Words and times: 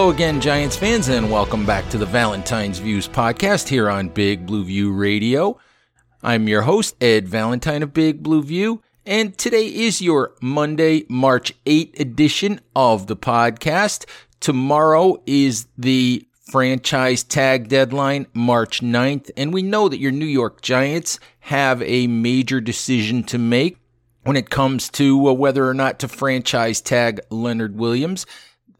Hello 0.00 0.12
again, 0.12 0.40
Giants 0.40 0.76
fans, 0.76 1.08
and 1.08 1.30
welcome 1.30 1.66
back 1.66 1.86
to 1.90 1.98
the 1.98 2.06
Valentine's 2.06 2.78
Views 2.78 3.06
podcast 3.06 3.68
here 3.68 3.90
on 3.90 4.08
Big 4.08 4.46
Blue 4.46 4.64
View 4.64 4.92
Radio. 4.92 5.58
I'm 6.22 6.48
your 6.48 6.62
host, 6.62 6.96
Ed 7.02 7.28
Valentine 7.28 7.82
of 7.82 7.92
Big 7.92 8.22
Blue 8.22 8.42
View, 8.42 8.82
and 9.04 9.36
today 9.36 9.66
is 9.66 10.00
your 10.00 10.32
Monday, 10.40 11.04
March 11.10 11.52
8 11.66 12.00
edition 12.00 12.62
of 12.74 13.08
the 13.08 13.16
podcast. 13.16 14.06
Tomorrow 14.40 15.22
is 15.26 15.68
the 15.76 16.26
franchise 16.50 17.22
tag 17.22 17.68
deadline, 17.68 18.26
March 18.32 18.80
9th, 18.80 19.30
and 19.36 19.52
we 19.52 19.60
know 19.60 19.90
that 19.90 20.00
your 20.00 20.12
New 20.12 20.24
York 20.24 20.62
Giants 20.62 21.20
have 21.40 21.82
a 21.82 22.06
major 22.06 22.62
decision 22.62 23.22
to 23.24 23.36
make 23.36 23.76
when 24.22 24.36
it 24.36 24.48
comes 24.48 24.88
to 24.88 25.28
uh, 25.28 25.32
whether 25.34 25.68
or 25.68 25.74
not 25.74 25.98
to 25.98 26.08
franchise 26.08 26.80
tag 26.80 27.20
Leonard 27.28 27.76
Williams 27.76 28.24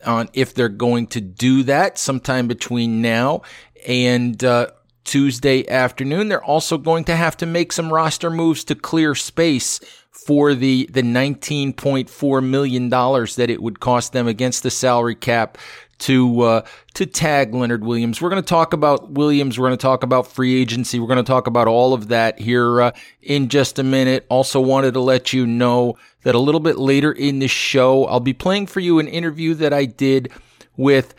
on 0.05 0.29
if 0.33 0.55
they're 0.55 0.69
going 0.69 1.07
to 1.09 1.21
do 1.21 1.63
that 1.65 1.99
sometime 1.99 2.49
between 2.49 3.03
now 3.03 3.43
and 3.87 4.43
uh, 4.45 4.69
Tuesday 5.05 5.69
afternoon. 5.69 6.29
They're 6.29 6.45
also 6.45 6.79
going 6.79 7.05
to 7.05 7.17
have 7.17 7.37
to 7.39 7.47
make 7.47 7.73
some 7.73 7.93
roster 7.93 8.31
moves 8.31 8.65
to 8.65 8.75
clear 8.75 9.15
space 9.15 9.81
for 10.11 10.55
the 10.55 10.89
the 10.93 11.03
19.4 11.03 12.47
million 12.47 12.89
dollars 12.89 13.37
that 13.37 13.51
it 13.51 13.63
would 13.63 13.81
cost 13.81 14.13
them 14.13 14.27
against 14.29 14.63
the 14.63 14.71
salary 14.71 15.15
cap 15.15 15.57
to 16.01 16.41
uh, 16.41 16.67
to 16.95 17.07
tag 17.07 17.55
Leonard 17.55 17.85
Williams. 17.85 18.21
We're 18.21 18.31
going 18.31 18.43
to 18.43 18.49
talk 18.49 18.73
about 18.73 19.13
Williams. 19.13 19.59
We're 19.59 19.69
going 19.69 19.79
to 19.79 19.83
talk 19.83 20.03
about 20.03 20.27
free 20.27 20.61
agency. 20.61 20.99
We're 20.99 21.07
going 21.07 21.17
to 21.17 21.23
talk 21.23 21.47
about 21.47 21.69
all 21.69 21.95
of 21.95 22.09
that 22.09 22.39
here 22.39 22.83
uh, 22.83 22.93
in 23.23 23.49
just 23.49 23.79
a 23.79 23.83
minute. 23.83 24.27
Also 24.29 24.61
wanted 24.61 24.95
to 24.95 25.01
let 25.01 25.33
you 25.33 25.47
know 25.47 25.97
that 26.23 26.35
a 26.35 26.39
little 26.39 26.61
bit 26.61 26.79
later 26.79 27.13
in 27.13 27.39
the 27.39 27.49
show, 27.49 28.05
I'll 28.07 28.21
be 28.21 28.35
playing 28.35 28.67
for 28.67 28.81
you 28.81 28.99
an 28.99 29.09
interview 29.09 29.55
that 29.55 29.73
I 29.73 29.85
did 29.85 30.31
with 30.77 31.15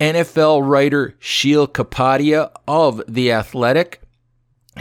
NFL 0.00 0.68
writer 0.68 1.16
Sheil 1.18 1.66
Kapadia 1.66 2.50
of 2.66 3.02
The 3.08 3.32
Athletic 3.32 4.00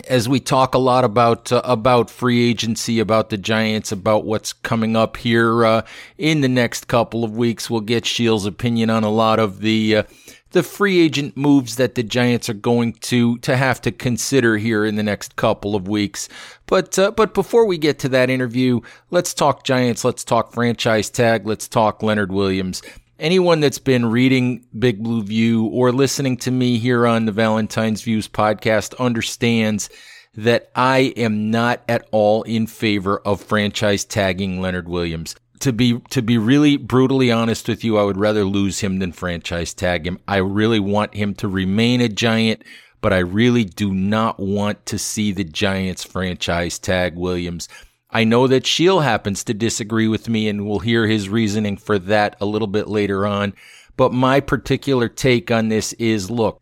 as 0.08 0.30
we 0.30 0.40
talk 0.40 0.76
a 0.76 0.80
lot 0.80 1.04
about 1.04 1.52
uh, 1.52 1.62
about 1.64 2.10
free 2.10 2.50
agency, 2.50 3.00
about 3.00 3.30
the 3.30 3.38
Giants, 3.38 3.92
about 3.92 4.26
what's 4.26 4.54
coming 4.54 4.96
up 4.96 5.18
here 5.18 5.66
uh, 5.66 5.82
in 6.18 6.42
the 6.42 6.48
next 6.48 6.88
couple 6.88 7.24
of 7.24 7.36
weeks, 7.36 7.70
we'll 7.70 7.82
get 7.82 8.06
Sheil's 8.06 8.46
opinion 8.46 8.90
on 8.90 9.04
a 9.04 9.10
lot 9.10 9.40
of 9.40 9.62
the 9.62 9.98
uh, 9.98 10.04
the 10.52 10.64
free 10.64 11.00
agent 11.00 11.36
moves 11.36 11.76
that 11.76 11.96
the 11.96 12.04
Giants 12.04 12.50
are 12.50 12.54
going 12.54 12.94
to 12.94 13.38
to 13.40 13.58
have 13.58 13.82
to 13.82 13.92
consider 13.92 14.58
here 14.58 14.86
in 14.86 14.96
the 14.96 15.04
next 15.04 15.36
couple 15.36 15.76
of 15.76 15.88
weeks. 15.88 16.30
But 16.66 16.98
uh, 16.98 17.12
but 17.12 17.34
before 17.34 17.66
we 17.66 17.78
get 17.78 18.00
to 18.00 18.10
that 18.10 18.30
interview, 18.30 18.82
let's 19.12 19.34
talk 19.34 19.64
Giants. 19.64 20.04
Let's 20.04 20.24
talk 20.24 20.54
franchise 20.54 21.10
tag. 21.10 21.46
Let's 21.46 21.68
talk 21.68 22.04
Leonard 22.04 22.32
Williams 22.32 22.82
anyone 23.20 23.60
that's 23.60 23.80
been 23.80 24.06
reading 24.06 24.66
Big 24.78 25.04
Blue 25.04 25.24
View 25.24 25.66
or 25.66 25.92
listening 25.92 26.38
to 26.38 26.52
me 26.52 26.78
here 26.78 27.08
on 27.08 27.26
the 27.26 27.32
Valentine's 27.32 28.02
Views 28.02 28.28
podcast 28.28 28.98
understands 29.00 29.90
that 30.36 30.70
I 30.76 31.14
am 31.18 31.50
not 31.50 31.82
at 31.90 32.08
all 32.12 32.44
in 32.44 32.68
favor 32.68 33.20
of 33.20 33.42
franchise 33.42 34.06
tagging 34.06 34.62
Leonard 34.62 34.88
Williams. 34.88 35.36
To 35.62 35.74
be 35.74 36.00
to 36.12 36.22
be 36.22 36.38
really 36.38 36.78
brutally 36.78 37.32
honest 37.32 37.68
with 37.68 37.84
you, 37.84 37.98
I 37.98 38.04
would 38.04 38.18
rather 38.18 38.44
lose 38.44 38.82
him 38.82 39.00
than 39.00 39.12
franchise 39.12 39.74
tag 39.74 40.06
him. 40.06 40.20
I 40.28 40.38
really 40.38 40.80
want 40.80 41.16
him 41.16 41.34
to 41.36 41.48
remain 41.48 42.00
a 42.00 42.10
giant, 42.10 42.64
but 43.02 43.12
I 43.12 43.20
really 43.20 43.64
do 43.64 43.92
not 43.92 44.40
want 44.40 44.86
to 44.86 45.00
see 45.00 45.32
the 45.32 45.44
Giants 45.44 46.04
franchise 46.04 46.78
tag 46.78 47.16
Williams. 47.16 47.68
I 48.10 48.24
know 48.24 48.48
that 48.48 48.66
Sheil 48.66 49.02
happens 49.02 49.44
to 49.44 49.54
disagree 49.54 50.08
with 50.08 50.30
me 50.30 50.48
and 50.48 50.66
we'll 50.66 50.80
hear 50.80 51.08
his 51.08 51.30
reasoning 51.30 51.78
for 51.78 52.00
that 52.00 52.36
a 52.40 52.46
little 52.46 52.68
bit 52.68 52.88
later 52.88 53.28
on. 53.28 53.54
But 53.98 54.14
my 54.14 54.40
particular 54.40 55.10
take 55.10 55.52
on 55.52 55.70
this 55.70 55.94
is 55.94 56.32
look, 56.32 56.62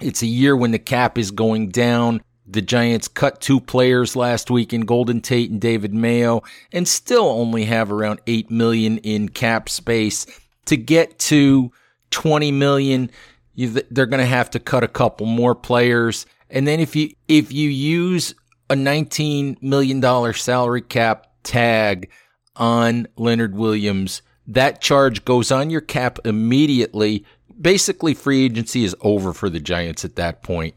it's 0.00 0.22
a 0.22 0.26
year 0.26 0.56
when 0.56 0.70
the 0.70 0.78
cap 0.78 1.18
is 1.18 1.30
going 1.30 1.68
down. 1.70 2.22
The 2.46 2.62
Giants 2.62 3.08
cut 3.08 3.40
two 3.40 3.60
players 3.60 4.14
last 4.14 4.50
week 4.50 4.72
in 4.72 4.82
Golden 4.82 5.20
Tate 5.20 5.50
and 5.50 5.60
David 5.60 5.92
Mayo 5.92 6.42
and 6.72 6.86
still 6.86 7.24
only 7.24 7.64
have 7.64 7.90
around 7.90 8.20
8 8.26 8.50
million 8.50 8.98
in 8.98 9.28
cap 9.28 9.68
space 9.68 10.26
to 10.66 10.76
get 10.76 11.18
to 11.20 11.72
20 12.10 12.52
million. 12.52 13.10
They're 13.56 14.06
going 14.06 14.20
to 14.20 14.26
have 14.26 14.50
to 14.50 14.60
cut 14.60 14.84
a 14.84 14.88
couple 14.88 15.26
more 15.26 15.56
players. 15.56 16.24
And 16.48 16.68
then 16.68 16.78
if 16.78 16.94
you, 16.94 17.10
if 17.26 17.52
you 17.52 17.68
use 17.68 18.34
a 18.68 18.74
$19 18.74 19.62
million 19.62 20.32
salary 20.34 20.82
cap 20.82 21.26
tag 21.42 22.10
on 22.56 23.06
Leonard 23.16 23.54
Williams. 23.54 24.22
That 24.46 24.80
charge 24.80 25.24
goes 25.24 25.50
on 25.50 25.70
your 25.70 25.80
cap 25.80 26.18
immediately. 26.24 27.24
Basically, 27.60 28.14
free 28.14 28.44
agency 28.44 28.84
is 28.84 28.96
over 29.00 29.32
for 29.32 29.48
the 29.48 29.60
Giants 29.60 30.04
at 30.04 30.16
that 30.16 30.42
point. 30.42 30.74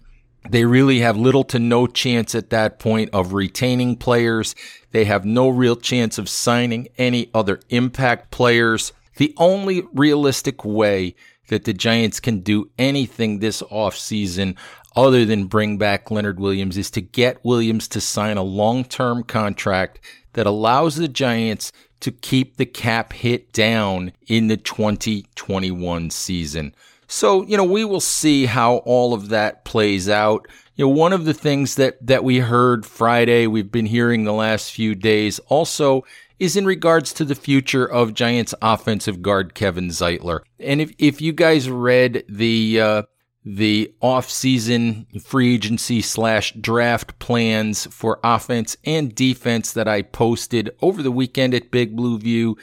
They 0.50 0.66
really 0.66 1.00
have 1.00 1.18
little 1.18 1.44
to 1.46 1.60
no 1.60 1.86
chance 1.86 2.34
at 2.34 2.50
that 2.50 2.80
point 2.80 3.10
of 3.12 3.34
retaining 3.34 3.98
players. 3.98 4.56
They 4.92 5.06
have 5.06 5.26
no 5.26 5.50
real 5.50 5.76
chance 5.76 6.18
of 6.18 6.30
signing 6.30 6.88
any 6.98 7.30
other 7.34 7.60
impact 7.70 8.32
players. 8.32 8.94
The 9.18 9.34
only 9.38 9.84
realistic 9.94 10.64
way 10.64 11.16
that 11.50 11.66
the 11.66 11.74
Giants 11.74 12.20
can 12.20 12.40
do 12.40 12.70
anything 12.78 13.40
this 13.40 13.62
offseason 13.64 14.56
other 14.96 15.26
than 15.26 15.46
bring 15.46 15.78
back 15.78 16.12
Leonard 16.12 16.40
Williams 16.40 16.78
is 16.78 16.92
to 16.92 17.02
get 17.02 17.44
Williams 17.44 17.88
to 17.90 18.02
sign 18.02 18.38
a 18.38 18.44
long 18.44 18.84
term 18.84 19.24
contract 19.24 20.00
that 20.34 20.48
allows 20.48 20.96
the 20.96 21.08
Giants 21.08 21.72
to 22.02 22.12
keep 22.12 22.58
the 22.58 22.66
cap 22.66 23.14
hit 23.14 23.52
down 23.52 24.14
in 24.28 24.48
the 24.48 24.58
2021 24.58 26.10
season. 26.10 26.74
So, 27.08 27.44
you 27.46 27.58
know, 27.58 27.64
we 27.64 27.84
will 27.84 28.00
see 28.00 28.46
how 28.46 28.78
all 28.78 29.14
of 29.14 29.30
that 29.30 29.66
plays 29.66 30.08
out. 30.08 30.48
You 30.76 30.86
know, 30.86 30.90
one 30.90 31.12
of 31.12 31.26
the 31.26 31.34
things 31.34 31.76
that, 31.76 32.06
that 32.06 32.24
we 32.24 32.38
heard 32.38 32.86
Friday, 32.86 33.48
we've 33.48 33.72
been 33.72 33.88
hearing 33.88 34.24
the 34.24 34.34
last 34.34 34.72
few 34.72 34.96
days 34.96 35.40
also 35.48 36.04
is 36.38 36.56
in 36.56 36.66
regards 36.66 37.12
to 37.14 37.26
the 37.26 37.36
future 37.36 37.86
of 37.86 38.14
Giants 38.14 38.54
offensive 38.62 39.22
guard 39.22 39.56
Kevin 39.56 39.90
Zeitler. 39.90 40.42
And 40.60 40.80
if, 40.80 40.94
if 40.98 41.20
you 41.20 41.34
guys 41.34 41.70
read 41.70 42.24
the, 42.30 42.80
uh, 42.80 43.04
the 43.46 43.94
off-season 44.02 45.08
free 45.24 45.54
agency 45.54 46.02
slash 46.02 46.54
draft 46.54 47.18
plans 47.20 47.86
for 47.88 48.20
offense 48.24 48.76
and 48.84 49.16
defense 49.16 49.72
that 49.74 49.88
I 49.88 50.02
posted 50.02 50.72
over 50.82 51.02
the 51.02 51.12
weekend 51.12 51.54
at 51.54 51.72
Big 51.72 51.96
Blue 51.96 52.20
View. 52.20 52.58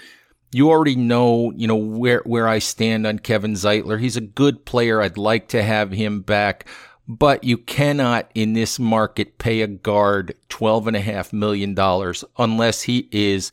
you 0.52 0.70
already 0.70 0.96
know, 0.96 1.52
you 1.56 1.66
know, 1.66 1.76
where, 1.76 2.22
where 2.24 2.46
I 2.46 2.60
stand 2.60 3.06
on 3.06 3.18
Kevin 3.18 3.54
Zeitler. 3.54 3.98
He's 4.00 4.16
a 4.16 4.22
good 4.22 4.64
player. 4.64 5.00
I'd 5.00 5.18
like 5.18 5.48
to 5.48 5.62
have 5.62 5.90
him 5.92 6.20
back, 6.20 6.66
but 7.08 7.42
you 7.42 7.58
cannot 7.58 8.30
in 8.34 8.52
this 8.52 8.78
market 8.78 9.38
pay 9.38 9.62
a 9.62 9.66
guard 9.66 10.34
$12.5 10.50 11.32
million 11.32 11.74
unless 12.38 12.82
he 12.82 13.08
is 13.10 13.50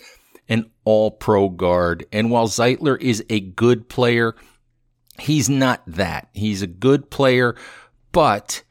an 0.49 0.69
all 0.83 1.11
pro 1.11 1.49
guard. 1.49 2.05
And 2.11 2.29
while 2.29 2.47
Zeitler 2.47 2.99
is 3.01 3.23
a 3.29 3.39
good 3.39 3.89
player, 3.89 4.35
he's 5.19 5.50
not 5.50 5.81
that. 5.88 6.30
He's 6.33 6.62
a 6.62 6.68
good 6.68 7.10
player, 7.10 7.56
but 8.12 8.63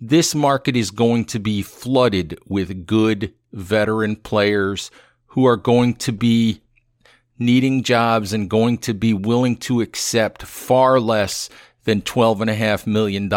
this 0.00 0.34
market 0.34 0.76
is 0.76 0.90
going 0.90 1.26
to 1.26 1.38
be 1.38 1.62
flooded 1.62 2.38
with 2.46 2.86
good 2.86 3.34
veteran 3.52 4.16
players 4.16 4.90
who 5.26 5.44
are 5.46 5.56
going 5.56 5.94
to 5.94 6.12
be 6.12 6.62
needing 7.38 7.82
jobs 7.82 8.32
and 8.32 8.50
going 8.50 8.78
to 8.78 8.94
be 8.94 9.14
willing 9.14 9.56
to 9.56 9.80
accept 9.80 10.42
far 10.42 11.00
less 11.00 11.48
than 11.84 12.02
$12.5 12.02 12.86
million 12.86 13.28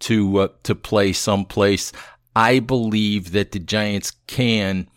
to, 0.00 0.38
uh, 0.38 0.48
to 0.62 0.74
play 0.74 1.12
someplace. 1.12 1.92
I 2.34 2.60
believe 2.60 3.32
that 3.32 3.52
the 3.52 3.58
Giants 3.58 4.12
can 4.26 4.88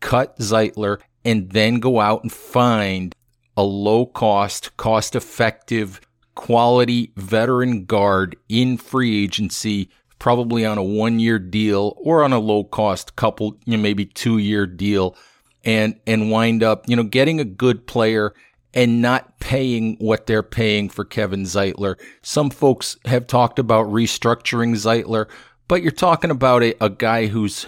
cut 0.00 0.36
Zeitler 0.38 1.00
and 1.24 1.50
then 1.50 1.78
go 1.78 2.00
out 2.00 2.22
and 2.22 2.32
find 2.32 3.14
a 3.56 3.62
low 3.62 4.06
cost, 4.06 4.76
cost 4.76 5.14
effective, 5.14 6.00
quality 6.34 7.12
veteran 7.16 7.84
guard 7.84 8.36
in 8.48 8.76
free 8.76 9.22
agency, 9.22 9.88
probably 10.18 10.64
on 10.64 10.78
a 10.78 10.82
one 10.82 11.18
year 11.18 11.38
deal 11.38 11.94
or 11.98 12.22
on 12.22 12.32
a 12.32 12.38
low 12.38 12.64
cost 12.64 13.16
couple, 13.16 13.58
you 13.64 13.76
know, 13.76 13.82
maybe 13.82 14.04
two 14.04 14.38
year 14.38 14.66
deal 14.66 15.16
and, 15.64 15.98
and 16.06 16.30
wind 16.30 16.62
up, 16.62 16.88
you 16.88 16.96
know, 16.96 17.02
getting 17.02 17.40
a 17.40 17.44
good 17.44 17.86
player 17.86 18.34
and 18.74 19.02
not 19.02 19.38
paying 19.38 19.96
what 19.98 20.26
they're 20.26 20.42
paying 20.42 20.88
for 20.88 21.04
Kevin 21.04 21.42
Zeitler. 21.42 21.96
Some 22.22 22.50
folks 22.50 22.96
have 23.04 23.26
talked 23.26 23.58
about 23.58 23.86
restructuring 23.86 24.74
Zeitler, 24.74 25.28
but 25.68 25.82
you're 25.82 25.92
talking 25.92 26.30
about 26.30 26.62
a, 26.62 26.74
a 26.82 26.88
guy 26.88 27.26
who's, 27.26 27.66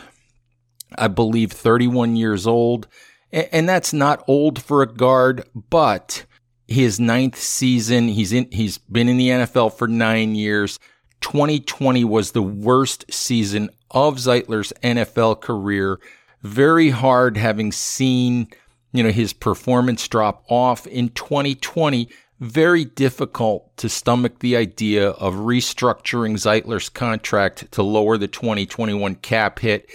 I 0.96 1.08
believe, 1.08 1.52
31 1.52 2.16
years 2.16 2.46
old 2.46 2.88
and 3.34 3.68
that's 3.68 3.92
not 3.92 4.24
old 4.28 4.62
for 4.62 4.82
a 4.82 4.86
guard, 4.86 5.44
but 5.54 6.24
his 6.68 7.00
ninth 7.00 7.36
season, 7.36 8.08
he's 8.08 8.32
in, 8.32 8.48
he's 8.52 8.78
been 8.78 9.08
in 9.08 9.16
the 9.16 9.28
NFL 9.28 9.74
for 9.74 9.88
nine 9.88 10.34
years. 10.34 10.78
2020 11.20 12.04
was 12.04 12.30
the 12.30 12.42
worst 12.42 13.04
season 13.12 13.70
of 13.90 14.16
Zeitler's 14.16 14.72
NFL 14.82 15.40
career. 15.40 15.98
Very 16.42 16.90
hard 16.90 17.36
having 17.36 17.72
seen, 17.72 18.48
you 18.92 19.02
know, 19.02 19.10
his 19.10 19.32
performance 19.32 20.06
drop 20.06 20.44
off 20.48 20.86
in 20.86 21.08
2020. 21.10 22.08
Very 22.40 22.84
difficult 22.84 23.76
to 23.78 23.88
stomach 23.88 24.40
the 24.40 24.56
idea 24.56 25.10
of 25.10 25.34
restructuring 25.34 26.34
Zeitler's 26.34 26.88
contract 26.88 27.72
to 27.72 27.82
lower 27.82 28.16
the 28.16 28.28
2021 28.28 29.14
cap 29.16 29.58
hit 29.58 29.88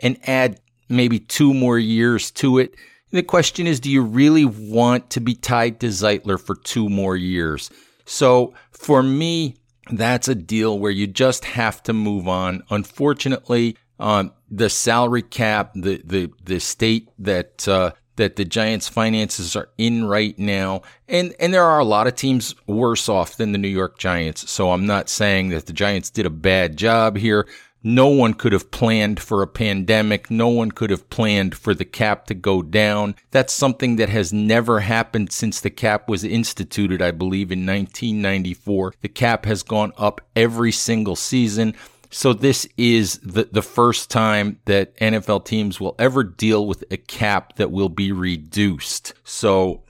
and 0.00 0.18
add 0.28 0.60
maybe 0.88 1.18
two 1.18 1.52
more 1.54 1.78
years 1.78 2.30
to 2.32 2.58
it. 2.58 2.74
The 3.10 3.22
question 3.22 3.66
is, 3.66 3.80
do 3.80 3.90
you 3.90 4.02
really 4.02 4.44
want 4.44 5.10
to 5.10 5.20
be 5.20 5.34
tied 5.34 5.80
to 5.80 5.86
Zeitler 5.86 6.40
for 6.40 6.56
two 6.56 6.88
more 6.88 7.16
years? 7.16 7.70
So 8.04 8.54
for 8.72 9.02
me, 9.02 9.56
that's 9.90 10.28
a 10.28 10.34
deal 10.34 10.78
where 10.78 10.90
you 10.90 11.06
just 11.06 11.44
have 11.44 11.82
to 11.84 11.92
move 11.92 12.26
on. 12.26 12.62
Unfortunately, 12.70 13.76
um, 13.98 14.32
the 14.50 14.68
salary 14.68 15.22
cap, 15.22 15.72
the 15.74 16.02
the 16.04 16.30
the 16.44 16.60
state 16.60 17.08
that 17.18 17.66
uh, 17.68 17.92
that 18.16 18.36
the 18.36 18.44
Giants' 18.44 18.88
finances 18.88 19.56
are 19.56 19.68
in 19.78 20.06
right 20.06 20.38
now, 20.38 20.82
and 21.08 21.34
and 21.38 21.54
there 21.54 21.64
are 21.64 21.78
a 21.78 21.84
lot 21.84 22.06
of 22.06 22.14
teams 22.14 22.54
worse 22.66 23.08
off 23.08 23.36
than 23.36 23.52
the 23.52 23.58
New 23.58 23.68
York 23.68 23.98
Giants. 23.98 24.50
So 24.50 24.72
I'm 24.72 24.86
not 24.86 25.08
saying 25.08 25.50
that 25.50 25.66
the 25.66 25.72
Giants 25.72 26.10
did 26.10 26.26
a 26.26 26.30
bad 26.30 26.76
job 26.76 27.16
here. 27.16 27.46
No 27.88 28.08
one 28.08 28.34
could 28.34 28.52
have 28.52 28.72
planned 28.72 29.20
for 29.20 29.42
a 29.42 29.46
pandemic. 29.46 30.28
No 30.28 30.48
one 30.48 30.72
could 30.72 30.90
have 30.90 31.08
planned 31.08 31.54
for 31.54 31.72
the 31.72 31.84
cap 31.84 32.26
to 32.26 32.34
go 32.34 32.60
down. 32.60 33.14
That's 33.30 33.52
something 33.52 33.94
that 33.94 34.08
has 34.08 34.32
never 34.32 34.80
happened 34.80 35.30
since 35.30 35.60
the 35.60 35.70
cap 35.70 36.08
was 36.08 36.24
instituted, 36.24 37.00
I 37.00 37.12
believe, 37.12 37.52
in 37.52 37.60
1994. 37.60 38.94
The 39.02 39.08
cap 39.08 39.44
has 39.44 39.62
gone 39.62 39.92
up 39.96 40.20
every 40.34 40.72
single 40.72 41.14
season. 41.14 41.76
So 42.10 42.32
this 42.32 42.66
is 42.76 43.18
the, 43.18 43.44
the 43.52 43.62
first 43.62 44.10
time 44.10 44.58
that 44.64 44.96
NFL 44.96 45.44
teams 45.44 45.78
will 45.78 45.94
ever 45.96 46.24
deal 46.24 46.66
with 46.66 46.82
a 46.90 46.96
cap 46.96 47.54
that 47.54 47.70
will 47.70 47.88
be 47.88 48.10
reduced. 48.10 49.14
So 49.22 49.84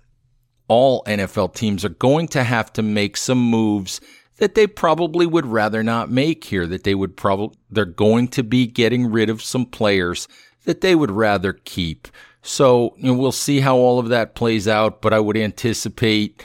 all 0.69 1.03
NFL 1.05 1.55
teams 1.55 1.83
are 1.83 1.89
going 1.89 2.29
to 2.29 2.45
have 2.45 2.75
to 2.75 2.83
make 2.83 3.17
some 3.17 3.41
moves 3.41 4.03
that 4.39 4.55
they 4.55 4.67
probably 4.67 5.27
would 5.27 5.47
rather 5.47 5.83
not 5.83 6.11
make 6.11 6.45
here, 6.45 6.67
that 6.67 6.85
they 6.85 6.95
would 6.95 7.17
probably, 7.17 7.57
they're 7.71 7.85
going 7.85 8.29
to 8.29 8.43
be 8.43 8.67
getting 8.67 9.11
rid 9.11 9.31
of 9.31 9.43
some 9.43 9.67
players 9.67 10.29
that 10.65 10.81
they 10.81 10.95
would 10.95 11.11
rather 11.11 11.53
keep. 11.53 12.09
So 12.43 12.95
you 12.99 13.13
know, 13.13 13.15
we'll 13.15 13.33
see 13.33 13.61
how 13.61 13.77
all 13.77 13.99
of 13.99 14.09
that 14.11 14.35
plays 14.35 14.69
out, 14.69 15.03
but 15.03 15.13
I 15.13 15.21
would 15.21 15.37
anticipate 15.37 16.45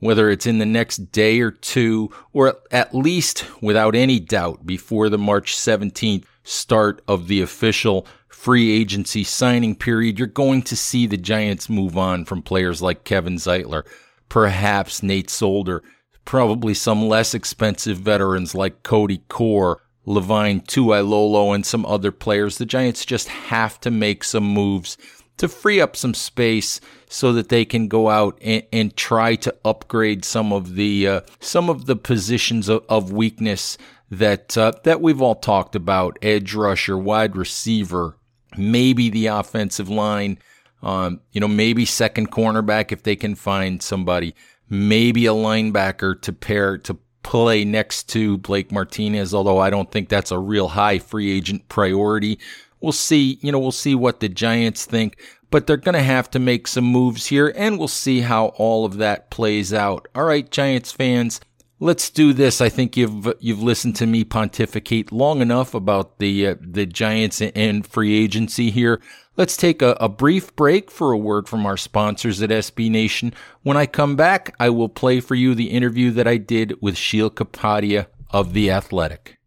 whether 0.00 0.28
it's 0.28 0.46
in 0.46 0.58
the 0.58 0.66
next 0.66 1.12
day 1.12 1.40
or 1.40 1.52
two, 1.52 2.10
or 2.32 2.56
at 2.72 2.92
least 2.92 3.46
without 3.62 3.94
any 3.94 4.18
doubt 4.18 4.66
before 4.66 5.08
the 5.08 5.18
March 5.18 5.54
17th 5.54 6.24
start 6.42 7.00
of 7.06 7.28
the 7.28 7.40
official 7.40 8.04
free 8.26 8.72
agency 8.72 9.22
signing 9.22 9.76
period, 9.76 10.18
you're 10.18 10.26
going 10.26 10.60
to 10.62 10.74
see 10.74 11.06
the 11.06 11.16
Giants 11.16 11.70
move 11.70 11.96
on 11.96 12.24
from 12.24 12.42
players 12.42 12.82
like 12.82 13.04
Kevin 13.04 13.36
Zeitler, 13.36 13.84
perhaps 14.28 15.04
Nate 15.04 15.30
Solder, 15.30 15.84
probably 16.24 16.74
some 16.74 17.08
less 17.08 17.34
expensive 17.34 17.98
veterans 17.98 18.54
like 18.54 18.82
Cody 18.82 19.22
Core, 19.28 19.82
Levine 20.04 20.60
Toilolo, 20.60 21.54
and 21.54 21.64
some 21.64 21.86
other 21.86 22.12
players. 22.12 22.58
The 22.58 22.66
Giants 22.66 23.04
just 23.04 23.28
have 23.28 23.80
to 23.80 23.90
make 23.90 24.24
some 24.24 24.44
moves 24.44 24.96
to 25.38 25.48
free 25.48 25.80
up 25.80 25.96
some 25.96 26.14
space 26.14 26.80
so 27.08 27.32
that 27.32 27.48
they 27.48 27.64
can 27.64 27.88
go 27.88 28.08
out 28.08 28.38
and, 28.42 28.62
and 28.72 28.96
try 28.96 29.34
to 29.36 29.54
upgrade 29.64 30.24
some 30.24 30.52
of 30.52 30.74
the 30.74 31.06
uh, 31.06 31.20
some 31.40 31.68
of 31.68 31.86
the 31.86 31.96
positions 31.96 32.68
of, 32.68 32.84
of 32.88 33.12
weakness 33.12 33.76
that 34.10 34.56
uh, 34.56 34.72
that 34.84 35.00
we've 35.00 35.22
all 35.22 35.34
talked 35.34 35.74
about: 35.74 36.18
edge 36.22 36.54
rusher, 36.54 36.96
wide 36.96 37.36
receiver, 37.36 38.16
maybe 38.56 39.08
the 39.08 39.26
offensive 39.26 39.88
line. 39.88 40.38
Um, 40.82 41.20
you 41.30 41.40
know, 41.40 41.48
maybe 41.48 41.84
second 41.84 42.32
cornerback 42.32 42.90
if 42.90 43.04
they 43.04 43.14
can 43.14 43.36
find 43.36 43.80
somebody 43.80 44.34
maybe 44.72 45.26
a 45.26 45.32
linebacker 45.32 46.18
to 46.22 46.32
pair 46.32 46.78
to 46.78 46.96
play 47.22 47.62
next 47.62 48.08
to 48.08 48.38
Blake 48.38 48.72
Martinez, 48.72 49.34
although 49.34 49.58
I 49.58 49.68
don't 49.68 49.90
think 49.90 50.08
that's 50.08 50.30
a 50.30 50.38
real 50.38 50.68
high 50.68 50.98
free 50.98 51.30
agent 51.30 51.68
priority. 51.68 52.38
We'll 52.80 52.92
see, 52.92 53.38
you 53.42 53.52
know, 53.52 53.58
we'll 53.58 53.70
see 53.70 53.94
what 53.94 54.20
the 54.20 54.30
Giants 54.30 54.86
think, 54.86 55.20
but 55.50 55.66
they're 55.66 55.76
going 55.76 55.94
to 55.94 56.02
have 56.02 56.30
to 56.30 56.38
make 56.38 56.66
some 56.66 56.84
moves 56.84 57.26
here 57.26 57.52
and 57.54 57.78
we'll 57.78 57.86
see 57.86 58.20
how 58.20 58.46
all 58.56 58.86
of 58.86 58.96
that 58.96 59.30
plays 59.30 59.74
out. 59.74 60.08
All 60.14 60.24
right, 60.24 60.50
Giants 60.50 60.90
fans, 60.90 61.38
let's 61.82 62.10
do 62.10 62.32
this. 62.32 62.60
I 62.60 62.68
think 62.68 62.96
you've 62.96 63.34
you've 63.40 63.62
listened 63.62 63.96
to 63.96 64.06
me 64.06 64.24
pontificate 64.24 65.10
long 65.10 65.42
enough 65.42 65.74
about 65.74 66.18
the 66.18 66.46
uh, 66.46 66.54
the 66.60 66.86
Giants 66.86 67.42
and 67.42 67.86
free 67.86 68.14
agency 68.14 68.70
here. 68.70 69.00
Let's 69.36 69.56
take 69.56 69.82
a, 69.82 69.96
a, 69.98 70.10
brief 70.10 70.54
break 70.56 70.90
for 70.90 71.10
a 71.10 71.18
word 71.18 71.48
from 71.48 71.64
our 71.64 71.78
sponsors 71.78 72.42
at 72.42 72.50
SB 72.50 72.90
Nation. 72.90 73.32
When 73.62 73.78
I 73.78 73.86
come 73.86 74.14
back, 74.14 74.54
I 74.60 74.68
will 74.68 74.90
play 74.90 75.20
for 75.20 75.34
you 75.34 75.54
the 75.54 75.70
interview 75.70 76.10
that 76.12 76.28
I 76.28 76.36
did 76.36 76.76
with 76.82 76.98
Sheil 76.98 77.30
Kapadia 77.30 78.08
of 78.30 78.52
The 78.52 78.70
Athletic. 78.70 79.38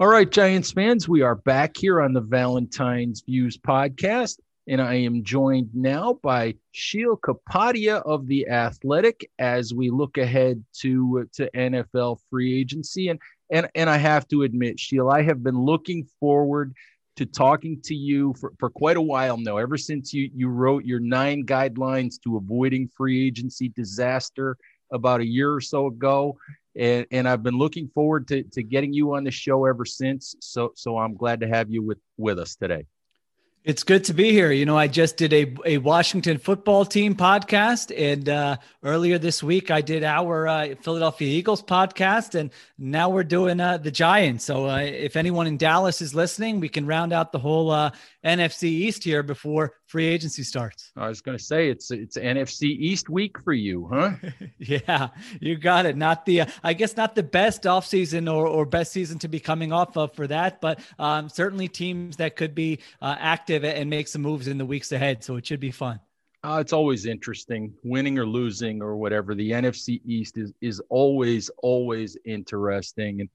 All 0.00 0.08
right, 0.08 0.28
Giants 0.28 0.72
fans, 0.72 1.06
we 1.06 1.20
are 1.20 1.34
back 1.34 1.76
here 1.76 2.00
on 2.00 2.14
the 2.14 2.22
Valentine's 2.22 3.20
Views 3.20 3.58
podcast, 3.58 4.38
and 4.66 4.80
I 4.80 4.94
am 4.94 5.24
joined 5.24 5.70
now 5.74 6.18
by 6.22 6.54
Sheil 6.72 7.16
Kapadia 7.16 8.02
of 8.02 8.26
The 8.26 8.48
Athletic 8.48 9.28
as 9.38 9.74
we 9.74 9.90
look 9.90 10.18
ahead 10.18 10.64
to, 10.80 11.28
to 11.34 11.50
NFL 11.50 12.18
free 12.30 12.58
agency. 12.58 13.08
And, 13.08 13.18
and, 13.50 13.68
and 13.74 13.90
I 13.90 13.96
have 13.96 14.28
to 14.28 14.42
admit, 14.42 14.78
Sheil, 14.78 15.10
I 15.10 15.22
have 15.22 15.42
been 15.42 15.60
looking 15.60 16.06
forward– 16.20 16.74
to 17.16 17.26
talking 17.26 17.80
to 17.82 17.94
you 17.94 18.34
for, 18.40 18.52
for 18.58 18.70
quite 18.70 18.96
a 18.96 19.02
while 19.02 19.36
now, 19.36 19.58
ever 19.58 19.76
since 19.76 20.14
you, 20.14 20.30
you 20.34 20.48
wrote 20.48 20.84
your 20.84 21.00
nine 21.00 21.44
guidelines 21.44 22.20
to 22.22 22.36
avoiding 22.36 22.88
free 22.88 23.26
agency 23.26 23.68
disaster 23.68 24.56
about 24.90 25.20
a 25.20 25.26
year 25.26 25.52
or 25.52 25.60
so 25.60 25.86
ago. 25.86 26.36
And, 26.74 27.06
and 27.10 27.28
I've 27.28 27.42
been 27.42 27.58
looking 27.58 27.88
forward 27.88 28.28
to, 28.28 28.42
to 28.44 28.62
getting 28.62 28.94
you 28.94 29.14
on 29.14 29.24
the 29.24 29.30
show 29.30 29.66
ever 29.66 29.84
since. 29.84 30.34
So, 30.40 30.72
so 30.74 30.96
I'm 30.96 31.14
glad 31.14 31.40
to 31.40 31.48
have 31.48 31.70
you 31.70 31.82
with, 31.82 31.98
with 32.16 32.38
us 32.38 32.56
today. 32.56 32.86
It's 33.64 33.84
good 33.84 34.02
to 34.04 34.12
be 34.12 34.32
here. 34.32 34.50
You 34.50 34.66
know, 34.66 34.76
I 34.76 34.88
just 34.88 35.16
did 35.16 35.32
a, 35.32 35.54
a 35.64 35.78
Washington 35.78 36.38
football 36.38 36.84
team 36.84 37.14
podcast, 37.14 37.96
and 37.96 38.28
uh, 38.28 38.56
earlier 38.82 39.18
this 39.18 39.40
week 39.40 39.70
I 39.70 39.82
did 39.82 40.02
our 40.02 40.48
uh, 40.48 40.74
Philadelphia 40.80 41.28
Eagles 41.28 41.62
podcast, 41.62 42.34
and 42.34 42.50
now 42.76 43.08
we're 43.08 43.22
doing 43.22 43.60
uh, 43.60 43.78
the 43.78 43.92
Giants. 43.92 44.44
So, 44.44 44.68
uh, 44.68 44.78
if 44.78 45.14
anyone 45.14 45.46
in 45.46 45.58
Dallas 45.58 46.02
is 46.02 46.12
listening, 46.12 46.58
we 46.58 46.68
can 46.68 46.86
round 46.86 47.12
out 47.12 47.30
the 47.30 47.38
whole 47.38 47.70
uh, 47.70 47.92
NFC 48.24 48.64
East 48.64 49.04
here 49.04 49.22
before 49.22 49.74
free 49.92 50.06
agency 50.06 50.42
starts. 50.42 50.90
I 50.96 51.06
was 51.06 51.20
going 51.20 51.36
to 51.36 51.44
say 51.44 51.68
it's 51.68 51.90
it's 51.90 52.16
NFC 52.16 52.62
East 52.62 53.10
week 53.10 53.38
for 53.38 53.52
you, 53.52 53.90
huh? 53.92 54.12
yeah, 54.58 55.08
you 55.38 55.56
got 55.56 55.84
it. 55.84 55.98
Not 55.98 56.24
the, 56.24 56.40
uh, 56.40 56.46
I 56.64 56.72
guess, 56.72 56.96
not 56.96 57.14
the 57.14 57.22
best 57.22 57.64
offseason 57.64 58.32
or, 58.32 58.46
or 58.46 58.64
best 58.64 58.92
season 58.92 59.18
to 59.18 59.28
be 59.28 59.38
coming 59.38 59.70
off 59.70 59.98
of 59.98 60.14
for 60.14 60.26
that, 60.28 60.62
but 60.62 60.80
um, 60.98 61.28
certainly 61.28 61.68
teams 61.68 62.16
that 62.16 62.36
could 62.36 62.54
be 62.54 62.78
uh, 63.02 63.16
active 63.18 63.64
and 63.64 63.90
make 63.90 64.08
some 64.08 64.22
moves 64.22 64.48
in 64.48 64.56
the 64.56 64.64
weeks 64.64 64.92
ahead. 64.92 65.22
So 65.22 65.36
it 65.36 65.46
should 65.46 65.60
be 65.60 65.70
fun. 65.70 66.00
Uh, 66.42 66.58
it's 66.58 66.72
always 66.72 67.04
interesting, 67.04 67.74
winning 67.84 68.18
or 68.18 68.24
losing 68.26 68.80
or 68.80 68.96
whatever. 68.96 69.34
The 69.34 69.50
NFC 69.50 70.00
East 70.06 70.38
is 70.38 70.54
is 70.62 70.80
always 70.88 71.50
always 71.62 72.16
interesting, 72.24 73.20
and 73.20 73.28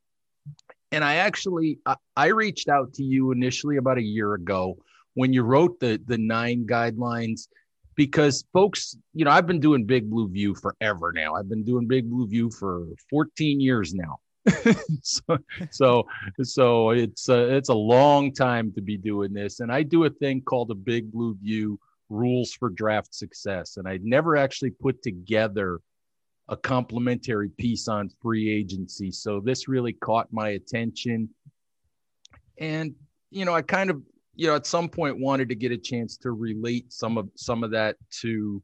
and 0.92 1.04
I 1.04 1.18
actually 1.18 1.78
I, 1.86 1.98
I 2.16 2.28
reached 2.28 2.68
out 2.68 2.96
to 2.96 3.04
you 3.04 3.32
initially 3.32 3.78
about 3.78 4.00
a 4.00 4.04
year 4.04 4.34
ago 4.34 4.80
when 5.18 5.34
you 5.34 5.42
wrote 5.42 5.80
the 5.80 6.00
the 6.06 6.18
nine 6.18 6.66
guidelines 6.66 7.48
because 7.96 8.46
folks, 8.54 8.96
you 9.16 9.26
know, 9.26 9.32
I've 9.32 9.48
been 9.48 9.60
doing 9.60 9.84
Big 9.84 10.10
Blue 10.10 10.30
View 10.30 10.54
forever 10.54 11.12
now. 11.12 11.34
I've 11.34 11.50
been 11.50 11.64
doing 11.64 11.88
Big 11.88 12.08
Blue 12.08 12.28
View 12.28 12.52
for 12.52 12.86
14 13.10 13.60
years 13.60 13.96
now. 13.96 14.20
so, 15.02 15.38
so, 15.72 16.08
so 16.44 16.92
it's 16.92 17.28
a, 17.28 17.56
it's 17.56 17.70
a 17.70 17.74
long 17.74 18.32
time 18.32 18.72
to 18.74 18.82
be 18.82 18.98
doing 18.98 19.34
this. 19.34 19.62
And 19.62 19.72
I 19.72 19.82
do 19.82 20.06
a 20.06 20.12
thing 20.12 20.42
called 20.42 20.70
a 20.70 20.76
Big 20.76 21.12
Blue 21.12 21.36
View 21.42 21.80
rules 22.10 22.54
for 22.54 22.70
draft 22.70 23.16
success. 23.16 23.78
And 23.78 23.88
I'd 23.88 24.06
never 24.06 24.38
actually 24.38 24.72
put 24.72 25.02
together 25.02 25.80
a 26.50 26.56
complimentary 26.56 27.50
piece 27.50 27.88
on 27.88 28.10
free 28.22 28.48
agency. 28.50 29.10
So 29.12 29.40
this 29.40 29.68
really 29.68 29.94
caught 29.94 30.32
my 30.32 30.50
attention. 30.50 31.30
And, 32.60 32.94
you 33.32 33.44
know, 33.44 33.56
I 33.56 33.64
kind 33.64 33.90
of, 33.90 34.04
you 34.38 34.46
know, 34.48 34.56
at 34.56 34.67
some 34.67 34.88
point 34.88 35.20
wanted 35.20 35.50
to 35.50 35.56
get 35.56 35.72
a 35.72 35.77
chance 35.77 36.15
to 36.17 36.32
relate 36.32 36.94
some 36.94 37.17
of 37.17 37.27
some 37.36 37.63
of 37.63 37.72
that 37.72 37.98
to, 38.22 38.62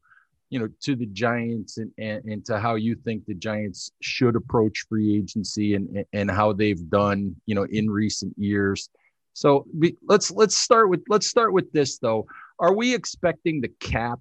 you 0.48 0.58
know, 0.60 0.68
to 0.82 0.94
the 0.94 1.06
Giants 1.06 1.78
and, 1.78 1.90
and, 1.98 2.24
and 2.24 2.44
to 2.46 2.60
how 2.60 2.76
you 2.76 2.94
think 2.94 3.26
the 3.26 3.34
Giants 3.34 3.90
should 4.00 4.36
approach 4.36 4.86
free 4.88 5.16
agency 5.16 5.74
and, 5.74 6.04
and 6.12 6.30
how 6.30 6.52
they've 6.52 6.88
done, 6.88 7.34
you 7.46 7.56
know, 7.56 7.64
in 7.64 7.90
recent 7.90 8.32
years. 8.38 8.88
So 9.32 9.66
we, 9.76 9.96
let's 10.06 10.30
let's 10.30 10.56
start 10.56 10.88
with 10.88 11.02
let's 11.08 11.26
start 11.26 11.52
with 11.52 11.70
this 11.72 11.98
though. 11.98 12.26
Are 12.60 12.72
we 12.72 12.94
expecting 12.94 13.60
the 13.60 13.72
cap 13.80 14.20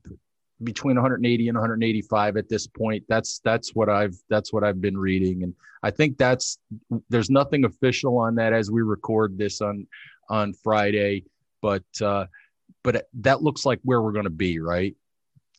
between 0.64 0.96
180 0.96 1.50
and 1.50 1.56
185 1.56 2.36
at 2.38 2.50
this 2.50 2.66
point? 2.66 3.04
That's 3.08 3.40
that's 3.44 3.76
what 3.76 3.90
I've 3.90 4.16
that's 4.28 4.52
what 4.52 4.64
I've 4.64 4.82
been 4.82 4.98
reading, 4.98 5.44
and 5.44 5.54
I 5.84 5.92
think 5.92 6.18
that's 6.18 6.58
there's 7.10 7.30
nothing 7.30 7.64
official 7.64 8.18
on 8.18 8.34
that 8.36 8.54
as 8.54 8.72
we 8.72 8.82
record 8.82 9.38
this 9.38 9.62
on 9.62 9.86
on 10.30 10.54
Friday, 10.54 11.26
but 11.64 12.02
uh, 12.02 12.26
but 12.84 13.08
that 13.14 13.42
looks 13.42 13.66
like 13.66 13.80
where 13.84 14.02
we're 14.02 14.12
going 14.12 14.26
to 14.26 14.30
be, 14.30 14.60
right? 14.60 14.96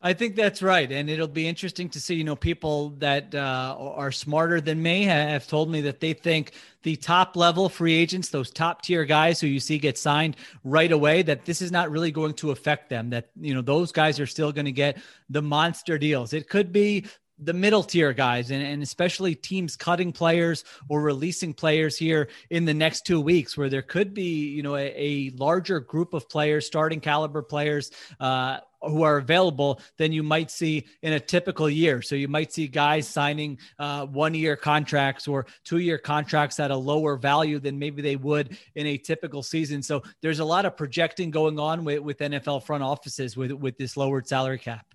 I 0.02 0.12
think 0.12 0.36
that's 0.36 0.62
right, 0.62 0.92
and 0.92 1.08
it'll 1.08 1.26
be 1.26 1.48
interesting 1.48 1.88
to 1.88 1.98
see. 1.98 2.16
You 2.16 2.24
know, 2.24 2.36
people 2.36 2.90
that 2.98 3.34
uh, 3.34 3.74
are 3.78 4.12
smarter 4.12 4.60
than 4.60 4.82
me 4.82 5.04
have 5.04 5.46
told 5.48 5.70
me 5.70 5.80
that 5.80 5.98
they 5.98 6.12
think 6.12 6.52
the 6.82 6.94
top 6.94 7.36
level 7.36 7.70
free 7.70 7.94
agents, 7.94 8.28
those 8.28 8.50
top 8.50 8.82
tier 8.82 9.06
guys 9.06 9.40
who 9.40 9.46
you 9.46 9.58
see 9.58 9.78
get 9.78 9.96
signed 9.96 10.36
right 10.62 10.92
away, 10.92 11.22
that 11.22 11.46
this 11.46 11.62
is 11.62 11.72
not 11.72 11.90
really 11.90 12.10
going 12.10 12.34
to 12.34 12.50
affect 12.50 12.90
them. 12.90 13.08
That 13.08 13.30
you 13.40 13.54
know 13.54 13.62
those 13.62 13.92
guys 13.92 14.20
are 14.20 14.26
still 14.26 14.52
going 14.52 14.66
to 14.66 14.72
get 14.72 14.98
the 15.30 15.40
monster 15.40 15.96
deals. 15.96 16.34
It 16.34 16.50
could 16.50 16.70
be 16.70 17.06
the 17.38 17.52
middle 17.52 17.82
tier 17.82 18.12
guys 18.12 18.50
and, 18.50 18.62
and 18.62 18.82
especially 18.82 19.34
teams 19.34 19.76
cutting 19.76 20.12
players 20.12 20.64
or 20.88 21.02
releasing 21.02 21.52
players 21.52 21.96
here 21.96 22.28
in 22.50 22.64
the 22.64 22.74
next 22.74 23.04
two 23.04 23.20
weeks 23.20 23.56
where 23.56 23.68
there 23.68 23.82
could 23.82 24.14
be 24.14 24.48
you 24.48 24.62
know 24.62 24.76
a, 24.76 24.94
a 24.96 25.30
larger 25.36 25.80
group 25.80 26.14
of 26.14 26.28
players 26.28 26.66
starting 26.66 27.00
caliber 27.00 27.42
players 27.42 27.90
uh, 28.20 28.58
who 28.88 29.02
are 29.02 29.16
available 29.16 29.80
than 29.96 30.12
you 30.12 30.22
might 30.22 30.50
see 30.50 30.86
in 31.02 31.14
a 31.14 31.20
typical 31.20 31.68
year. 31.68 32.02
So 32.02 32.14
you 32.14 32.28
might 32.28 32.52
see 32.52 32.68
guys 32.68 33.08
signing 33.08 33.58
uh, 33.78 34.06
one 34.06 34.34
year 34.34 34.56
contracts 34.56 35.26
or 35.26 35.46
two 35.64 35.78
year 35.78 35.98
contracts 35.98 36.60
at 36.60 36.70
a 36.70 36.76
lower 36.76 37.16
value 37.16 37.58
than 37.58 37.78
maybe 37.78 38.02
they 38.02 38.16
would 38.16 38.58
in 38.74 38.86
a 38.86 38.98
typical 38.98 39.42
season. 39.42 39.82
So 39.82 40.02
there's 40.20 40.40
a 40.40 40.44
lot 40.44 40.66
of 40.66 40.76
projecting 40.76 41.30
going 41.30 41.58
on 41.58 41.84
with, 41.84 42.00
with 42.00 42.18
NFL 42.18 42.64
front 42.64 42.82
offices 42.82 43.36
with, 43.36 43.52
with 43.52 43.78
this 43.78 43.96
lowered 43.96 44.28
salary 44.28 44.58
cap. 44.58 44.86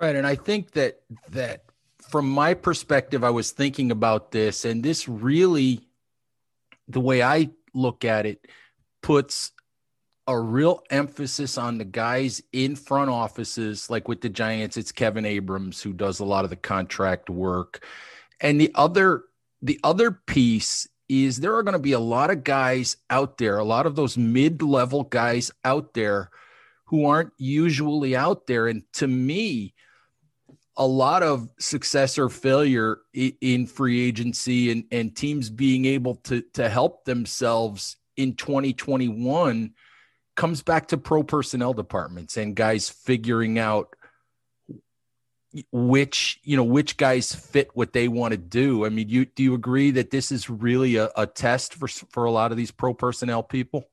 Right. 0.00 0.16
And 0.16 0.26
I 0.26 0.34
think 0.34 0.72
that, 0.72 1.00
that 1.30 1.64
from 2.08 2.28
my 2.28 2.54
perspective, 2.54 3.24
I 3.24 3.30
was 3.30 3.50
thinking 3.50 3.90
about 3.90 4.32
this, 4.32 4.64
and 4.64 4.82
this 4.82 5.08
really, 5.08 5.86
the 6.88 7.00
way 7.00 7.22
I 7.22 7.50
look 7.74 8.04
at 8.04 8.26
it, 8.26 8.46
puts 9.02 9.52
a 10.26 10.38
real 10.38 10.82
emphasis 10.90 11.58
on 11.58 11.78
the 11.78 11.84
guys 11.84 12.42
in 12.52 12.76
front 12.76 13.10
offices, 13.10 13.90
like 13.90 14.06
with 14.06 14.20
the 14.20 14.28
Giants, 14.28 14.76
it's 14.76 14.92
Kevin 14.92 15.24
Abrams 15.24 15.82
who 15.82 15.92
does 15.92 16.20
a 16.20 16.24
lot 16.24 16.44
of 16.44 16.50
the 16.50 16.56
contract 16.56 17.28
work. 17.28 17.84
And 18.40 18.60
the 18.60 18.70
other 18.74 19.24
the 19.62 19.80
other 19.84 20.10
piece 20.10 20.88
is 21.08 21.38
there 21.38 21.54
are 21.56 21.62
going 21.62 21.72
to 21.72 21.78
be 21.78 21.92
a 21.92 22.00
lot 22.00 22.30
of 22.30 22.44
guys 22.44 22.96
out 23.10 23.38
there, 23.38 23.58
a 23.58 23.64
lot 23.64 23.86
of 23.86 23.96
those 23.96 24.16
mid-level 24.16 25.04
guys 25.04 25.50
out 25.64 25.94
there 25.94 26.30
who 26.86 27.06
aren't 27.06 27.32
usually 27.38 28.16
out 28.16 28.46
there. 28.46 28.66
And 28.66 28.82
to 28.94 29.06
me, 29.06 29.74
a 30.76 30.86
lot 30.86 31.22
of 31.22 31.48
success 31.58 32.18
or 32.18 32.28
failure 32.28 32.98
in 33.12 33.66
free 33.66 34.00
agency 34.06 34.70
and, 34.70 34.84
and 34.90 35.14
teams 35.14 35.50
being 35.50 35.84
able 35.84 36.16
to, 36.16 36.42
to 36.54 36.68
help 36.68 37.04
themselves 37.04 37.96
in 38.16 38.34
2021 38.34 39.72
comes 40.34 40.62
back 40.62 40.88
to 40.88 40.96
pro 40.96 41.22
personnel 41.22 41.74
departments 41.74 42.36
and 42.36 42.56
guys 42.56 42.88
figuring 42.88 43.58
out 43.58 43.94
which 45.70 46.40
you 46.44 46.56
know 46.56 46.64
which 46.64 46.96
guys 46.96 47.34
fit 47.34 47.68
what 47.74 47.92
they 47.92 48.08
want 48.08 48.32
to 48.32 48.38
do. 48.38 48.86
I 48.86 48.88
mean 48.88 49.10
you 49.10 49.26
do 49.26 49.42
you 49.42 49.52
agree 49.52 49.90
that 49.90 50.10
this 50.10 50.32
is 50.32 50.48
really 50.48 50.96
a, 50.96 51.10
a 51.14 51.26
test 51.26 51.74
for 51.74 51.88
for 51.88 52.24
a 52.24 52.30
lot 52.30 52.52
of 52.52 52.56
these 52.56 52.70
pro 52.70 52.94
personnel 52.94 53.42
people 53.42 53.84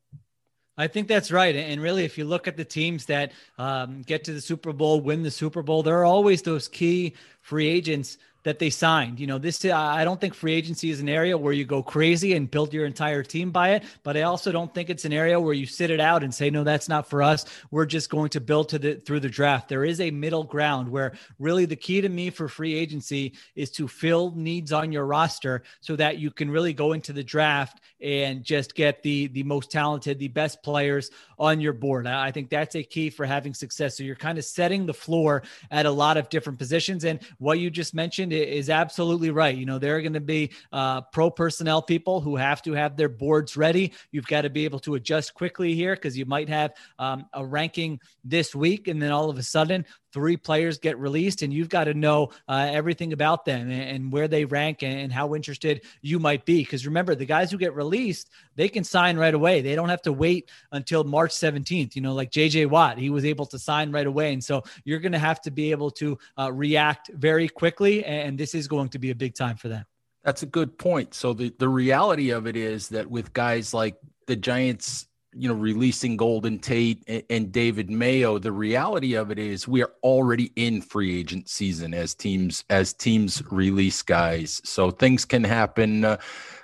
I 0.80 0.88
think 0.88 1.10
that's 1.10 1.30
right. 1.30 1.54
And 1.58 1.82
really, 1.82 2.06
if 2.06 2.18
you 2.18 2.24
look 2.24 2.48
at 2.48 2.56
the 2.56 2.64
teams 2.64 3.06
that 3.08 3.34
um, 3.58 4.02
get 4.02 4.24
to 4.24 4.34
the 4.34 4.40
Super 4.40 4.72
Bowl, 4.72 5.02
win 5.02 5.24
the 5.24 5.30
Super 5.30 5.62
Bowl, 5.62 5.84
there 5.84 5.98
are 5.98 6.06
always 6.06 6.42
those 6.42 6.70
key 6.70 7.16
free 7.42 7.68
agents 7.68 8.18
that 8.44 8.60
they 8.60 8.70
signed. 8.70 9.20
You 9.20 9.28
know, 9.28 9.38
this 9.38 9.64
uh, 9.66 9.76
I 9.76 10.04
don't 10.04 10.20
think 10.20 10.34
free 10.34 10.54
agency 10.54 10.90
is 10.90 11.00
an 11.00 11.10
area 11.10 11.38
where 11.38 11.54
you 11.54 11.66
go 11.66 11.84
crazy 11.84 12.34
and 12.34 12.50
build 12.50 12.74
your 12.74 12.86
entire 12.86 13.24
team 13.24 13.52
by 13.52 13.72
it, 13.72 13.84
but 14.04 14.16
I 14.16 14.24
also 14.24 14.52
don't 14.52 14.74
think 14.74 14.90
it's 14.90 15.06
an 15.06 15.14
area 15.14 15.40
where 15.40 15.54
you 15.54 15.66
sit 15.66 15.92
it 15.92 16.00
out 16.00 16.24
and 16.24 16.34
say 16.34 16.50
no 16.50 16.64
that's 16.64 16.90
not 16.90 17.10
for 17.10 17.22
us. 17.22 17.46
We're 17.72 17.86
just 17.86 18.10
going 18.10 18.30
to 18.30 18.42
build 18.42 18.70
to 18.70 18.80
the 18.80 18.96
through 18.96 19.20
the 19.22 19.30
draft. 19.30 19.70
There 19.70 19.84
is 19.84 20.00
a 20.00 20.12
middle 20.12 20.44
ground 20.44 20.90
where 20.90 21.14
really 21.38 21.66
the 21.66 21.76
key 21.76 22.02
to 22.02 22.10
me 22.10 22.30
for 22.30 22.48
free 22.48 22.74
agency 22.76 23.34
is 23.56 23.72
to 23.72 23.88
fill 23.88 24.32
needs 24.36 24.72
on 24.72 24.92
your 24.92 25.06
roster 25.06 25.64
so 25.82 25.96
that 25.98 26.20
you 26.20 26.32
can 26.32 26.50
really 26.50 26.74
go 26.74 26.94
into 26.94 27.14
the 27.14 27.24
draft 27.24 27.82
and 28.02 28.44
just 28.44 28.76
get 28.76 29.04
the 29.04 29.28
the 29.28 29.44
most 29.44 29.72
talented, 29.72 30.20
the 30.20 30.28
best 30.30 30.64
players 30.64 31.12
on 31.38 31.60
your 31.60 31.74
board. 31.74 32.08
I 32.08 32.32
think 32.32 32.50
that's 32.50 32.76
a 32.76 32.84
key 32.84 33.10
for 33.10 33.26
having 33.26 33.54
success. 33.54 33.98
So 33.98 34.04
you're 34.04 34.16
kind 34.16 34.38
of 34.38 34.46
setting 34.46 34.86
the 34.86 34.94
floor 34.94 35.44
at 35.72 35.86
a 35.86 35.92
lot 35.92 36.18
of 36.18 36.30
different 36.30 36.60
positions 36.60 37.06
and 37.06 37.20
what 37.38 37.60
you 37.60 37.70
just 37.70 37.94
mentioned 37.94 38.29
mentioned 38.30 38.50
is 38.50 38.70
absolutely 38.70 39.32
right. 39.32 39.56
You 39.56 39.66
know, 39.66 39.80
there 39.80 39.96
are 39.98 40.02
going 40.02 40.14
to 40.14 40.20
be 40.20 40.52
uh, 40.72 41.02
pro 41.02 41.30
personnel 41.30 41.82
people 41.82 42.22
who 42.22 42.36
have 42.36 42.62
to 42.64 42.74
have 42.74 42.96
their 42.96 43.10
boards 43.10 43.58
ready. 43.58 43.94
You've 44.12 44.28
got 44.28 44.42
to 44.42 44.50
be 44.50 44.66
able 44.66 44.80
to 44.80 44.96
adjust 44.96 45.34
quickly 45.34 45.76
here 45.76 45.96
because 45.96 46.18
you 46.18 46.26
might 46.26 46.50
have 46.50 46.72
um, 46.98 47.26
a 47.34 47.46
ranking 47.46 48.00
this 48.24 48.56
week, 48.56 48.88
and 48.88 49.02
then 49.02 49.12
all 49.12 49.30
of 49.30 49.38
a 49.38 49.44
sudden 49.44 49.86
three 50.14 50.38
players 50.38 50.78
get 50.78 50.98
released 50.98 51.42
and 51.42 51.54
you've 51.54 51.70
got 51.70 51.86
to 51.86 51.94
know 51.94 52.32
uh, 52.48 52.68
everything 52.72 53.14
about 53.14 53.46
them 53.46 53.70
and, 53.70 53.82
and, 53.82 54.12
where 54.12 54.28
they 54.28 54.44
rank 54.46 54.82
and 54.82 55.14
how 55.14 55.36
interested 55.36 55.82
you 56.02 56.20
might 56.20 56.46
be. 56.46 56.64
Because 56.64 56.86
remember 56.86 57.14
the 57.16 57.26
guys 57.26 57.52
who 57.52 57.58
get 57.58 57.76
released 57.76 58.30
they 58.56 58.68
can 58.68 58.84
sign 58.84 59.18
right 59.18 59.34
away. 59.34 59.62
They 59.62 59.76
don't 59.76 59.90
have 59.90 60.02
to 60.04 60.14
wait 60.14 60.50
until 60.72 61.04
march 61.04 61.32
17th 61.32 61.96
you 61.96 62.02
know 62.02 62.14
like 62.14 62.32
jj 62.32 62.68
watt 62.68 62.98
he 62.98 63.10
was 63.10 63.26
able 63.26 63.46
to 63.48 63.60
sign 63.60 63.92
right 63.92 64.08
away. 64.08 64.34
And 64.34 64.44
so 64.44 64.64
you're 64.84 65.00
going 65.00 65.12
to 65.12 65.20
have 65.20 65.42
to 65.42 65.52
be 65.52 65.72
able 65.72 65.92
to 65.92 66.18
uh, 66.38 66.52
react 66.52 67.10
very 67.14 67.48
quickly 67.48 68.04
and 68.06 68.38
this 68.38 68.56
is 68.56 68.68
going 68.68 68.90
to 68.90 69.00
be 69.00 69.12
a 69.12 69.16
big 69.16 69.36
time 69.36 69.58
for 69.58 69.68
them. 69.68 69.86
That's 70.24 70.44
a 70.44 70.48
good 70.48 70.78
point. 70.78 71.14
So 71.14 71.34
the, 71.34 71.54
the 71.58 71.70
reality 71.70 72.32
of 72.32 72.46
it 72.46 72.56
is 72.56 72.90
that 72.90 73.10
with 73.10 73.34
guys 73.34 73.74
like 73.74 73.98
the 74.28 74.36
giants 74.36 75.08
you 75.34 75.48
know, 75.48 75.54
releasing 75.54 76.18
Golden 76.18 76.58
Tate 76.58 77.26
and, 77.30 77.52
David 77.52 77.90
Mayo, 77.90 78.40
the 78.40 78.52
reality 78.52 79.14
of 79.14 79.30
it 79.30 79.38
is 79.38 79.68
we 79.68 79.84
are 79.84 79.92
already 80.02 80.52
in 80.56 80.82
free 80.82 81.20
agent 81.20 81.50
season 81.50 81.94
as 81.94 82.16
teams 82.16 82.64
as 82.70 82.94
teams 82.94 83.44
release 83.52 84.02
guys. 84.02 84.62
So 84.64 84.90
things 84.90 85.26
can 85.26 85.44
happen. 85.44 86.04
Uh, 86.04 86.18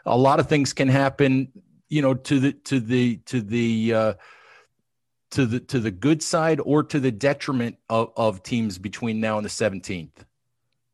a 0.06 0.18
lot 0.18 0.40
of 0.40 0.50
things 0.50 0.74
can 0.74 0.88
happen. 0.88 1.52
You 1.90 2.02
know, 2.02 2.16
to 2.16 2.40
the 2.40 2.54
to 2.54 2.80
the 2.80 3.18
to 3.18 3.42
the 3.42 3.94
uh, 3.94 4.14
to 5.32 5.46
the 5.46 5.60
to 5.60 5.80
the 5.80 5.92
good 5.92 6.24
side 6.24 6.60
or 6.64 6.84
to 6.84 7.00
the 7.00 7.12
detriment 7.12 7.78
of, 7.90 8.12
of 8.18 8.42
teams 8.42 8.80
between 8.80 9.20
now 9.20 9.38
and 9.38 9.46
the 9.46 9.50
seventeenth. 9.50 10.26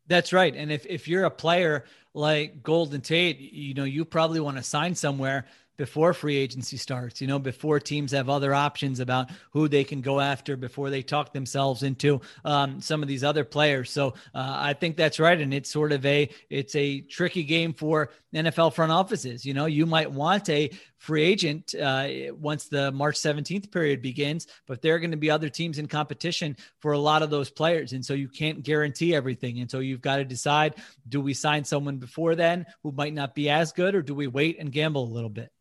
That's 0.08 0.34
right. 0.34 0.54
And 0.54 0.72
if 0.72 0.86
if 0.88 1.08
you're 1.08 1.24
a 1.24 1.32
player 1.32 1.86
like 2.14 2.62
Golden 2.62 3.00
Tate, 3.00 3.40
you 3.40 3.74
know, 3.74 3.86
you 3.86 4.04
probably 4.04 4.42
want 4.42 4.58
to 4.58 4.64
sign 4.64 4.96
somewhere 4.96 5.46
before 5.78 6.14
free 6.14 6.38
agency 6.38 6.78
starts, 6.78 7.22
you 7.22 7.28
know, 7.28 7.40
before 7.40 7.80
teams 7.80 8.12
have 8.12 8.30
other 8.30 8.54
options 8.54 9.00
about 9.00 9.30
who 9.52 9.68
they 9.68 9.84
can 9.84 10.02
go 10.02 10.20
after, 10.20 10.56
before 10.56 10.90
they 10.90 11.02
talk 11.02 11.34
themselves 11.34 11.84
into 11.84 12.22
um, 12.46 12.82
some 12.82 13.02
of 13.02 13.08
these 13.08 13.24
other 13.24 13.44
players. 13.44 13.90
So 13.90 14.10
uh, 14.36 14.56
I 14.58 14.74
think 14.74 14.98
that's 14.98 15.20
right. 15.20 15.40
And 15.40 15.54
it's 15.54 15.72
sort 15.72 15.92
of 15.92 16.06
a, 16.06 16.30
it's 16.50 16.76
a 16.76 17.02
tricky 17.02 17.44
game 17.44 17.74
for 17.74 18.12
NFL 18.34 18.74
front 18.74 18.92
offices. 18.92 19.46
You 19.46 19.54
know, 19.54 19.66
you 19.66 19.86
might 19.86 20.12
want 20.12 20.50
a 20.50 20.70
free 20.98 21.24
agent 21.24 21.74
uh, 21.74 22.08
once 22.34 22.68
the 22.68 22.92
March 22.92 23.16
17th 23.16 23.72
period 23.72 24.02
begins, 24.02 24.46
but 24.68 24.82
there 24.82 24.94
are 24.94 25.00
going 25.00 25.12
to 25.12 25.18
be 25.18 25.32
other 25.32 25.50
teams 25.50 25.80
in 25.80 25.88
competition 25.88 26.56
for 26.80 26.92
a 26.92 27.00
lot 27.00 27.24
of 27.24 27.32
those 27.32 27.50
players. 27.50 27.94
And 27.94 28.06
so 28.06 28.14
you 28.14 28.28
can't 28.28 28.62
guarantee 28.62 29.16
everything. 29.16 29.60
And 29.60 29.72
so 29.72 29.80
you've 29.80 30.02
got 30.02 30.18
to 30.18 30.26
decide 30.26 30.76
do 31.10 31.20
we 31.20 31.34
sign 31.34 31.64
someone 31.64 31.98
before 31.98 32.36
then 32.36 32.68
who 32.84 32.92
might 32.92 33.14
not 33.14 33.34
be 33.34 33.50
as 33.50 33.72
good, 33.72 33.96
or 33.96 34.02
do 34.02 34.14
we 34.14 34.28
wait 34.28 34.60
and 34.60 34.72
gamble 34.72 35.04
a 35.04 35.14
little 35.14 35.30
bit? 35.30 35.52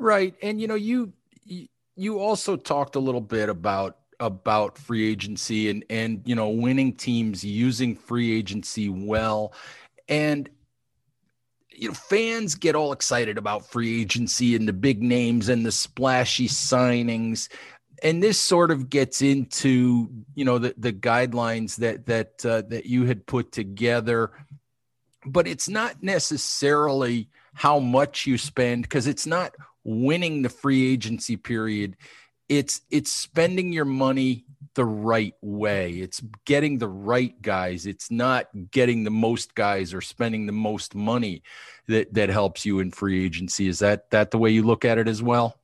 Right. 0.00 0.34
And, 0.42 0.60
you 0.60 0.66
know, 0.66 0.74
you, 0.74 1.12
you 1.94 2.18
also 2.18 2.56
talked 2.56 2.96
a 2.96 3.00
little 3.00 3.20
bit 3.20 3.48
about 3.48 3.96
about 4.18 4.76
free 4.76 5.10
agency 5.10 5.70
and 5.70 5.82
and 5.88 6.20
you 6.26 6.34
know 6.34 6.50
winning 6.50 6.92
teams 6.92 7.42
using 7.42 7.96
free 7.96 8.36
agency 8.36 8.90
well 8.90 9.54
and 10.10 10.50
you 11.80 11.88
know, 11.88 11.94
fans 11.94 12.54
get 12.54 12.74
all 12.74 12.92
excited 12.92 13.38
about 13.38 13.66
free 13.66 14.02
agency 14.02 14.54
and 14.54 14.68
the 14.68 14.72
big 14.72 15.02
names 15.02 15.48
and 15.48 15.64
the 15.64 15.72
splashy 15.72 16.46
signings. 16.46 17.48
And 18.02 18.22
this 18.22 18.38
sort 18.38 18.70
of 18.70 18.90
gets 18.90 19.22
into, 19.22 20.10
you 20.34 20.44
know, 20.44 20.58
the, 20.58 20.74
the 20.76 20.92
guidelines 20.92 21.76
that 21.76 22.06
that 22.06 22.44
uh, 22.44 22.62
that 22.68 22.84
you 22.86 23.04
had 23.04 23.26
put 23.26 23.52
together, 23.52 24.30
but 25.24 25.46
it's 25.46 25.68
not 25.68 26.02
necessarily 26.02 27.28
how 27.54 27.78
much 27.78 28.26
you 28.26 28.36
spend 28.36 28.82
because 28.82 29.06
it's 29.06 29.26
not 29.26 29.54
winning 29.84 30.42
the 30.42 30.48
free 30.48 30.92
agency 30.92 31.36
period. 31.36 31.96
It's 32.48 32.82
it's 32.90 33.12
spending 33.12 33.72
your 33.72 33.84
money 33.84 34.44
the 34.74 34.84
right 34.84 35.34
way. 35.40 35.92
It's 35.94 36.22
getting 36.44 36.78
the 36.78 36.88
right 36.88 37.40
guys. 37.42 37.86
It's 37.86 38.10
not 38.10 38.48
getting 38.70 39.04
the 39.04 39.10
most 39.10 39.54
guys 39.54 39.94
or 39.94 40.00
spending 40.00 40.46
the 40.46 40.52
most 40.52 40.94
money 40.94 41.42
that 41.86 42.12
that 42.14 42.28
helps 42.28 42.64
you 42.64 42.80
in 42.80 42.90
free 42.90 43.24
agency. 43.24 43.68
Is 43.68 43.80
that 43.80 44.10
that 44.10 44.30
the 44.30 44.38
way 44.38 44.50
you 44.50 44.62
look 44.62 44.84
at 44.84 44.98
it 44.98 45.08
as 45.08 45.22
well? 45.22 45.59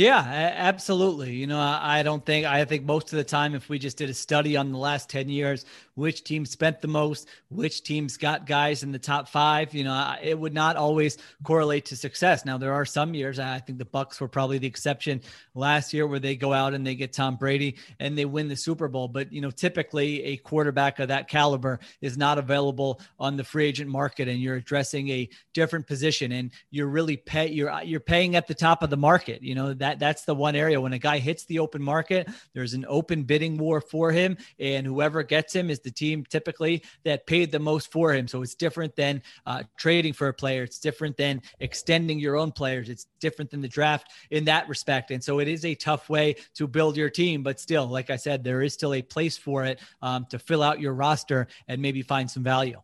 Yeah, 0.00 0.54
absolutely. 0.56 1.34
You 1.34 1.46
know, 1.46 1.60
I 1.60 2.02
don't 2.02 2.24
think, 2.24 2.46
I 2.46 2.64
think 2.64 2.86
most 2.86 3.12
of 3.12 3.18
the 3.18 3.24
time, 3.24 3.54
if 3.54 3.68
we 3.68 3.78
just 3.78 3.98
did 3.98 4.08
a 4.08 4.14
study 4.14 4.56
on 4.56 4.72
the 4.72 4.78
last 4.78 5.10
10 5.10 5.28
years, 5.28 5.66
which 5.94 6.24
team 6.24 6.46
spent 6.46 6.80
the 6.80 6.88
most, 6.88 7.28
which 7.50 7.82
teams 7.82 8.16
got 8.16 8.46
guys 8.46 8.82
in 8.82 8.92
the 8.92 8.98
top 8.98 9.28
five, 9.28 9.74
you 9.74 9.84
know, 9.84 10.14
it 10.22 10.38
would 10.38 10.54
not 10.54 10.76
always 10.76 11.18
correlate 11.44 11.84
to 11.84 11.96
success. 11.96 12.46
Now, 12.46 12.56
there 12.56 12.72
are 12.72 12.86
some 12.86 13.12
years, 13.12 13.38
I 13.38 13.58
think 13.58 13.78
the 13.78 13.84
Bucks 13.84 14.18
were 14.18 14.28
probably 14.28 14.56
the 14.56 14.66
exception 14.66 15.20
last 15.54 15.92
year 15.92 16.06
where 16.06 16.18
they 16.18 16.34
go 16.34 16.54
out 16.54 16.72
and 16.72 16.86
they 16.86 16.94
get 16.94 17.12
Tom 17.12 17.36
Brady 17.36 17.76
and 17.98 18.16
they 18.16 18.24
win 18.24 18.48
the 18.48 18.56
Super 18.56 18.88
Bowl. 18.88 19.06
But, 19.06 19.30
you 19.30 19.42
know, 19.42 19.50
typically 19.50 20.24
a 20.24 20.36
quarterback 20.38 20.98
of 21.00 21.08
that 21.08 21.28
caliber 21.28 21.78
is 22.00 22.16
not 22.16 22.38
available 22.38 23.02
on 23.18 23.36
the 23.36 23.44
free 23.44 23.66
agent 23.66 23.90
market 23.90 24.28
and 24.28 24.40
you're 24.40 24.56
addressing 24.56 25.10
a 25.10 25.28
different 25.52 25.86
position 25.86 26.32
and 26.32 26.52
you're 26.70 26.88
really 26.88 27.18
pay, 27.18 27.50
you're, 27.50 27.82
you're 27.82 28.00
paying 28.00 28.34
at 28.34 28.46
the 28.46 28.54
top 28.54 28.82
of 28.82 28.88
the 28.88 28.96
market, 28.96 29.42
you 29.42 29.54
know, 29.54 29.74
that 29.74 29.89
that 29.90 29.98
that's 29.98 30.24
the 30.24 30.34
one 30.34 30.54
area 30.54 30.80
when 30.80 30.92
a 30.92 30.98
guy 30.98 31.18
hits 31.18 31.44
the 31.46 31.58
open 31.58 31.82
market, 31.82 32.28
there's 32.54 32.74
an 32.74 32.84
open 32.88 33.24
bidding 33.24 33.58
war 33.58 33.80
for 33.80 34.12
him, 34.12 34.36
and 34.58 34.86
whoever 34.86 35.22
gets 35.22 35.52
him 35.54 35.68
is 35.68 35.80
the 35.80 35.90
team 35.90 36.24
typically 36.24 36.82
that 37.04 37.26
paid 37.26 37.50
the 37.50 37.58
most 37.58 37.90
for 37.90 38.14
him. 38.14 38.28
So 38.28 38.42
it's 38.42 38.54
different 38.54 38.94
than 38.94 39.22
uh, 39.46 39.64
trading 39.76 40.12
for 40.12 40.28
a 40.28 40.34
player. 40.34 40.62
It's 40.62 40.78
different 40.78 41.16
than 41.16 41.42
extending 41.58 42.20
your 42.20 42.36
own 42.36 42.52
players. 42.52 42.88
It's 42.88 43.06
different 43.20 43.50
than 43.50 43.60
the 43.60 43.68
draft 43.68 44.12
in 44.30 44.44
that 44.44 44.68
respect. 44.68 45.10
And 45.10 45.22
so 45.22 45.40
it 45.40 45.48
is 45.48 45.64
a 45.64 45.74
tough 45.74 46.08
way 46.08 46.36
to 46.54 46.68
build 46.68 46.96
your 46.96 47.10
team, 47.10 47.42
but 47.42 47.58
still, 47.58 47.86
like 47.86 48.10
I 48.10 48.16
said, 48.16 48.44
there 48.44 48.62
is 48.62 48.74
still 48.74 48.94
a 48.94 49.02
place 49.02 49.36
for 49.36 49.64
it 49.64 49.80
um, 50.02 50.26
to 50.30 50.38
fill 50.38 50.62
out 50.62 50.80
your 50.80 50.94
roster 50.94 51.48
and 51.66 51.82
maybe 51.82 52.02
find 52.02 52.30
some 52.30 52.44
value. 52.44 52.80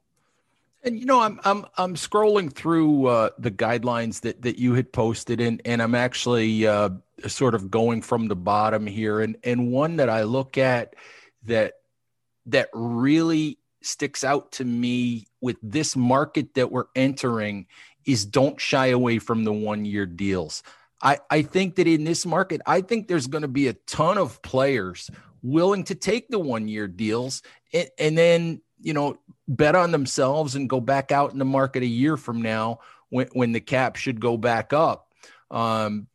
And 0.87 1.01
you 1.01 1.05
know, 1.05 1.21
I'm 1.21 1.41
I'm 1.45 1.67
I'm 1.77 1.95
scrolling 1.97 2.53
through 2.53 3.07
uh, 3.07 3.31
the 3.39 3.51
guidelines 3.51 4.21
that 4.21 4.43
that 4.43 4.59
you 4.59 4.75
had 4.75 4.93
posted, 4.93 5.41
and 5.41 5.61
and 5.65 5.83
I'm 5.83 5.97
actually 5.97 6.65
uh, 6.65 6.91
sort 7.27 7.57
of 7.57 7.73
going 7.73 8.03
from 8.03 8.29
the 8.29 8.37
bottom 8.37 8.87
here, 8.87 9.21
and 9.21 9.37
and 9.43 9.73
one 9.73 9.97
that 9.97 10.09
I 10.09 10.23
look 10.23 10.57
at 10.57 10.95
that 11.43 11.75
that 12.47 12.69
really 12.73 13.59
sticks 13.83 14.23
out 14.23 14.53
to 14.53 14.65
me 14.65 15.27
with 15.41 15.57
this 15.61 15.97
market 15.97 16.55
that 16.55 16.71
we're 16.71 16.87
entering 16.95 17.67
is 18.05 18.25
don't 18.25 18.61
shy 18.61 18.87
away 18.87 19.19
from 19.19 19.43
the 19.43 19.53
one 19.53 19.85
year 19.85 20.07
deals. 20.07 20.63
I, 21.03 21.19
I 21.31 21.43
think 21.43 21.75
that 21.77 21.87
in 21.87 22.05
this 22.05 22.25
market, 22.25 22.61
I 22.65 22.81
think 22.81 23.09
there's 23.09 23.27
going 23.27 23.43
to 23.43 23.49
be 23.49 23.69
a 23.69 23.75
ton 23.75 24.19
of 24.19 24.41
players 24.43 25.11
willing 25.43 25.85
to 25.85 25.95
take 25.95 26.29
the 26.29 26.39
one 26.39 26.69
year 26.69 26.89
deals 26.89 27.43
and, 27.73 27.89
and 27.99 28.19
then, 28.19 28.61
you 28.81 28.93
know, 28.93 29.19
bet 29.49 29.75
on 29.75 29.91
themselves 29.91 30.55
and 30.55 30.69
go 30.69 30.81
back 30.81 31.13
out 31.13 31.33
in 31.33 31.39
the 31.39 31.45
market 31.45 31.83
a 31.83 31.87
year 31.87 32.17
from 32.17 32.43
now 32.43 32.81
when, 33.09 33.29
when 33.33 33.53
the 33.53 33.61
cap 33.61 33.97
should 33.97 34.21
go 34.21 34.37
back 34.37 34.73
up. 34.73 35.13
Um, 35.51 36.09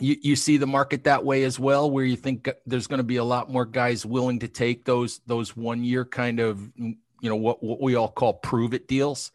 you, 0.00 0.16
you 0.22 0.36
see 0.36 0.56
the 0.56 0.66
market 0.66 1.04
that 1.04 1.24
way 1.24 1.44
as 1.44 1.58
well, 1.58 1.90
where 1.90 2.04
you 2.04 2.16
think 2.16 2.48
there's 2.66 2.86
going 2.86 2.98
to 2.98 3.04
be 3.04 3.16
a 3.16 3.24
lot 3.24 3.50
more 3.50 3.64
guys 3.64 4.06
willing 4.06 4.38
to 4.40 4.48
take 4.48 4.84
those 4.84 5.20
those 5.26 5.56
one 5.56 5.82
year 5.82 6.04
kind 6.04 6.40
of 6.40 6.70
you 6.76 6.96
know 7.22 7.36
what 7.36 7.62
what 7.62 7.80
we 7.80 7.96
all 7.96 8.08
call 8.08 8.34
prove 8.34 8.74
it 8.74 8.86
deals. 8.86 9.32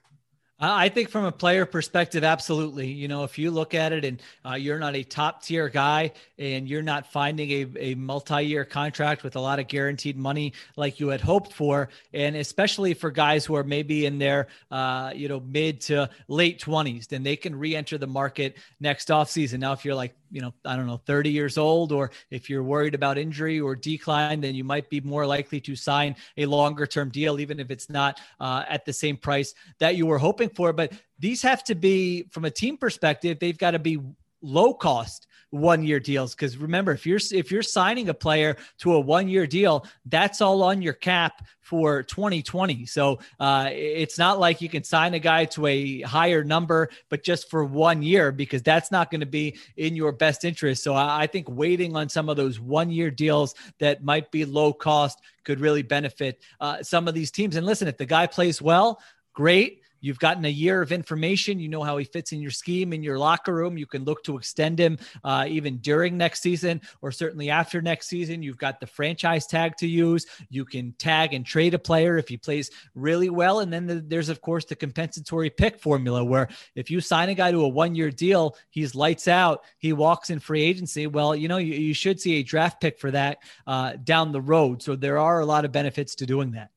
I 0.72 0.88
think 0.90 1.10
from 1.10 1.26
a 1.26 1.32
player 1.32 1.66
perspective, 1.66 2.24
absolutely. 2.24 2.88
You 2.88 3.08
know, 3.08 3.24
if 3.24 3.38
you 3.38 3.52
look 3.52 3.74
at 3.74 3.92
it 3.92 4.06
and 4.06 4.22
uh, 4.46 4.54
you're 4.54 4.80
not 4.80 4.96
a 4.96 5.04
top 5.04 5.44
tier 5.44 5.68
guy 5.68 6.12
and 6.38 6.70
you're 6.70 6.82
not 6.82 7.06
finding 7.12 7.52
a, 7.52 7.92
a 7.92 7.96
multi 7.96 8.44
year 8.44 8.64
contract 8.64 9.24
with 9.24 9.36
a 9.36 9.40
lot 9.40 9.60
of 9.60 9.68
guaranteed 9.68 10.16
money 10.16 10.54
like 10.78 11.00
you 11.00 11.10
had 11.10 11.22
hoped 11.22 11.52
for, 11.52 11.90
and 12.14 12.36
especially 12.36 12.94
for 12.94 13.12
guys 13.12 13.46
who 13.46 13.56
are 13.56 13.64
maybe 13.64 14.06
in 14.06 14.18
their, 14.20 14.48
uh, 14.72 15.12
you 15.14 15.28
know, 15.28 15.42
mid 15.42 15.82
to 15.82 16.10
late 16.28 16.62
20s, 16.62 17.08
then 17.08 17.24
they 17.24 17.36
can 17.36 17.56
re 17.58 17.76
enter 17.76 17.98
the 17.98 18.08
market 18.08 18.58
next 18.80 19.10
offseason. 19.10 19.60
Now, 19.60 19.74
if 19.74 19.84
you're 19.84 19.96
like 19.96 20.16
you 20.34 20.42
know, 20.42 20.52
I 20.66 20.76
don't 20.76 20.88
know, 20.88 20.98
30 20.98 21.30
years 21.30 21.60
old, 21.60 21.92
or 21.92 22.10
if 22.32 22.50
you're 22.50 22.64
worried 22.64 22.96
about 22.96 23.20
injury 23.20 23.60
or 23.62 23.76
decline, 23.76 24.42
then 24.42 24.56
you 24.56 24.64
might 24.64 24.90
be 24.90 25.00
more 25.00 25.28
likely 25.28 25.62
to 25.62 25.76
sign 25.76 26.16
a 26.38 26.48
longer 26.48 26.88
term 26.88 27.10
deal, 27.10 27.40
even 27.40 27.60
if 27.60 27.70
it's 27.70 27.88
not 27.88 28.20
uh, 28.40 28.64
at 28.68 28.84
the 28.84 28.92
same 28.92 29.16
price 29.16 29.54
that 29.78 29.96
you 29.96 30.08
were 30.08 30.18
hoping 30.18 30.50
for. 30.56 30.70
it, 30.70 30.76
But 30.76 30.94
these 31.20 31.42
have 31.42 31.64
to 31.66 31.76
be, 31.76 32.24
from 32.30 32.46
a 32.46 32.52
team 32.52 32.78
perspective, 32.78 33.40
they've 33.40 33.58
got 33.58 33.72
to 33.72 33.80
be 33.80 34.00
low 34.42 34.74
cost 34.74 35.28
one 35.54 35.84
year 35.84 36.00
deals. 36.00 36.34
Because 36.34 36.58
remember 36.58 36.92
if 36.92 37.06
you're 37.06 37.20
if 37.32 37.52
you're 37.52 37.62
signing 37.62 38.10
a 38.10 38.14
player 38.14 38.58
to 38.80 38.94
a 38.94 39.00
one 39.00 39.28
year 39.28 39.46
deal 39.46 39.86
that's 40.08 40.42
all 40.42 40.64
on 40.64 40.82
your 40.82 40.94
cap 40.94 41.46
for 41.62 42.04
2020 42.04 42.86
so 42.88 43.20
uh, 43.40 43.70
it's 43.72 44.18
not 44.18 44.40
like 44.40 44.62
you 44.62 44.68
can 44.68 44.84
sign 44.84 45.14
a 45.14 45.20
guy 45.20 45.46
to 45.46 45.68
a 45.68 46.02
higher 46.02 46.44
number 46.44 46.90
but 47.10 47.24
just 47.24 47.50
for 47.50 47.64
one 47.64 48.02
year 48.02 48.32
because 48.32 48.64
that's 48.64 48.92
not 48.92 49.12
going 49.12 49.22
to 49.22 49.28
be 49.28 49.56
in 49.78 49.96
your 49.96 50.12
best 50.12 50.44
interest. 50.44 50.84
So 50.84 50.96
I, 50.96 51.24
I 51.24 51.28
think 51.28 51.48
waiting 51.50 51.96
on 51.96 52.10
some 52.10 52.30
of 52.30 52.36
those 52.36 52.60
one 52.60 52.90
year 52.90 53.12
deals 53.12 53.54
that 53.80 54.04
might 54.04 54.32
be 54.32 54.46
low 54.46 54.74
cost 54.74 55.22
could 55.44 55.60
really 55.60 55.84
benefit 55.84 56.42
uh, 56.60 56.82
some 56.82 57.08
of 57.08 57.14
these 57.14 57.30
teams. 57.30 57.56
And 57.56 57.66
listen 57.66 57.88
if 57.88 57.98
the 57.98 58.06
guy 58.06 58.26
plays 58.26 58.62
well 58.62 59.00
great 59.34 59.83
You've 60.04 60.20
gotten 60.20 60.44
a 60.44 60.50
year 60.50 60.82
of 60.82 60.92
information. 60.92 61.62
You 61.62 61.70
know 61.70 61.82
how 61.82 61.96
he 61.96 62.04
fits 62.04 62.34
in 62.34 62.42
your 62.42 62.52
scheme, 62.52 62.92
in 62.92 63.04
your 63.04 63.18
locker 63.18 63.56
room. 63.56 63.78
You 63.78 63.86
can 63.86 64.04
look 64.04 64.22
to 64.26 64.38
extend 64.38 64.78
him 64.78 64.98
uh, 65.24 65.46
even 65.48 65.78
during 65.78 66.18
next 66.18 66.42
season 66.42 66.82
or 67.02 67.10
certainly 67.10 67.50
after 67.50 67.82
next 67.82 68.08
season. 68.08 68.44
You've 68.44 68.58
got 68.58 68.82
the 68.82 68.86
franchise 68.86 69.48
tag 69.48 69.78
to 69.78 69.88
use. 69.88 70.26
You 70.50 70.66
can 70.66 70.92
tag 70.98 71.34
and 71.34 71.46
trade 71.46 71.74
a 71.74 71.80
player 71.80 72.18
if 72.18 72.28
he 72.28 72.36
plays 72.36 72.70
really 72.96 73.30
well. 73.30 73.62
And 73.62 73.72
then 73.72 73.88
the, 73.88 73.96
there's, 73.96 74.28
of 74.28 74.42
course, 74.42 74.66
the 74.66 74.76
compensatory 74.76 75.50
pick 75.50 75.80
formula 75.80 76.22
where 76.22 76.50
if 76.76 76.92
you 76.92 77.00
sign 77.00 77.30
a 77.30 77.34
guy 77.34 77.52
to 77.52 77.64
a 77.64 77.68
one 77.70 77.96
year 77.96 78.12
deal, 78.12 78.58
he's 78.72 78.96
lights 78.96 79.30
out, 79.30 79.64
he 79.78 79.94
walks 79.94 80.30
in 80.30 80.40
free 80.40 80.64
agency. 80.64 81.08
Well, 81.08 81.34
you 81.34 81.48
know, 81.48 81.58
you, 81.58 81.76
you 81.76 81.94
should 81.94 82.20
see 82.20 82.36
a 82.36 82.44
draft 82.44 82.82
pick 82.82 83.00
for 83.00 83.12
that 83.12 83.38
uh, 83.66 83.94
down 84.04 84.34
the 84.34 84.42
road. 84.42 84.84
So 84.84 84.98
there 84.98 85.18
are 85.18 85.40
a 85.40 85.46
lot 85.46 85.64
of 85.64 85.72
benefits 85.72 86.16
to 86.16 86.26
doing 86.26 86.52
that. 86.52 86.72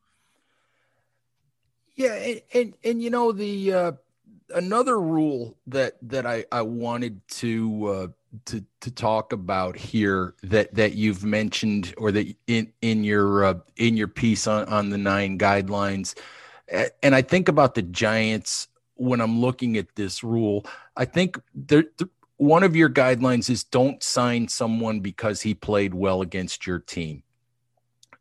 Yeah, 1.96 2.14
and 2.14 2.42
and, 2.54 2.74
and 2.84 3.02
you 3.02 3.10
know 3.10 3.32
the 3.32 3.72
uh, 3.72 3.92
another 4.54 5.00
rule 5.00 5.56
that 5.66 5.96
that 6.02 6.26
I 6.26 6.44
I 6.52 6.62
wanted 6.62 7.26
to 7.28 7.86
uh, 7.86 8.08
to 8.46 8.64
to 8.82 8.90
talk 8.90 9.32
about 9.32 9.76
here 9.76 10.34
that 10.42 10.74
that 10.74 10.94
you've 10.94 11.24
mentioned 11.24 11.94
or 11.96 12.12
that 12.12 12.34
in 12.46 12.70
in 12.82 13.02
your 13.02 13.44
uh, 13.44 13.54
in 13.76 13.96
your 13.96 14.08
piece 14.08 14.46
on 14.46 14.68
on 14.68 14.90
the 14.90 14.98
nine 14.98 15.38
guidelines, 15.38 16.14
and 17.02 17.14
I 17.14 17.22
think 17.22 17.48
about 17.48 17.74
the 17.74 17.82
Giants 17.82 18.68
when 18.96 19.20
I'm 19.22 19.40
looking 19.40 19.78
at 19.78 19.96
this 19.96 20.22
rule. 20.22 20.66
I 20.96 21.06
think 21.06 21.40
there. 21.54 21.84
One 22.38 22.62
of 22.62 22.76
your 22.76 22.90
guidelines 22.90 23.48
is 23.48 23.64
don't 23.64 24.02
sign 24.02 24.48
someone 24.48 25.00
because 25.00 25.40
he 25.40 25.54
played 25.54 25.94
well 25.94 26.20
against 26.20 26.66
your 26.66 26.78
team 26.78 27.22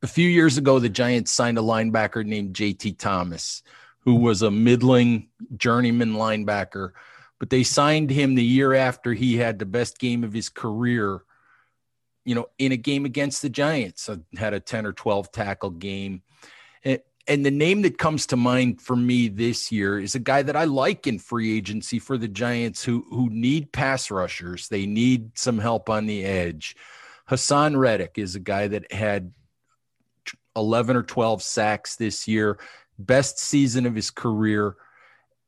a 0.01 0.08
few 0.08 0.27
years 0.27 0.58
ago, 0.58 0.79
the 0.79 0.89
Giants 0.89 1.31
signed 1.31 1.58
a 1.58 1.62
linebacker 1.62 2.25
named 2.25 2.55
JT 2.55 2.97
Thomas, 2.97 3.63
who 4.01 4.15
was 4.15 4.41
a 4.41 4.51
middling 4.51 5.29
journeyman 5.58 6.13
linebacker, 6.13 6.91
but 7.39 7.49
they 7.49 7.63
signed 7.63 8.10
him 8.10 8.36
the 8.36 8.43
year 8.43 8.73
after 8.73 9.13
he 9.13 9.38
had 9.38 9.60
the 9.60 9.65
best 9.65 9.99
game 9.99 10.23
of 10.23 10.34
his 10.34 10.49
career. 10.49 11.21
You 12.23 12.36
know, 12.36 12.47
in 12.58 12.71
a 12.71 12.77
game 12.77 13.05
against 13.05 13.41
the 13.41 13.49
Giants, 13.49 14.10
uh, 14.10 14.17
had 14.38 14.53
a 14.53 14.60
ten 14.60 14.86
or 14.86 14.93
twelve 14.93 15.31
tackle 15.31 15.69
game. 15.69 16.23
And, 16.84 16.99
and 17.27 17.45
the 17.45 17.51
name 17.51 17.81
that 17.84 17.97
comes 17.97 18.27
to 18.27 18.36
mind 18.36 18.81
for 18.81 18.95
me 18.95 19.27
this 19.27 19.71
year 19.71 19.99
is 19.99 20.15
a 20.15 20.19
guy 20.19 20.43
that 20.43 20.55
I 20.55 20.65
like 20.65 21.08
in 21.08 21.19
free 21.19 21.55
agency 21.55 21.99
for 21.99 22.17
the 22.17 22.27
Giants 22.27 22.84
who 22.84 23.05
who 23.10 23.29
need 23.29 23.71
pass 23.71 24.10
rushers. 24.10 24.67
They 24.69 24.86
need 24.86 25.38
some 25.38 25.60
help 25.60 25.89
on 25.89 26.05
the 26.05 26.23
edge. 26.23 26.75
Haason 27.29 27.77
Reddick 27.77 28.17
is 28.17 28.36
a 28.36 28.39
guy 28.39 28.67
that 28.67 28.91
had 28.91 29.31
11 30.55 30.95
or 30.95 31.03
12 31.03 31.41
sacks 31.41 31.95
this 31.95 32.27
year, 32.27 32.59
best 32.99 33.39
season 33.39 33.85
of 33.85 33.95
his 33.95 34.11
career. 34.11 34.75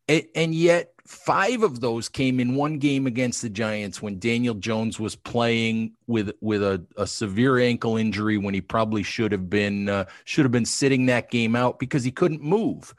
And, 0.10 0.56
yet, 0.56 0.94
five 1.06 1.64
of 1.64 1.82
those 1.82 2.08
came 2.08 2.40
in 2.40 2.56
one 2.56 2.80
game 2.80 3.08
against 3.08 3.42
the 3.42 3.50
Giants 3.50 4.02
when 4.02 4.20
Daniel 4.20 4.56
Jones 4.56 5.00
was 5.00 5.18
playing 5.18 5.94
with 6.08 6.32
with 6.40 6.64
a, 6.64 6.86
a 6.96 7.06
severe 7.06 7.60
ankle 7.60 7.98
injury 7.98 8.38
when 8.38 8.54
he 8.54 8.62
probably 8.62 9.04
should 9.04 9.34
have 9.34 9.50
been 9.50 9.90
uh, 9.90 10.06
should 10.24 10.46
have 10.46 10.52
been 10.52 10.66
sitting 10.66 11.08
that 11.08 11.30
game 11.30 11.58
out 11.58 11.78
because 11.78 12.06
he 12.06 12.12
couldn't 12.12 12.42
move. 12.42 12.96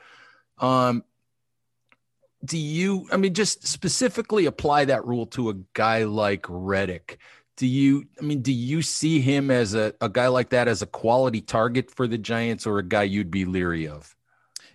Um, 0.58 1.02
do 2.44 2.58
you? 2.58 3.06
I 3.10 3.16
mean, 3.16 3.32
just 3.32 3.66
specifically 3.66 4.46
apply 4.46 4.84
that 4.86 5.06
rule 5.06 5.26
to 5.28 5.50
a 5.50 5.54
guy 5.72 6.04
like 6.04 6.44
Reddick 6.48 7.18
do 7.58 7.66
you 7.66 8.06
i 8.20 8.22
mean 8.22 8.40
do 8.40 8.52
you 8.52 8.80
see 8.80 9.20
him 9.20 9.50
as 9.50 9.74
a, 9.74 9.92
a 10.00 10.08
guy 10.08 10.28
like 10.28 10.50
that 10.50 10.68
as 10.68 10.80
a 10.80 10.86
quality 10.86 11.40
target 11.40 11.90
for 11.90 12.06
the 12.06 12.16
giants 12.16 12.66
or 12.66 12.78
a 12.78 12.82
guy 12.82 13.02
you'd 13.02 13.30
be 13.30 13.44
leery 13.44 13.86
of? 13.86 14.14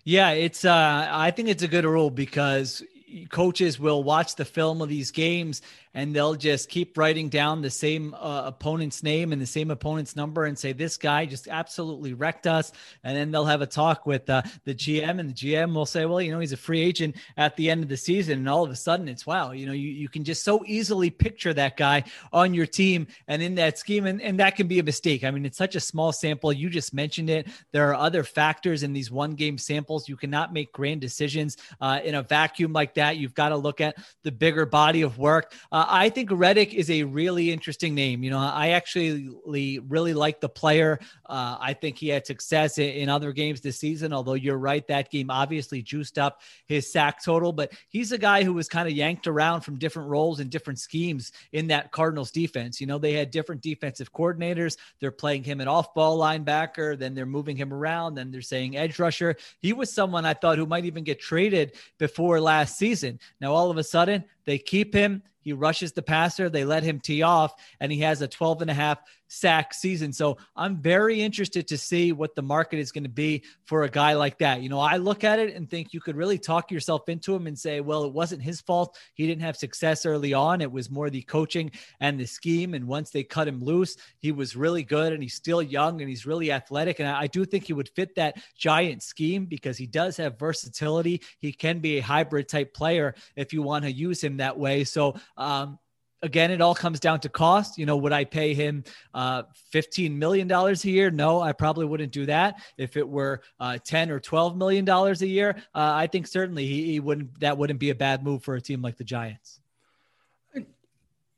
Yeah 0.04 0.32
it's 0.32 0.66
uh 0.66 1.08
i 1.10 1.32
think 1.32 1.48
it's 1.48 1.64
a 1.64 1.68
good 1.68 1.86
rule 1.86 2.10
because 2.10 2.84
coaches 3.30 3.80
will 3.80 4.04
watch 4.04 4.36
the 4.36 4.44
film 4.46 4.82
of 4.82 4.90
these 4.90 5.12
games 5.12 5.62
and 5.94 6.16
they'll 6.16 6.36
just 6.36 6.70
keep 6.70 6.98
writing 6.98 7.30
down 7.30 7.62
the 7.62 7.70
same 7.70 8.14
uh, 8.16 8.44
opponent's 8.46 9.04
name 9.04 9.32
and 9.32 9.42
the 9.42 9.46
same 9.46 9.72
opponent's 9.72 10.16
number 10.16 10.46
and 10.46 10.58
say 10.58 10.74
this 10.74 10.98
guy 10.98 11.26
just 11.26 11.48
absolutely 11.48 12.14
wrecked 12.14 12.48
us. 12.48 12.72
And 13.04 13.16
then 13.16 13.32
they'll 13.32 13.46
have 13.46 13.62
a 13.62 13.68
talk 13.68 14.06
with 14.06 14.30
uh, 14.30 14.42
the 14.66 14.74
gm 14.74 15.20
and 15.20 15.30
the 15.30 15.34
gm 15.34 15.74
will 15.74 15.86
say 15.86 16.06
well 16.06 16.22
you 16.22 16.32
know 16.32 16.40
he's 16.40 16.52
a 16.52 16.58
free 16.58 16.82
agent 16.82 17.16
at 17.38 17.56
the 17.56 17.70
end 17.70 17.84
of 17.84 17.90
the 17.90 17.98
season. 17.98 18.40
And 18.40 18.50
all 18.50 18.64
of 18.64 18.72
a 18.72 18.76
sudden 18.76 19.08
it's 19.08 19.26
wow 19.26 19.52
you 19.52 19.66
know 19.66 19.74
you, 19.74 19.90
you 19.90 20.10
can 20.10 20.24
just 20.24 20.44
so 20.44 20.64
easily 20.66 21.10
picture 21.10 21.54
that 21.54 21.78
guy 21.78 22.04
on 22.32 22.54
your 22.54 22.66
team 22.66 23.08
and 23.28 23.42
in 23.42 23.56
that 23.56 23.78
scheme. 23.78 24.06
And, 24.06 24.22
and 24.22 24.40
that 24.40 24.56
can 24.56 24.68
be 24.68 24.80
a 24.80 24.84
mistake. 24.84 25.24
I 25.24 25.32
mean 25.32 25.46
it's 25.46 25.58
such 25.58 25.76
a 25.76 25.80
small 25.80 26.12
sample. 26.12 26.52
You 26.52 26.70
just 26.70 26.94
mentioned 26.94 27.30
it. 27.30 27.48
There 27.72 27.90
are 27.90 27.96
other 27.96 28.24
factors 28.24 28.84
in 28.84 28.94
these 28.94 29.12
one 29.12 29.36
game 29.36 29.58
samples. 29.58 30.10
You 30.10 30.18
cannot 30.18 30.54
make 30.54 30.72
grand 30.72 31.02
decisions 31.02 31.58
uh, 31.80 32.00
in 32.04 32.16
a 32.16 32.24
vacuum 32.24 32.74
like 32.74 32.96
that. 32.96 33.18
You've 33.18 33.36
got 33.36 33.50
to 33.50 33.58
look 33.58 33.82
at 33.82 33.96
the 34.24 34.32
bigger 34.32 34.66
body 34.66 35.02
of 35.02 35.18
work. 35.18 35.54
Uh, 35.72 35.83
uh, 35.84 35.88
I 35.90 36.10
think 36.10 36.30
Reddick 36.32 36.74
is 36.74 36.90
a 36.90 37.04
really 37.04 37.52
interesting 37.52 37.94
name. 37.94 38.24
You 38.24 38.30
know, 38.30 38.40
I 38.40 38.70
actually 38.70 39.30
really 39.46 40.14
like 40.14 40.40
the 40.40 40.50
player. 40.50 41.00
Uh, 41.26 41.58
I 41.60 41.74
think 41.74 41.98
he 41.98 42.10
had 42.10 42.26
success 42.26 42.78
in, 42.78 42.90
in, 42.90 43.10
other 43.10 43.32
games 43.32 43.62
this 43.62 43.80
season, 43.80 44.14
although 44.14 44.34
you're 44.34 44.58
right, 44.58 44.86
that 44.88 45.12
game 45.12 45.30
obviously 45.30 45.82
juiced 45.82 46.18
up 46.18 46.42
his 46.66 46.92
sack 46.92 47.24
total. 47.24 47.52
But 47.52 47.74
he's 47.90 48.12
a 48.12 48.18
guy 48.18 48.44
who 48.44 48.54
was 48.54 48.68
kind 48.68 48.88
of 48.88 48.94
yanked 48.94 49.28
around 49.28 49.62
from 49.62 49.78
different 49.78 50.10
roles 50.10 50.40
and 50.40 50.50
different 50.50 50.80
schemes 50.80 51.32
in 51.52 51.68
that 51.68 51.92
Cardinals 51.92 52.32
defense. 52.32 52.80
You 52.80 52.88
know, 52.88 52.98
they 52.98 53.14
had 53.14 53.32
different 53.32 53.62
defensive 53.62 54.14
coordinators. 54.14 54.78
They're 55.00 55.12
playing 55.12 55.44
him 55.44 55.60
an 55.60 55.68
off 55.68 55.94
ball 55.94 56.18
linebacker, 56.18 56.98
then 56.98 57.14
they're 57.14 57.26
moving 57.26 57.58
him 57.58 57.74
around, 57.74 58.16
then 58.16 58.32
they're 58.32 58.42
saying 58.42 58.78
edge 58.78 59.00
rusher. 59.00 59.36
He 59.60 59.74
was 59.74 59.92
someone 59.92 60.26
I 60.26 60.34
thought 60.34 60.58
who 60.58 60.66
might 60.66 60.86
even 60.86 61.04
get 61.04 61.20
traded 61.20 61.74
before 61.98 62.40
last 62.40 62.78
season. 62.78 63.20
Now, 63.42 63.54
all 63.54 63.70
of 63.70 63.78
a 63.78 63.84
sudden, 63.84 64.24
they 64.46 64.58
keep 64.58 64.94
him. 64.94 65.24
He 65.44 65.54
rushes 65.54 65.92
the 65.92 66.02
passer. 66.02 66.50
They 66.50 66.66
let 66.66 66.84
him 66.84 67.00
tee 67.00 67.22
off, 67.22 67.54
and 67.80 67.92
he 67.92 68.00
has 68.00 68.22
a 68.22 68.28
12 68.28 68.62
and 68.62 68.72
a 68.72 68.74
half 68.74 69.00
sack 69.34 69.74
season. 69.74 70.14
So 70.14 70.38
I'm 70.56 70.78
very 70.78 71.22
interested 71.22 71.68
to 71.70 71.78
see 71.78 72.12
what 72.12 72.36
the 72.36 72.42
market 72.42 72.78
is 72.78 72.92
going 72.92 73.04
to 73.04 73.10
be 73.10 73.44
for 73.66 73.84
a 73.84 73.90
guy 73.90 74.14
like 74.14 74.38
that. 74.40 74.62
You 74.62 74.70
know, 74.70 74.80
I 74.80 74.98
look 74.98 75.24
at 75.24 75.40
it 75.40 75.56
and 75.56 75.70
think 75.70 75.94
you 75.94 76.00
could 76.00 76.16
really 76.16 76.38
talk 76.38 76.72
yourself 76.72 77.10
into 77.10 77.36
him 77.36 77.48
and 77.48 77.58
say, 77.58 77.82
well, 77.82 78.04
it 78.04 78.14
wasn't 78.14 78.44
his 78.44 78.62
fault. 78.62 78.96
He 79.16 79.26
didn't 79.26 79.42
have 79.42 79.58
success 79.58 80.06
early 80.06 80.34
on. 80.34 80.62
It 80.62 80.72
was 80.72 80.92
more 80.92 81.10
the 81.10 81.24
coaching 81.24 81.72
and 82.00 82.20
the 82.20 82.28
scheme. 82.28 82.74
And 82.76 82.88
once 82.88 83.10
they 83.10 83.24
cut 83.24 83.48
him 83.48 83.64
loose, 83.64 83.98
he 84.20 84.32
was 84.32 84.56
really 84.56 84.84
good 84.84 85.14
and 85.14 85.24
he's 85.24 85.34
still 85.34 85.62
young 85.62 86.02
and 86.02 86.10
he's 86.10 86.26
really 86.26 86.52
athletic. 86.52 87.00
And 87.00 87.10
I 87.10 87.28
do 87.28 87.44
think 87.44 87.66
he 87.66 87.74
would 87.74 87.90
fit 87.90 88.16
that 88.16 88.38
giant 88.56 89.02
scheme 89.02 89.46
because 89.46 89.78
he 89.78 89.88
does 89.88 90.18
have 90.18 90.38
versatility. 90.38 91.22
He 91.40 91.52
can 91.52 91.80
be 91.80 91.98
a 91.98 92.04
hybrid 92.04 92.48
type 92.48 92.74
player 92.74 93.16
if 93.36 93.52
you 93.52 93.64
want 93.64 93.86
to 93.86 93.92
use 93.92 94.24
him 94.24 94.38
that 94.38 94.60
way. 94.60 94.84
So, 94.84 95.16
um, 95.38 95.80
again, 96.24 96.50
it 96.50 96.62
all 96.62 96.74
comes 96.74 97.00
down 97.00 97.20
to 97.20 97.30
cost. 97.30 97.78
You 97.78 97.86
know, 97.86 97.98
would 97.98 98.14
I 98.14 98.24
pay 98.24 98.56
him 98.56 98.84
uh, 99.14 99.44
$15 99.72 100.16
million 100.16 100.52
a 100.52 100.74
year? 100.84 101.12
No, 101.12 101.42
I 101.42 101.52
probably 101.52 101.86
wouldn't 101.86 102.12
do 102.12 102.26
that. 102.26 102.56
If 102.78 102.98
it 102.98 103.08
were 103.08 103.42
uh, 103.60 103.78
10 103.84 104.10
or 104.10 104.20
$12 104.20 104.56
million 104.56 104.90
a 104.90 105.14
year, 105.26 105.56
uh, 105.76 105.92
I 105.94 106.08
think 106.08 106.26
certainly 106.26 106.66
he, 106.66 106.94
he 106.94 107.00
wouldn't, 107.00 107.40
that 107.42 107.58
wouldn't 107.58 107.80
be 107.80 107.92
a 107.92 107.96
bad 107.96 108.24
move 108.24 108.44
for 108.44 108.56
a 108.56 108.62
team 108.62 108.82
like 108.82 108.98
the 108.98 109.04
Giants. 109.04 109.60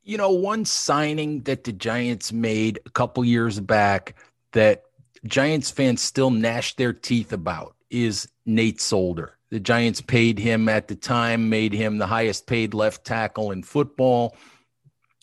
You 0.04 0.18
know, 0.18 0.30
one 0.30 0.66
signing 0.66 1.42
that 1.42 1.64
the 1.64 1.74
Giants 1.74 2.32
made 2.32 2.80
a 2.86 2.92
couple 2.92 3.26
years 3.26 3.60
back 3.60 4.16
that 4.52 4.84
Giants 5.26 5.72
fans 5.72 6.02
still 6.02 6.30
gnash 6.30 6.76
their 6.76 6.94
teeth 6.94 7.34
about 7.34 7.76
is 7.90 8.28
Nate 8.46 8.80
Solder. 8.80 9.36
The 9.50 9.60
Giants 9.60 10.02
paid 10.02 10.38
him 10.38 10.70
at 10.70 10.88
the 10.88 10.96
time, 10.96 11.50
made 11.50 11.74
him 11.74 11.98
the 11.98 12.06
highest 12.06 12.46
paid 12.46 12.76
left 12.76 13.04
tackle 13.04 13.52
in 13.52 13.64
football. 13.64 14.36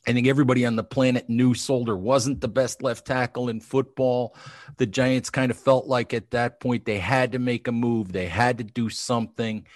I 0.07 0.12
think 0.12 0.27
everybody 0.27 0.67
on 0.67 0.77
the 0.77 0.83
planet 0.83 1.29
knew 1.29 1.55
Solder 1.55 1.97
wasn't 1.97 2.41
the 2.41 2.49
best 2.49 2.83
left 2.83 3.07
tackle 3.07 3.49
in 3.49 3.61
football. 3.61 4.37
The 4.77 4.87
Giants 4.87 5.31
kind 5.31 5.51
of 5.51 5.59
felt 5.59 5.87
like 5.87 6.12
at 6.12 6.33
that 6.33 6.61
point 6.61 6.85
they 6.85 6.99
had 6.99 7.33
to 7.33 7.38
make 7.38 7.69
a 7.69 7.73
move. 7.73 8.12
They 8.12 8.27
had 8.27 8.59
to 8.59 8.65
do 8.65 8.88
something, 8.88 9.67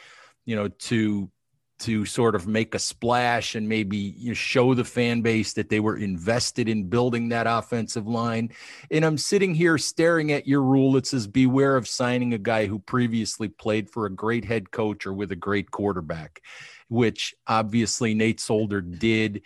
you 0.44 0.56
know, 0.56 0.68
to 0.68 1.30
to 1.78 2.06
sort 2.06 2.34
of 2.34 2.46
make 2.46 2.74
a 2.74 2.78
splash 2.78 3.54
and 3.54 3.68
maybe 3.68 3.96
you 3.96 4.28
know, 4.28 4.34
show 4.34 4.72
the 4.72 4.84
fan 4.84 5.20
base 5.20 5.52
that 5.52 5.68
they 5.68 5.80
were 5.80 5.96
invested 5.96 6.68
in 6.68 6.88
building 6.88 7.28
that 7.28 7.46
offensive 7.46 8.06
line. 8.06 8.50
And 8.90 9.04
I'm 9.04 9.18
sitting 9.18 9.54
here 9.54 9.76
staring 9.76 10.32
at 10.32 10.46
your 10.46 10.62
rule 10.62 10.92
that 10.92 11.06
says 11.06 11.26
beware 11.26 11.76
of 11.76 11.86
signing 11.86 12.32
a 12.32 12.38
guy 12.38 12.66
who 12.66 12.78
previously 12.78 13.48
played 13.48 13.90
for 13.90 14.06
a 14.06 14.10
great 14.10 14.44
head 14.44 14.70
coach 14.70 15.06
or 15.06 15.12
with 15.12 15.32
a 15.32 15.36
great 15.36 15.70
quarterback, 15.70 16.40
which 16.88 17.34
obviously 17.46 18.14
Nate 18.14 18.40
Solder 18.40 18.80
did 18.80 19.42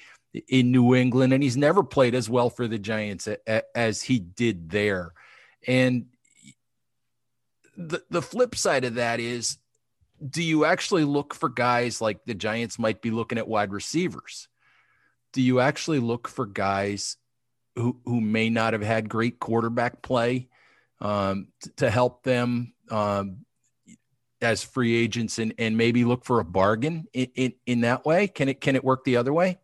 in 0.49 0.71
New 0.71 0.95
England, 0.95 1.33
and 1.33 1.43
he's 1.43 1.57
never 1.57 1.83
played 1.83 2.15
as 2.15 2.29
well 2.29 2.51
for 2.51 2.69
the 2.69 2.79
Giants 2.79 3.29
as 3.75 4.03
he 4.03 4.19
did 4.19 4.71
there. 4.71 5.13
And 5.67 6.07
the 7.77 8.03
the 8.11 8.23
flip 8.23 8.55
side 8.55 8.85
of 8.85 8.95
that 8.95 9.21
is, 9.21 9.59
do 10.27 10.43
you 10.43 10.65
actually 10.65 11.05
look 11.05 11.35
for 11.35 11.49
guys 11.49 12.01
like 12.01 12.25
the 12.25 12.35
Giants 12.35 12.79
might 12.79 13.03
be 13.03 13.11
looking 13.11 13.39
at 13.39 13.49
wide 13.49 13.73
receivers? 13.73 14.49
Do 15.33 15.43
you 15.43 15.61
actually 15.61 16.01
look 16.01 16.29
for 16.29 16.47
guys 16.47 17.17
who 17.77 18.01
who 18.05 18.21
may 18.21 18.51
not 18.51 18.73
have 18.73 18.83
had 18.83 19.09
great 19.09 19.41
quarterback 19.41 20.03
play 20.03 20.49
um, 21.01 21.49
to, 21.63 21.71
to 21.77 21.91
help 21.91 22.23
them? 22.23 22.75
Um, 22.91 23.45
as 24.43 24.63
free 24.63 24.97
agents 24.97 25.39
and, 25.39 25.55
and 25.59 25.77
maybe 25.77 26.05
look 26.05 26.25
for 26.25 26.41
a 26.41 26.45
bargain 26.45 27.07
in, 27.13 27.29
in, 27.35 27.53
in 27.67 27.81
that 27.83 28.05
way? 28.05 28.27
Can 28.27 28.49
it 28.49 28.61
can 28.61 28.77
it 28.77 28.85
work 28.85 29.05
the 29.05 29.17
other 29.17 29.33
way? 29.33 29.59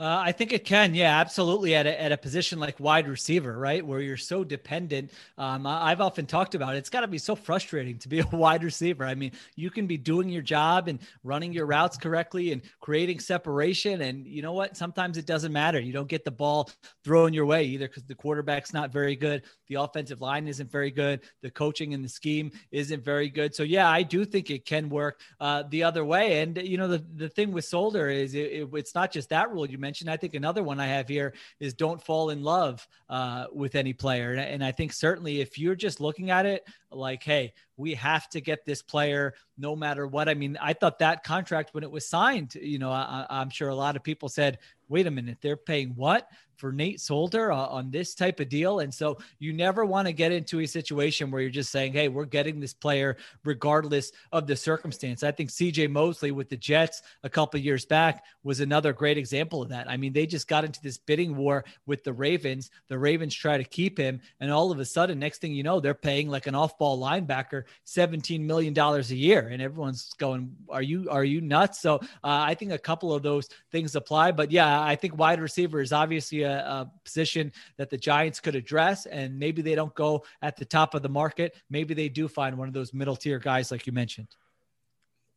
Uh, 0.00 0.22
I 0.24 0.32
think 0.32 0.54
it 0.54 0.64
can, 0.64 0.94
yeah, 0.94 1.20
absolutely. 1.20 1.74
At 1.74 1.86
a, 1.86 2.00
at 2.00 2.10
a 2.10 2.16
position 2.16 2.58
like 2.58 2.80
wide 2.80 3.06
receiver, 3.06 3.58
right, 3.58 3.84
where 3.84 4.00
you're 4.00 4.16
so 4.16 4.42
dependent. 4.42 5.10
Um, 5.36 5.66
I've 5.66 6.00
often 6.00 6.24
talked 6.24 6.54
about 6.54 6.74
it. 6.74 6.78
It's 6.78 6.88
got 6.88 7.02
to 7.02 7.06
be 7.06 7.18
so 7.18 7.36
frustrating 7.36 7.98
to 7.98 8.08
be 8.08 8.20
a 8.20 8.26
wide 8.32 8.64
receiver. 8.64 9.04
I 9.04 9.14
mean, 9.14 9.32
you 9.56 9.68
can 9.68 9.86
be 9.86 9.98
doing 9.98 10.30
your 10.30 10.40
job 10.40 10.88
and 10.88 11.00
running 11.22 11.52
your 11.52 11.66
routes 11.66 11.98
correctly 11.98 12.52
and 12.52 12.62
creating 12.80 13.20
separation, 13.20 14.00
and 14.00 14.26
you 14.26 14.40
know 14.40 14.54
what? 14.54 14.74
Sometimes 14.74 15.18
it 15.18 15.26
doesn't 15.26 15.52
matter. 15.52 15.78
You 15.78 15.92
don't 15.92 16.08
get 16.08 16.24
the 16.24 16.30
ball 16.30 16.70
thrown 17.04 17.34
your 17.34 17.44
way 17.44 17.64
either 17.64 17.86
because 17.86 18.04
the 18.04 18.14
quarterback's 18.14 18.72
not 18.72 18.90
very 18.90 19.16
good, 19.16 19.42
the 19.68 19.74
offensive 19.74 20.22
line 20.22 20.48
isn't 20.48 20.72
very 20.72 20.90
good, 20.90 21.20
the 21.42 21.50
coaching 21.50 21.92
and 21.92 22.02
the 22.02 22.08
scheme 22.08 22.52
isn't 22.70 23.04
very 23.04 23.28
good. 23.28 23.54
So 23.54 23.64
yeah, 23.64 23.90
I 23.90 24.02
do 24.02 24.24
think 24.24 24.48
it 24.48 24.64
can 24.64 24.88
work 24.88 25.20
uh, 25.40 25.64
the 25.68 25.82
other 25.82 26.06
way. 26.06 26.40
And 26.40 26.56
you 26.56 26.78
know, 26.78 26.88
the 26.88 27.04
the 27.16 27.28
thing 27.28 27.52
with 27.52 27.66
Solder 27.66 28.08
is 28.08 28.34
it, 28.34 28.50
it, 28.50 28.68
it's 28.72 28.94
not 28.94 29.12
just 29.12 29.28
that 29.28 29.52
rule 29.52 29.68
you 29.68 29.76
mentioned 29.76 29.89
mentioned. 29.90 30.08
I 30.08 30.16
think 30.16 30.34
another 30.34 30.62
one 30.62 30.78
I 30.78 30.86
have 30.86 31.08
here 31.08 31.34
is 31.58 31.74
don't 31.74 32.00
fall 32.00 32.30
in 32.30 32.44
love 32.44 32.86
uh, 33.08 33.46
with 33.52 33.74
any 33.74 33.92
player. 33.92 34.30
And, 34.30 34.40
and, 34.40 34.64
I 34.64 34.70
think 34.70 34.92
certainly 34.92 35.40
if 35.40 35.58
you're 35.58 35.74
just 35.74 36.00
looking 36.00 36.30
at 36.30 36.46
it 36.46 36.64
like, 36.92 37.24
hey, 37.24 37.52
we 37.76 37.94
have 37.94 38.28
to 38.28 38.40
get 38.40 38.64
this 38.64 38.82
player 38.82 39.34
no 39.58 39.74
matter 39.74 40.06
what. 40.06 40.28
I 40.28 40.34
mean, 40.34 40.56
I 40.60 40.74
thought 40.74 41.00
that 41.00 41.24
contract 41.24 41.74
when 41.74 41.82
it 41.82 41.90
was 41.90 42.06
signed, 42.06 42.54
you 42.54 42.78
know, 42.78 42.92
I, 42.92 43.26
I'm 43.28 43.50
sure 43.50 43.68
a 43.68 43.74
lot 43.74 43.96
of 43.96 44.04
people 44.04 44.28
said, 44.28 44.58
wait 44.88 45.08
a 45.08 45.10
minute, 45.10 45.38
they're 45.40 45.56
paying 45.56 45.90
what? 45.96 46.28
For 46.60 46.72
Nate 46.72 47.00
Solder 47.00 47.50
uh, 47.50 47.66
on 47.66 47.90
this 47.90 48.14
type 48.14 48.38
of 48.38 48.50
deal. 48.50 48.80
And 48.80 48.92
so 48.92 49.18
you 49.38 49.52
never 49.54 49.84
want 49.84 50.06
to 50.06 50.12
get 50.12 50.30
into 50.30 50.60
a 50.60 50.66
situation 50.66 51.30
where 51.30 51.40
you're 51.40 51.50
just 51.50 51.72
saying, 51.72 51.94
hey, 51.94 52.08
we're 52.08 52.26
getting 52.26 52.60
this 52.60 52.74
player 52.74 53.16
regardless 53.44 54.12
of 54.30 54.46
the 54.46 54.54
circumstance. 54.54 55.22
I 55.22 55.32
think 55.32 55.48
CJ 55.48 55.90
Mosley 55.90 56.32
with 56.32 56.50
the 56.50 56.58
Jets 56.58 57.02
a 57.24 57.30
couple 57.30 57.58
years 57.58 57.86
back 57.86 58.24
was 58.44 58.60
another 58.60 58.92
great 58.92 59.16
example 59.16 59.62
of 59.62 59.70
that. 59.70 59.88
I 59.88 59.96
mean, 59.96 60.12
they 60.12 60.26
just 60.26 60.46
got 60.46 60.64
into 60.64 60.82
this 60.82 60.98
bidding 60.98 61.34
war 61.34 61.64
with 61.86 62.04
the 62.04 62.12
Ravens. 62.12 62.70
The 62.88 62.98
Ravens 62.98 63.34
try 63.34 63.56
to 63.56 63.64
keep 63.64 63.96
him. 63.96 64.20
And 64.38 64.52
all 64.52 64.70
of 64.70 64.78
a 64.78 64.84
sudden, 64.84 65.18
next 65.18 65.38
thing 65.38 65.54
you 65.54 65.62
know, 65.62 65.80
they're 65.80 65.94
paying 65.94 66.28
like 66.28 66.46
an 66.46 66.54
off 66.54 66.78
ball 66.78 67.00
linebacker 67.00 67.64
$17 67.86 68.40
million 68.40 68.78
a 68.78 69.00
year. 69.00 69.48
And 69.48 69.62
everyone's 69.62 70.12
going, 70.18 70.54
are 70.68 70.82
you, 70.82 71.08
are 71.10 71.24
you 71.24 71.40
nuts? 71.40 71.80
So 71.80 71.96
uh, 71.96 72.00
I 72.22 72.54
think 72.54 72.72
a 72.72 72.78
couple 72.78 73.14
of 73.14 73.22
those 73.22 73.48
things 73.72 73.96
apply. 73.96 74.32
But 74.32 74.50
yeah, 74.50 74.82
I 74.82 74.96
think 74.96 75.18
wide 75.18 75.40
receiver 75.40 75.80
is 75.80 75.92
obviously 75.92 76.42
a 76.42 76.49
a, 76.50 76.90
position 77.04 77.52
that 77.76 77.90
the 77.90 77.96
Giants 77.96 78.40
could 78.40 78.54
address. 78.54 79.06
And 79.06 79.38
maybe 79.38 79.62
they 79.62 79.74
don't 79.74 79.94
go 79.94 80.24
at 80.42 80.56
the 80.56 80.64
top 80.64 80.94
of 80.94 81.02
the 81.02 81.08
market. 81.08 81.56
Maybe 81.68 81.94
they 81.94 82.08
do 82.08 82.28
find 82.28 82.56
one 82.56 82.68
of 82.68 82.74
those 82.74 82.92
middle 82.92 83.16
tier 83.16 83.38
guys, 83.38 83.70
like 83.70 83.86
you 83.86 83.92
mentioned. 83.92 84.28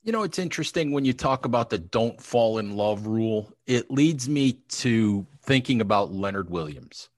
You 0.04 0.12
know, 0.12 0.24
it's 0.24 0.40
interesting 0.40 0.92
when 0.92 1.06
you 1.06 1.14
talk 1.14 1.46
about 1.46 1.70
the 1.70 1.78
don't 1.78 2.22
fall 2.22 2.58
in 2.58 2.76
love 2.76 3.08
rule. 3.08 3.54
It 3.66 3.90
leads 3.90 4.28
me 4.28 4.54
to 4.70 5.26
thinking 5.44 5.80
about 5.80 6.12
Leonard 6.12 6.50
Williams 6.50 7.10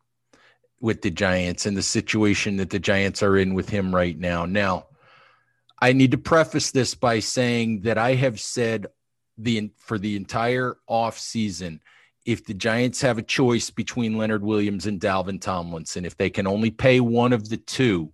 with 0.80 1.02
the 1.02 1.10
Giants 1.10 1.66
and 1.66 1.76
the 1.76 1.82
situation 1.82 2.58
that 2.58 2.70
the 2.70 2.80
Giants 2.80 3.24
are 3.24 3.38
in 3.38 3.56
with 3.56 3.70
him 3.70 3.94
right 3.94 4.18
now. 4.18 4.46
Now, 4.46 4.86
I 5.82 5.94
need 5.94 6.12
to 6.12 6.18
preface 6.18 6.72
this 6.72 6.94
by 6.94 7.20
saying 7.20 7.82
that 7.82 7.98
I 7.98 8.14
have 8.14 8.40
said 8.40 8.88
the 9.38 9.72
for 9.78 9.98
the 9.98 10.16
entire 10.16 10.78
off 10.88 11.18
season 11.18 11.82
if 12.26 12.46
the 12.46 12.54
Giants 12.54 13.02
have 13.02 13.18
a 13.18 13.24
choice 13.24 13.70
between 13.70 14.18
Leonard 14.18 14.44
Williams 14.44 14.86
and 14.88 15.00
Dalvin 15.00 15.40
Tomlinson, 15.40 16.06
if 16.06 16.18
they 16.18 16.30
can 16.30 16.48
only 16.48 16.72
pay 16.72 17.00
one 17.00 17.34
of 17.34 17.50
the 17.50 17.58
two, 17.58 18.12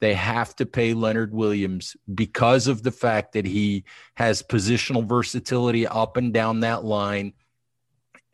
they 0.00 0.14
have 0.14 0.54
to 0.56 0.66
pay 0.66 0.92
Leonard 0.92 1.32
Williams 1.32 1.96
because 2.14 2.66
of 2.66 2.82
the 2.82 2.90
fact 2.90 3.32
that 3.32 3.46
he 3.46 3.84
has 4.14 4.42
positional 4.42 5.06
versatility 5.06 5.86
up 5.86 6.18
and 6.18 6.34
down 6.34 6.60
that 6.60 6.84
line 6.84 7.32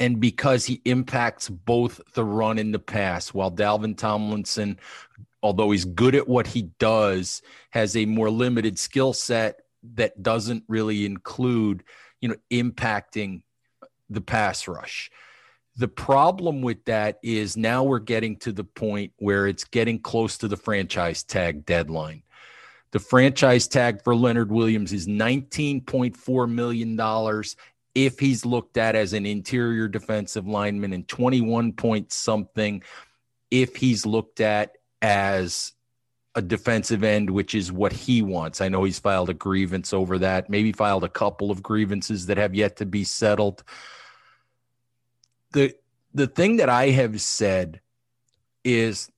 and 0.01 0.21
because 0.21 0.67
he 0.67 0.83
impacts 0.85 1.49
both 1.49 2.01
the 2.15 2.25
run 2.25 2.59
and 2.59 2.75
the 2.75 2.81
pass. 2.81 3.33
While 3.33 3.53
Dalvin 3.53 3.97
Tomlinson 3.97 4.79
although 5.43 5.71
he's 5.71 5.85
good 5.85 6.15
at 6.15 6.29
what 6.29 6.47
he 6.47 6.63
does 6.79 7.43
has 7.71 7.97
a 7.97 8.07
more 8.07 8.31
limited 8.31 8.79
skill 8.79 9.13
set 9.13 9.63
that 9.83 10.23
doesn't 10.23 10.65
really 10.69 11.05
include 11.05 11.83
you 12.21 12.29
know 12.29 12.37
impacting 12.51 13.43
the 14.11 14.21
pass 14.21 14.69
rush. 14.69 15.11
The 15.77 15.88
problem 15.88 16.61
with 16.61 16.85
that 16.85 17.19
is 17.23 17.57
now 17.57 17.83
we're 17.83 17.99
getting 17.99 18.37
to 18.38 18.53
the 18.53 18.65
point 18.65 19.12
where 19.19 19.47
it's 19.47 19.65
getting 19.65 19.99
close 19.99 20.37
to 20.38 20.49
the 20.49 20.57
franchise 20.57 21.23
tag 21.23 21.65
deadline. 21.65 22.23
The 22.91 22.99
franchise 22.99 23.69
tag 23.69 24.05
for 24.05 24.15
Leonard 24.15 24.53
Williams 24.53 24.93
is 24.93 25.07
$19.4 25.07 26.51
million 26.51 27.43
if 27.95 28.19
he's 28.19 28.45
looked 28.45 28.77
at 28.77 28.95
as 28.95 29.15
an 29.15 29.25
interior 29.25 29.88
defensive 29.88 30.47
lineman 30.47 30.93
and 30.93 31.09
21 31.09 31.73
point 31.73 32.12
something 32.12 32.83
if 33.51 33.77
he's 33.77 34.05
looked 34.05 34.41
at 34.41 34.77
as 35.01 35.73
a 36.35 36.43
defensive 36.43 37.05
end, 37.05 37.29
which 37.29 37.55
is 37.55 37.71
what 37.71 37.93
he 37.93 38.23
wants. 38.23 38.61
I 38.61 38.69
know 38.69 38.85
he's 38.85 38.99
filed 38.99 39.29
a 39.31 39.35
grievance 39.35 39.93
over 39.93 40.19
that, 40.19 40.49
maybe 40.49 40.73
filed 40.73 41.05
a 41.05 41.09
couple 41.09 41.51
of 41.51 41.62
grievances 41.62 42.27
that 42.27 42.38
have 42.38 42.55
yet 42.55 42.77
to 42.77 42.87
be 42.87 43.05
settled 43.05 43.62
the 45.53 45.75
the 46.15 46.27
thing 46.27 46.57
that 46.57 46.69
I 46.69 46.91
have 46.91 47.21
said 47.21 47.81
is 48.65 49.11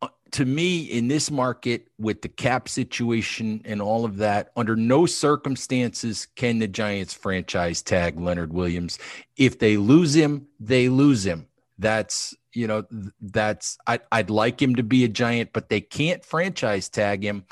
uh, 0.00 0.08
to 0.32 0.44
me 0.44 0.82
in 0.82 1.08
this 1.08 1.30
market 1.30 1.88
with 1.98 2.22
the 2.22 2.28
cap 2.28 2.68
situation 2.68 3.62
and 3.64 3.80
all 3.80 4.04
of 4.04 4.18
that 4.18 4.50
under 4.56 4.76
no 4.76 5.06
circumstances 5.06 6.26
can 6.34 6.58
the 6.58 6.68
Giants 6.68 7.14
franchise 7.14 7.82
tag 7.82 8.18
Leonard 8.18 8.52
Williams. 8.52 8.98
If 9.36 9.58
they 9.58 9.76
lose 9.76 10.14
him 10.14 10.46
they 10.60 10.88
lose 10.88 11.24
him. 11.24 11.46
That's 11.78 12.34
you 12.52 12.66
know 12.66 12.84
that's 13.20 13.78
I, 13.86 14.00
I'd 14.10 14.30
like 14.30 14.60
him 14.60 14.76
to 14.76 14.82
be 14.82 15.04
a 15.04 15.08
giant 15.08 15.52
but 15.52 15.68
they 15.68 15.80
can't 15.80 16.24
franchise 16.24 16.88
tag 16.88 17.24
him 17.24 17.44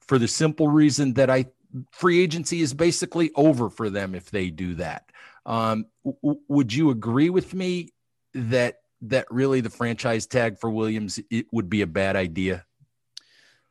for 0.00 0.18
the 0.18 0.28
simple 0.28 0.68
reason 0.68 1.14
that 1.14 1.30
I 1.30 1.46
free 1.90 2.20
agency 2.20 2.60
is 2.60 2.74
basically 2.74 3.32
over 3.34 3.68
for 3.68 3.90
them 3.90 4.14
if 4.14 4.30
they 4.30 4.50
do 4.50 4.74
that 4.74 5.10
um, 5.46 5.86
w- 6.04 6.40
would 6.48 6.72
you 6.72 6.90
agree 6.90 7.30
with 7.30 7.54
me 7.54 7.90
that 8.34 8.76
that 9.02 9.26
really 9.30 9.60
the 9.60 9.70
franchise 9.70 10.26
tag 10.26 10.58
for 10.58 10.70
Williams 10.70 11.20
it 11.30 11.46
would 11.52 11.68
be 11.68 11.82
a 11.82 11.86
bad 11.86 12.16
idea? 12.16 12.64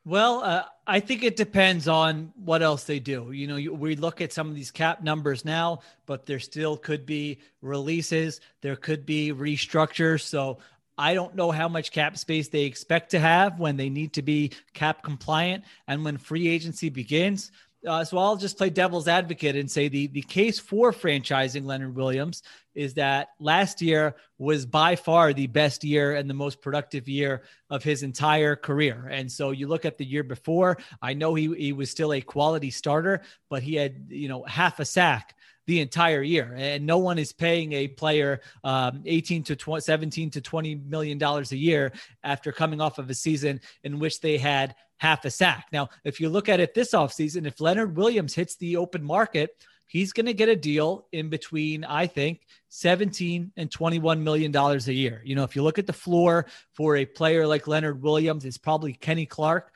Well, 0.05 0.43
uh, 0.43 0.65
I 0.86 0.99
think 0.99 1.23
it 1.23 1.38
depends 1.38 1.88
on 1.88 2.33
what 2.36 2.62
else 2.62 2.83
they 2.83 2.99
do. 2.99 3.31
You 3.31 3.47
know, 3.47 3.55
you, 3.55 3.73
we 3.73 3.95
look 3.95 4.19
at 4.19 4.33
some 4.33 4.49
of 4.49 4.55
these 4.55 4.69
cap 4.69 5.01
numbers 5.01 5.45
now, 5.45 5.79
but 6.05 6.25
there 6.25 6.39
still 6.39 6.75
could 6.75 7.05
be 7.05 7.39
releases, 7.62 8.41
there 8.62 8.75
could 8.75 9.05
be 9.05 9.31
restructures. 9.31 10.21
So 10.23 10.57
I 10.97 11.13
don't 11.13 11.36
know 11.36 11.51
how 11.51 11.69
much 11.69 11.91
cap 11.91 12.17
space 12.17 12.49
they 12.49 12.63
expect 12.63 13.12
to 13.12 13.19
have 13.19 13.59
when 13.59 13.77
they 13.77 13.89
need 13.89 14.13
to 14.13 14.21
be 14.21 14.51
cap 14.73 15.03
compliant 15.03 15.63
and 15.88 16.03
when 16.03 16.17
free 16.17 16.49
agency 16.49 16.89
begins. 16.89 17.51
Uh, 17.86 18.04
so 18.04 18.17
I'll 18.17 18.38
just 18.38 18.58
play 18.58 18.69
devil's 18.69 19.08
advocate 19.08 19.56
and 19.56 19.69
say 19.69 19.88
the 19.89 20.08
the 20.08 20.22
case 20.22 20.60
for 20.60 20.91
franchising 20.91 21.65
Leonard 21.65 21.96
Williams 21.96 22.43
is 22.76 22.93
that 22.96 23.30
last 23.39 23.82
year 23.82 24.15
was 24.38 24.65
by 24.65 24.96
far 24.96 25.34
the 25.34 25.48
best 25.48 25.84
year 25.84 26.15
and 26.15 26.30
the 26.30 26.34
most 26.34 26.62
productive 26.62 27.08
year 27.08 27.43
of 27.69 27.84
his 27.84 28.02
entire 28.02 28.56
career. 28.56 29.08
And 29.12 29.32
so 29.32 29.52
you 29.52 29.67
look 29.67 29.86
at 29.86 29.98
the 29.98 30.06
year 30.06 30.24
before, 30.24 30.78
I 31.02 31.13
know 31.13 31.36
he 31.36 31.54
he 31.56 31.74
was 31.74 31.91
still 31.91 32.13
a 32.13 32.22
quality 32.22 32.72
starter, 32.72 33.22
but 33.50 33.63
he 33.63 33.76
had, 33.76 34.08
you 34.10 34.30
know, 34.30 34.43
half 34.43 34.80
a 34.80 34.86
sack 34.86 35.36
the 35.65 35.80
entire 35.80 36.22
year 36.22 36.54
and 36.58 36.86
no 36.86 36.98
one 36.98 37.17
is 37.17 37.32
paying 37.32 37.72
a 37.72 37.88
player 37.88 38.41
um, 38.65 39.02
18 39.06 39.43
to 39.43 39.56
20, 39.56 39.82
17 39.82 40.30
to 40.32 40.41
20 40.41 40.76
million 40.76 41.17
dollars 41.17 41.54
a 41.54 41.58
year 41.58 41.93
after 42.22 42.52
coming 42.52 42.82
off 42.82 42.98
of 42.98 43.10
a 43.10 43.13
season 43.13 43.62
in 43.84 44.00
which 44.00 44.19
they 44.19 44.38
had 44.38 44.76
half 44.97 45.25
a 45.25 45.32
sack. 45.32 45.67
Now, 45.71 45.89
if 46.03 46.19
you 46.19 46.29
look 46.29 46.49
at 46.49 46.60
it 46.60 46.73
this 46.73 46.91
offseason, 46.93 47.45
if 47.45 47.60
Leonard 47.60 47.95
Williams 47.95 48.34
hits 48.34 48.56
the 48.56 48.77
open 48.77 49.03
market, 49.03 49.51
he's 49.88 50.13
going 50.13 50.25
to 50.25 50.34
get 50.34 50.49
a 50.49 50.56
deal 50.56 51.08
in 51.12 51.29
between, 51.29 51.84
I 51.84 52.08
think, 52.08 52.41
17 52.69 53.51
and 53.56 53.71
21 53.71 54.23
million 54.23 54.51
dollars 54.51 54.88
a 54.88 54.93
year. 54.93 55.21
You 55.23 55.36
know, 55.36 55.43
if 55.43 55.56
you 55.56 55.63
look 55.63 55.79
at 55.79 55.88
the 55.88 55.93
floor 55.93 56.47
for 56.73 56.97
a 56.97 57.06
player 57.06 57.45
like 57.45 57.67
Leonard 57.67 58.01
Williams, 58.01 58.45
it's 58.45 58.58
probably 58.58 58.93
Kenny 58.93 59.25
Clark 59.25 59.71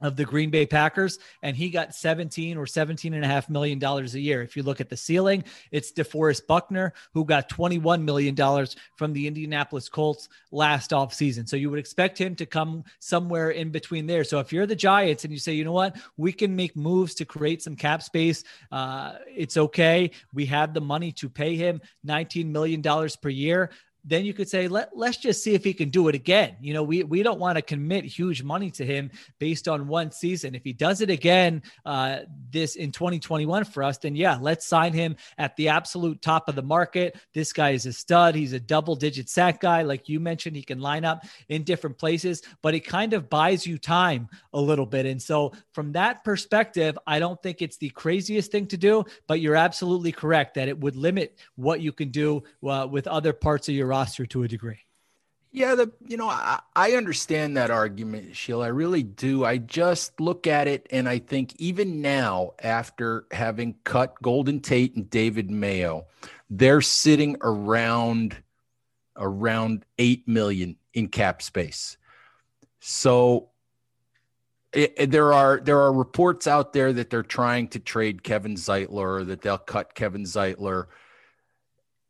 of 0.00 0.16
the 0.16 0.24
Green 0.24 0.50
Bay 0.50 0.66
Packers, 0.66 1.18
and 1.42 1.56
he 1.56 1.70
got 1.70 1.94
17 1.94 2.56
or 2.56 2.66
17 2.66 3.14
and 3.14 3.24
a 3.24 3.28
half 3.28 3.48
million 3.48 3.78
dollars 3.78 4.14
a 4.14 4.20
year. 4.20 4.42
If 4.42 4.56
you 4.56 4.62
look 4.62 4.80
at 4.80 4.88
the 4.88 4.96
ceiling, 4.96 5.44
it's 5.70 5.92
DeForest 5.92 6.46
Buckner, 6.46 6.92
who 7.12 7.24
got 7.24 7.48
21 7.48 8.04
million 8.04 8.34
dollars 8.34 8.76
from 8.96 9.12
the 9.12 9.26
Indianapolis 9.26 9.88
Colts 9.88 10.28
last 10.52 10.90
offseason. 10.90 11.48
So 11.48 11.56
you 11.56 11.70
would 11.70 11.78
expect 11.78 12.18
him 12.18 12.34
to 12.36 12.46
come 12.46 12.84
somewhere 12.98 13.50
in 13.50 13.70
between 13.70 14.06
there. 14.06 14.24
So 14.24 14.38
if 14.38 14.52
you're 14.52 14.66
the 14.66 14.76
Giants 14.76 15.24
and 15.24 15.32
you 15.32 15.38
say, 15.38 15.52
you 15.52 15.64
know 15.64 15.72
what, 15.72 15.96
we 16.16 16.32
can 16.32 16.56
make 16.56 16.76
moves 16.76 17.14
to 17.16 17.24
create 17.24 17.62
some 17.62 17.76
cap 17.76 18.02
space, 18.02 18.44
uh, 18.72 19.14
it's 19.26 19.56
okay. 19.56 20.10
We 20.32 20.46
have 20.46 20.74
the 20.74 20.80
money 20.80 21.12
to 21.12 21.28
pay 21.28 21.56
him 21.56 21.80
19 22.04 22.50
million 22.50 22.80
dollars 22.80 23.16
per 23.16 23.28
year 23.28 23.70
then 24.04 24.24
you 24.24 24.32
could 24.32 24.48
say 24.48 24.68
let 24.68 24.96
let's 24.96 25.16
just 25.16 25.42
see 25.42 25.54
if 25.54 25.64
he 25.64 25.74
can 25.74 25.90
do 25.90 26.08
it 26.08 26.14
again. 26.14 26.56
You 26.60 26.74
know, 26.74 26.82
we 26.82 27.02
we 27.04 27.22
don't 27.22 27.38
want 27.38 27.56
to 27.56 27.62
commit 27.62 28.04
huge 28.04 28.42
money 28.42 28.70
to 28.72 28.84
him 28.84 29.10
based 29.38 29.68
on 29.68 29.88
one 29.88 30.10
season. 30.10 30.54
If 30.54 30.64
he 30.64 30.72
does 30.72 31.00
it 31.00 31.10
again 31.10 31.62
uh, 31.84 32.20
this 32.50 32.76
in 32.76 32.92
2021 32.92 33.64
for 33.64 33.82
us, 33.82 33.98
then 33.98 34.16
yeah, 34.16 34.38
let's 34.40 34.66
sign 34.66 34.92
him 34.92 35.16
at 35.38 35.56
the 35.56 35.68
absolute 35.68 36.22
top 36.22 36.48
of 36.48 36.54
the 36.54 36.62
market. 36.62 37.16
This 37.34 37.52
guy 37.52 37.70
is 37.70 37.86
a 37.86 37.92
stud. 37.92 38.34
He's 38.34 38.52
a 38.52 38.60
double 38.60 38.96
digit 38.96 39.28
sack 39.28 39.60
guy, 39.60 39.82
like 39.82 40.08
you 40.08 40.20
mentioned. 40.20 40.56
He 40.56 40.62
can 40.62 40.80
line 40.80 41.04
up 41.04 41.24
in 41.48 41.62
different 41.62 41.98
places, 41.98 42.42
but 42.62 42.74
it 42.74 42.80
kind 42.80 43.12
of 43.12 43.28
buys 43.28 43.66
you 43.66 43.78
time 43.78 44.28
a 44.52 44.60
little 44.60 44.86
bit. 44.86 45.06
And 45.06 45.20
so 45.20 45.52
from 45.72 45.92
that 45.92 46.24
perspective, 46.24 46.98
I 47.06 47.18
don't 47.18 47.40
think 47.42 47.62
it's 47.62 47.76
the 47.76 47.90
craziest 47.90 48.50
thing 48.50 48.66
to 48.68 48.76
do, 48.76 49.04
but 49.26 49.40
you're 49.40 49.56
absolutely 49.56 50.12
correct 50.12 50.54
that 50.54 50.68
it 50.68 50.78
would 50.78 50.96
limit 50.96 51.38
what 51.56 51.80
you 51.80 51.92
can 51.92 52.08
do 52.08 52.42
uh, 52.66 52.86
with 52.90 53.06
other 53.06 53.32
parts 53.32 53.68
of 53.68 53.74
your 53.74 53.89
roster 53.90 54.24
to 54.26 54.44
a 54.44 54.48
degree. 54.48 54.78
Yeah, 55.52 55.74
the 55.74 55.90
you 56.06 56.16
know 56.16 56.28
I, 56.28 56.60
I 56.76 56.92
understand 56.92 57.56
that 57.56 57.72
argument, 57.72 58.36
Sheila. 58.36 58.66
I 58.66 58.68
really 58.68 59.02
do. 59.02 59.44
I 59.44 59.58
just 59.58 60.20
look 60.20 60.46
at 60.46 60.68
it 60.68 60.86
and 60.90 61.08
I 61.08 61.18
think 61.18 61.54
even 61.56 62.00
now, 62.00 62.52
after 62.62 63.26
having 63.32 63.74
cut 63.82 64.14
Golden 64.22 64.60
Tate 64.60 64.94
and 64.94 65.10
David 65.10 65.50
Mayo, 65.50 66.06
they're 66.48 66.80
sitting 66.80 67.36
around 67.42 68.36
around 69.16 69.84
eight 69.98 70.28
million 70.28 70.76
in 70.94 71.08
cap 71.08 71.42
space. 71.42 71.96
So 72.78 73.50
it, 74.72 75.10
there 75.10 75.32
are 75.32 75.60
there 75.60 75.80
are 75.80 75.92
reports 75.92 76.46
out 76.46 76.72
there 76.72 76.92
that 76.92 77.10
they're 77.10 77.24
trying 77.24 77.66
to 77.68 77.80
trade 77.80 78.22
Kevin 78.22 78.54
Zeitler, 78.54 79.26
that 79.26 79.42
they'll 79.42 79.58
cut 79.58 79.94
Kevin 79.94 80.22
Zeitler. 80.22 80.86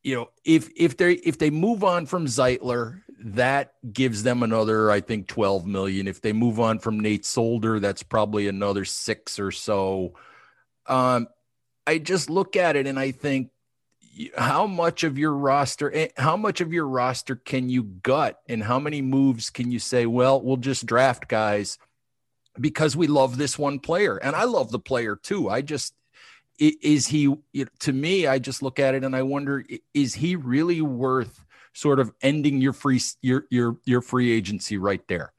You 0.03 0.15
know, 0.15 0.31
if 0.45 0.71
if 0.77 0.97
they 0.97 1.15
if 1.15 1.39
they 1.39 1.51
move 1.51 1.85
on 1.85 2.07
from 2.07 2.27
Zeitler, 2.27 3.03
that 3.23 3.75
gives 3.93 4.23
them 4.23 4.43
another, 4.43 4.91
I 4.91 5.01
think, 5.01 5.29
twelve 5.29 5.67
million. 5.67 6.09
If 6.09 6.21
they 6.23 6.33
move 6.33 6.59
on 6.59 6.79
from 6.79 7.01
Nate 7.01 7.27
Solder, 7.27 7.81
that's 7.81 8.03
probably 8.03 8.49
another 8.49 8.85
six 8.85 9.39
or 9.39 9.51
so. 9.51 10.15
Um, 10.87 11.29
I 11.87 11.99
just 11.99 12.31
look 12.31 12.57
at 12.57 12.77
it 12.77 12.87
and 12.87 12.99
I 12.99 13.11
think 13.11 13.51
how 14.37 14.67
much 14.67 15.05
of 15.05 15.19
your 15.19 15.33
roster 15.33 15.93
eh, 15.95 16.09
how 16.17 16.37
much 16.37 16.61
of 16.61 16.73
your 16.73 16.87
roster 16.87 17.37
can 17.37 17.69
you 17.69 17.83
gut 17.83 18.41
and 18.49 18.63
how 18.63 18.79
many 18.79 19.01
moves 19.01 19.51
can 19.51 19.71
you 19.71 19.79
say 19.79 20.05
well 20.05 20.41
we'll 20.41 20.57
just 20.57 20.85
draft 20.85 21.29
guys 21.29 21.79
because 22.61 22.97
we 22.97 23.07
love 23.07 23.37
this 23.37 23.59
one 23.59 23.79
player 23.79 24.17
and 24.17 24.35
i 24.35 24.45
love 24.45 24.71
the 24.71 24.79
player 24.79 25.17
too 25.17 25.49
i 25.49 25.63
just 25.63 25.95
is 26.61 27.07
he 27.07 27.35
to 27.79 27.92
me 27.92 28.27
i 28.27 28.38
just 28.38 28.62
look 28.62 28.79
at 28.79 28.94
it 28.94 29.03
and 29.03 29.16
i 29.16 29.23
wonder 29.23 29.64
is 29.94 30.14
he 30.14 30.37
really 30.37 30.81
worth 30.81 31.44
sort 31.73 31.99
of 31.99 32.12
ending 32.23 32.61
your 32.61 32.73
free 32.73 33.01
your 33.23 33.46
your 33.51 33.77
your 33.85 34.01
free 34.01 34.31
agency 34.31 34.77
right 34.77 35.07
there 35.09 35.33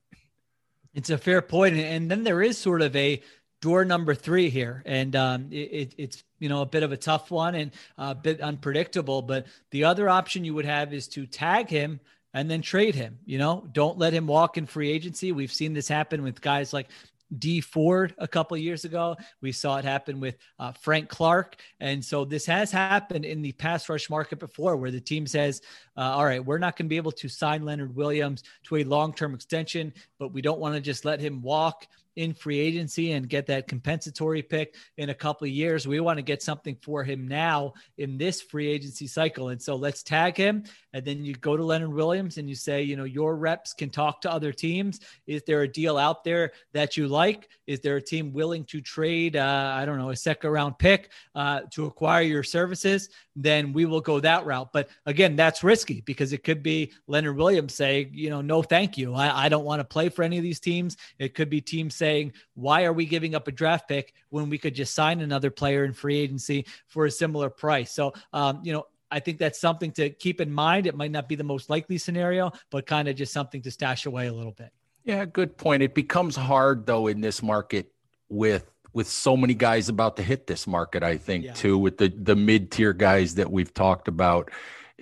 it's 0.93 1.09
a 1.09 1.17
fair 1.17 1.41
point 1.41 1.77
and 1.77 2.09
then 2.09 2.23
there 2.23 2.41
is 2.41 2.57
sort 2.57 2.81
of 2.81 2.95
a 2.95 3.21
door 3.61 3.85
number 3.85 4.15
three 4.15 4.49
here 4.49 4.81
and 4.85 5.15
um, 5.15 5.47
it, 5.51 5.93
it's 5.97 6.23
you 6.41 6.49
know, 6.49 6.61
a 6.61 6.65
bit 6.65 6.83
of 6.83 6.91
a 6.91 6.97
tough 6.97 7.31
one 7.31 7.55
and 7.55 7.71
a 7.97 8.15
bit 8.15 8.41
unpredictable. 8.41 9.21
But 9.21 9.45
the 9.69 9.85
other 9.85 10.09
option 10.09 10.43
you 10.43 10.55
would 10.55 10.65
have 10.65 10.91
is 10.93 11.07
to 11.09 11.25
tag 11.25 11.69
him 11.69 12.01
and 12.33 12.49
then 12.49 12.61
trade 12.61 12.95
him. 12.95 13.19
You 13.25 13.37
know, 13.37 13.65
don't 13.71 13.99
let 13.99 14.11
him 14.11 14.27
walk 14.27 14.57
in 14.57 14.65
free 14.65 14.91
agency. 14.91 15.31
We've 15.31 15.53
seen 15.53 15.73
this 15.73 15.87
happen 15.87 16.23
with 16.23 16.41
guys 16.41 16.73
like 16.73 16.89
Dee 17.37 17.61
Ford 17.61 18.13
a 18.17 18.27
couple 18.27 18.57
years 18.57 18.85
ago. 18.85 19.15
We 19.41 19.51
saw 19.51 19.77
it 19.77 19.85
happen 19.85 20.19
with 20.19 20.37
uh, 20.59 20.71
Frank 20.73 21.09
Clark. 21.09 21.57
And 21.79 22.03
so 22.03 22.25
this 22.25 22.45
has 22.45 22.71
happened 22.71 23.25
in 23.25 23.41
the 23.41 23.51
pass 23.53 23.87
rush 23.89 24.09
market 24.09 24.39
before 24.39 24.75
where 24.77 24.91
the 24.91 25.01
team 25.01 25.27
says, 25.27 25.61
uh, 25.97 26.01
all 26.01 26.25
right, 26.25 26.43
we're 26.43 26.57
not 26.57 26.75
going 26.75 26.87
to 26.87 26.89
be 26.89 26.97
able 26.97 27.11
to 27.13 27.29
sign 27.29 27.63
Leonard 27.63 27.95
Williams 27.95 28.43
to 28.63 28.77
a 28.77 28.83
long 28.83 29.13
term 29.13 29.33
extension, 29.33 29.93
but 30.19 30.33
we 30.33 30.41
don't 30.41 30.59
want 30.59 30.75
to 30.75 30.81
just 30.81 31.05
let 31.05 31.19
him 31.19 31.41
walk 31.41 31.87
in 32.15 32.33
free 32.33 32.59
agency 32.59 33.13
and 33.13 33.29
get 33.29 33.45
that 33.47 33.67
compensatory 33.67 34.41
pick 34.41 34.75
in 34.97 35.09
a 35.09 35.13
couple 35.13 35.45
of 35.45 35.51
years. 35.51 35.87
We 35.87 35.99
want 35.99 36.17
to 36.17 36.23
get 36.23 36.43
something 36.43 36.75
for 36.81 37.03
him 37.03 37.27
now 37.27 37.73
in 37.97 38.17
this 38.17 38.41
free 38.41 38.67
agency 38.67 39.07
cycle. 39.07 39.49
And 39.49 39.61
so 39.61 39.75
let's 39.75 40.03
tag 40.03 40.35
him. 40.35 40.63
And 40.93 41.05
then 41.05 41.23
you 41.23 41.33
go 41.35 41.55
to 41.55 41.63
Leonard 41.63 41.93
Williams 41.93 42.37
and 42.37 42.49
you 42.49 42.55
say, 42.55 42.81
you 42.81 42.97
know, 42.97 43.05
your 43.05 43.35
reps 43.35 43.73
can 43.73 43.89
talk 43.89 44.21
to 44.21 44.31
other 44.31 44.51
teams. 44.51 44.99
Is 45.25 45.43
there 45.43 45.61
a 45.61 45.67
deal 45.67 45.97
out 45.97 46.23
there 46.23 46.51
that 46.73 46.97
you 46.97 47.07
like? 47.07 47.49
Is 47.65 47.79
there 47.79 47.95
a 47.95 48.01
team 48.01 48.33
willing 48.33 48.65
to 48.65 48.81
trade, 48.81 49.37
uh, 49.37 49.73
I 49.73 49.85
don't 49.85 49.97
know, 49.97 50.09
a 50.09 50.15
second 50.15 50.49
round 50.49 50.77
pick 50.77 51.11
uh, 51.35 51.61
to 51.71 51.85
acquire 51.85 52.23
your 52.23 52.43
services? 52.43 53.09
Then 53.35 53.71
we 53.71 53.85
will 53.85 54.01
go 54.01 54.19
that 54.19 54.45
route. 54.45 54.73
But 54.73 54.89
again, 55.05 55.37
that's 55.37 55.63
risky 55.63 56.01
because 56.01 56.33
it 56.33 56.43
could 56.43 56.61
be 56.61 56.91
Leonard 57.07 57.37
Williams 57.37 57.73
say, 57.73 58.09
you 58.11 58.29
know, 58.29 58.41
no, 58.41 58.61
thank 58.61 58.97
you. 58.97 59.13
I, 59.13 59.45
I 59.45 59.49
don't 59.49 59.63
want 59.63 59.79
to 59.79 59.85
play 59.85 60.09
for 60.09 60.23
any 60.23 60.37
of 60.37 60.43
these 60.43 60.59
teams. 60.59 60.97
It 61.17 61.33
could 61.33 61.49
be 61.49 61.61
teams 61.61 61.95
saying, 62.01 62.33
why 62.55 62.85
are 62.85 62.93
we 62.93 63.05
giving 63.05 63.35
up 63.35 63.47
a 63.47 63.51
draft 63.51 63.87
pick 63.87 64.13
when 64.29 64.49
we 64.49 64.57
could 64.57 64.73
just 64.73 64.95
sign 64.95 65.21
another 65.21 65.51
player 65.51 65.85
in 65.85 65.93
free 65.93 66.17
agency 66.17 66.65
for 66.87 67.05
a 67.05 67.11
similar 67.11 67.49
price? 67.51 67.91
So, 67.91 68.13
um, 68.33 68.61
you 68.63 68.73
know, 68.73 68.87
I 69.11 69.19
think 69.19 69.37
that's 69.37 69.59
something 69.59 69.91
to 69.93 70.09
keep 70.09 70.41
in 70.41 70.51
mind. 70.51 70.87
It 70.87 70.95
might 70.95 71.11
not 71.11 71.29
be 71.29 71.35
the 71.35 71.43
most 71.43 71.69
likely 71.69 71.99
scenario, 71.99 72.51
but 72.71 72.87
kind 72.87 73.07
of 73.07 73.15
just 73.15 73.31
something 73.31 73.61
to 73.61 73.69
stash 73.69 74.07
away 74.07 74.27
a 74.27 74.33
little 74.33 74.53
bit. 74.53 74.71
Yeah, 75.03 75.25
good 75.25 75.57
point. 75.57 75.83
It 75.83 75.93
becomes 75.93 76.35
hard 76.35 76.85
though 76.87 77.07
in 77.07 77.21
this 77.21 77.43
market 77.43 77.91
with 78.29 78.65
with 78.93 79.07
so 79.07 79.37
many 79.37 79.53
guys 79.53 79.89
about 79.89 80.17
to 80.17 80.23
hit 80.23 80.47
this 80.47 80.65
market. 80.65 81.03
I 81.03 81.17
think 81.17 81.45
yeah. 81.45 81.53
too 81.53 81.77
with 81.77 81.97
the 81.97 82.09
the 82.09 82.35
mid 82.35 82.71
tier 82.71 82.93
guys 82.93 83.35
that 83.35 83.51
we've 83.51 83.73
talked 83.73 84.07
about. 84.07 84.49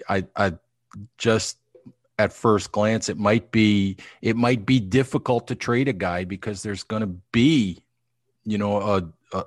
I 0.08 0.26
I 0.36 0.54
just 1.18 1.58
at 2.20 2.32
first 2.32 2.72
glance 2.72 3.10
it 3.10 3.18
might 3.18 3.52
be 3.52 3.98
it 4.22 4.36
might 4.36 4.66
be 4.66 4.80
difficult 4.80 5.48
to 5.48 5.56
trade 5.56 5.88
a 5.88 5.94
guy 5.94 6.24
because 6.24 6.62
there's 6.62 6.84
going 6.84 7.02
to 7.02 7.08
be 7.32 7.82
you 8.46 8.58
know 8.58 8.78
a 8.82 9.38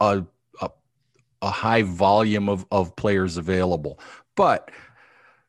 a 0.00 0.24
a, 0.60 0.70
a, 1.42 1.50
high 1.50 1.82
volume 1.82 2.48
of, 2.48 2.64
of 2.70 2.94
players 2.96 3.36
available 3.36 3.98
but 4.36 4.70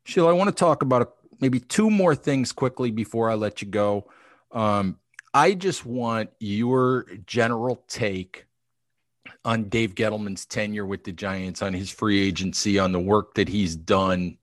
Sheil, 0.08 0.28
I 0.28 0.32
want 0.32 0.48
to 0.48 0.56
talk 0.56 0.82
about 0.82 1.16
maybe 1.42 1.60
two 1.60 1.92
more 1.92 2.16
things 2.16 2.54
quickly 2.54 2.92
before 2.92 3.30
I 3.30 3.36
let 3.36 3.62
you 3.62 3.68
go. 3.68 4.10
Um, 4.54 4.98
I 5.34 5.54
just 5.54 5.86
want 5.86 6.30
your 6.40 7.06
general 7.26 7.84
take 7.90 8.47
on 9.48 9.70
Dave 9.70 9.96
Gettleman's 9.96 10.46
tenure 10.46 10.86
with 10.86 11.06
the 11.06 11.12
Giants, 11.12 11.64
on 11.64 11.74
his 11.74 11.90
free 11.90 12.22
agency, 12.22 12.78
on 12.78 12.92
the 12.92 13.00
work 13.00 13.34
that 13.34 13.50
he's 13.50 13.76
done 13.76 14.38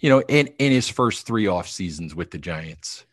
you 0.00 0.08
know, 0.08 0.20
in 0.28 0.48
in 0.58 0.72
his 0.72 0.88
first 0.88 1.26
three 1.26 1.46
off 1.46 1.68
seasons 1.68 2.14
with 2.14 2.30
the 2.30 2.38
Giants. 2.38 3.04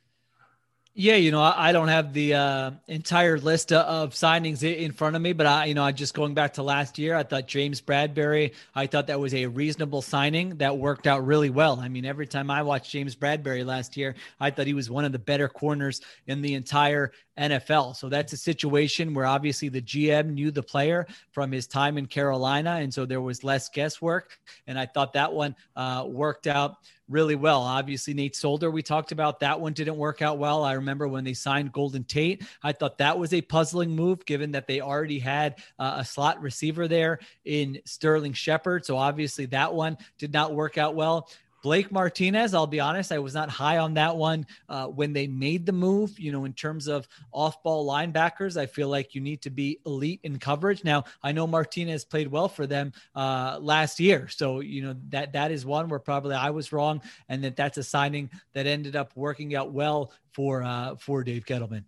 Yeah, 1.00 1.14
you 1.14 1.30
know, 1.30 1.44
I 1.44 1.74
don't 1.74 1.90
have 1.90 2.12
the 2.12 2.34
uh, 2.34 2.72
entire 2.88 3.38
list 3.38 3.72
of 3.72 4.16
signings 4.16 4.64
in 4.64 4.92
front 4.94 5.16
of 5.16 5.22
me, 5.22 5.32
but 5.32 5.46
I, 5.46 5.66
you 5.66 5.76
know, 5.76 5.84
I 5.84 5.92
just 5.92 6.16
going 6.16 6.34
back 6.34 6.56
to 6.56 6.64
last 6.64 6.98
year, 6.98 7.14
I 7.14 7.22
thought 7.22 7.48
James 7.48 7.80
Bradberry, 7.80 8.56
I 8.74 8.88
thought 8.88 9.06
that 9.06 9.20
was 9.20 9.36
a 9.36 9.46
reasonable 9.46 10.02
signing 10.02 10.58
that 10.58 10.76
worked 10.76 11.06
out 11.06 11.24
really 11.24 11.52
well. 11.52 11.80
I 11.80 11.88
mean, 11.88 12.04
every 12.04 12.26
time 12.26 12.50
I 12.50 12.64
watched 12.64 12.90
James 12.90 13.16
Bradberry 13.16 13.64
last 13.64 13.96
year, 13.96 14.16
I 14.40 14.50
thought 14.50 14.66
he 14.66 14.74
was 14.74 14.90
one 14.90 15.06
of 15.06 15.12
the 15.12 15.20
better 15.20 15.48
corners 15.48 16.02
in 16.26 16.42
the 16.42 16.56
entire 16.56 17.12
NFL. 17.38 17.96
So 17.96 18.10
that's 18.10 18.34
a 18.34 18.38
situation 18.38 19.14
where 19.14 19.28
obviously 19.28 19.70
the 19.70 19.84
GM 19.84 20.34
knew 20.34 20.50
the 20.50 20.64
player 20.64 21.06
from 21.32 21.52
his 21.52 21.68
time 21.68 22.00
in 22.00 22.08
Carolina, 22.08 22.78
and 22.82 22.92
so 22.92 23.06
there 23.06 23.22
was 23.22 23.44
less 23.44 23.70
guesswork. 23.70 24.40
And 24.66 24.80
I 24.80 24.88
thought 24.88 25.14
that 25.14 25.32
one 25.32 25.56
uh, 25.76 26.06
worked 26.08 26.48
out 26.48 26.78
really 27.10 27.36
well. 27.36 27.62
Obviously, 27.62 28.14
Nate 28.14 28.36
Solder, 28.36 28.70
we 28.70 28.82
talked 28.82 29.12
about 29.12 29.40
that 29.40 29.60
one 29.60 29.74
didn't 29.74 29.98
work 29.98 30.22
out 30.22 30.38
well. 30.38 30.64
I 30.64 30.74
remember 30.74 31.08
when 31.08 31.24
they 31.24 31.34
signed 31.34 31.72
Golden 31.72 32.04
Tate, 32.04 32.44
I 32.64 32.72
thought 32.72 32.98
that 32.98 33.18
was 33.18 33.34
a 33.34 33.42
puzzling 33.42 33.96
move 33.96 34.26
given 34.26 34.52
that 34.52 34.68
they 34.68 34.82
already 34.82 35.20
had 35.20 35.60
uh, 35.80 35.96
a 35.98 36.06
slot 36.06 36.42
receiver 36.42 36.88
there 36.88 37.20
in 37.46 37.80
Sterling 37.86 38.34
Shepard. 38.34 38.86
So 38.86 38.98
obviously, 38.98 39.46
that 39.48 39.74
one 39.74 39.98
did 40.18 40.34
not 40.34 40.54
work 40.54 40.78
out 40.78 40.96
well. 40.96 41.30
Blake 41.68 41.92
Martinez, 41.92 42.54
I'll 42.54 42.66
be 42.66 42.80
honest, 42.80 43.12
I 43.12 43.20
was 43.20 43.34
not 43.34 43.50
high 43.50 43.80
on 43.80 43.96
that 43.96 44.16
one 44.16 44.48
uh, 44.70 44.86
when 44.86 45.12
they 45.12 45.28
made 45.28 45.66
the 45.66 45.74
move. 45.74 46.18
You 46.18 46.32
know, 46.32 46.46
in 46.46 46.54
terms 46.54 46.88
of 46.88 47.10
off 47.34 47.62
ball 47.62 47.86
linebackers, 47.86 48.56
I 48.56 48.68
feel 48.68 48.88
like 48.88 49.14
you 49.14 49.20
need 49.20 49.42
to 49.42 49.50
be 49.50 49.78
elite 49.86 50.22
in 50.24 50.40
coverage. 50.40 50.86
Now, 50.86 51.04
I 51.22 51.34
know 51.34 51.46
Martinez 51.46 52.06
played 52.06 52.30
well 52.30 52.48
for 52.48 52.68
them 52.68 52.94
uh, 53.14 53.60
last 53.60 54.00
year. 54.00 54.30
So, 54.30 54.62
you 54.62 54.82
know, 54.82 54.96
that 55.10 55.34
that 55.34 55.52
is 55.52 55.66
one 55.66 55.90
where 55.90 56.00
probably 56.00 56.36
I 56.36 56.52
was 56.52 56.72
wrong. 56.72 57.02
And 57.28 57.44
that 57.44 57.58
that's 57.58 57.78
a 57.78 57.84
signing 57.84 58.30
that 58.54 58.66
ended 58.66 58.96
up 58.96 59.12
working 59.18 59.54
out 59.54 59.74
well 59.74 60.14
for 60.32 60.64
uh, 60.64 60.96
for 60.96 61.22
Dave 61.26 61.46
Gettleman. 61.46 61.84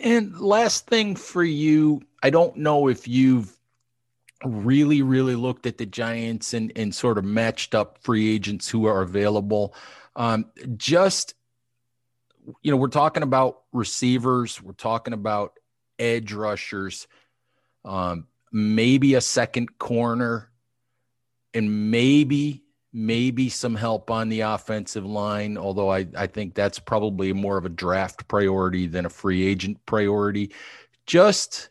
And 0.00 0.40
last 0.40 0.86
thing 0.86 1.16
for 1.16 1.44
you, 1.44 2.00
I 2.22 2.30
don't 2.30 2.56
know 2.56 2.88
if 2.88 3.06
you've 3.06 3.53
really, 4.44 5.02
really 5.02 5.34
looked 5.34 5.66
at 5.66 5.78
the 5.78 5.86
Giants 5.86 6.54
and, 6.54 6.72
and 6.76 6.94
sort 6.94 7.18
of 7.18 7.24
matched 7.24 7.74
up 7.74 7.98
free 8.02 8.34
agents 8.34 8.68
who 8.68 8.86
are 8.86 9.02
available. 9.02 9.74
Um, 10.16 10.46
just, 10.76 11.34
you 12.62 12.70
know, 12.70 12.76
we're 12.76 12.88
talking 12.88 13.22
about 13.22 13.62
receivers, 13.72 14.62
we're 14.62 14.72
talking 14.72 15.14
about 15.14 15.58
edge 15.98 16.32
rushers, 16.32 17.06
um, 17.84 18.26
maybe 18.52 19.14
a 19.14 19.20
second 19.20 19.78
corner, 19.78 20.50
and 21.52 21.90
maybe 21.90 22.64
maybe 22.96 23.48
some 23.48 23.74
help 23.74 24.08
on 24.08 24.28
the 24.28 24.40
offensive 24.40 25.04
line, 25.04 25.58
although 25.58 25.90
I, 25.90 26.06
I 26.16 26.28
think 26.28 26.54
that's 26.54 26.78
probably 26.78 27.32
more 27.32 27.58
of 27.58 27.64
a 27.64 27.68
draft 27.68 28.28
priority 28.28 28.86
than 28.86 29.04
a 29.04 29.10
free 29.10 29.44
agent 29.44 29.84
priority. 29.84 30.52
Just 31.04 31.70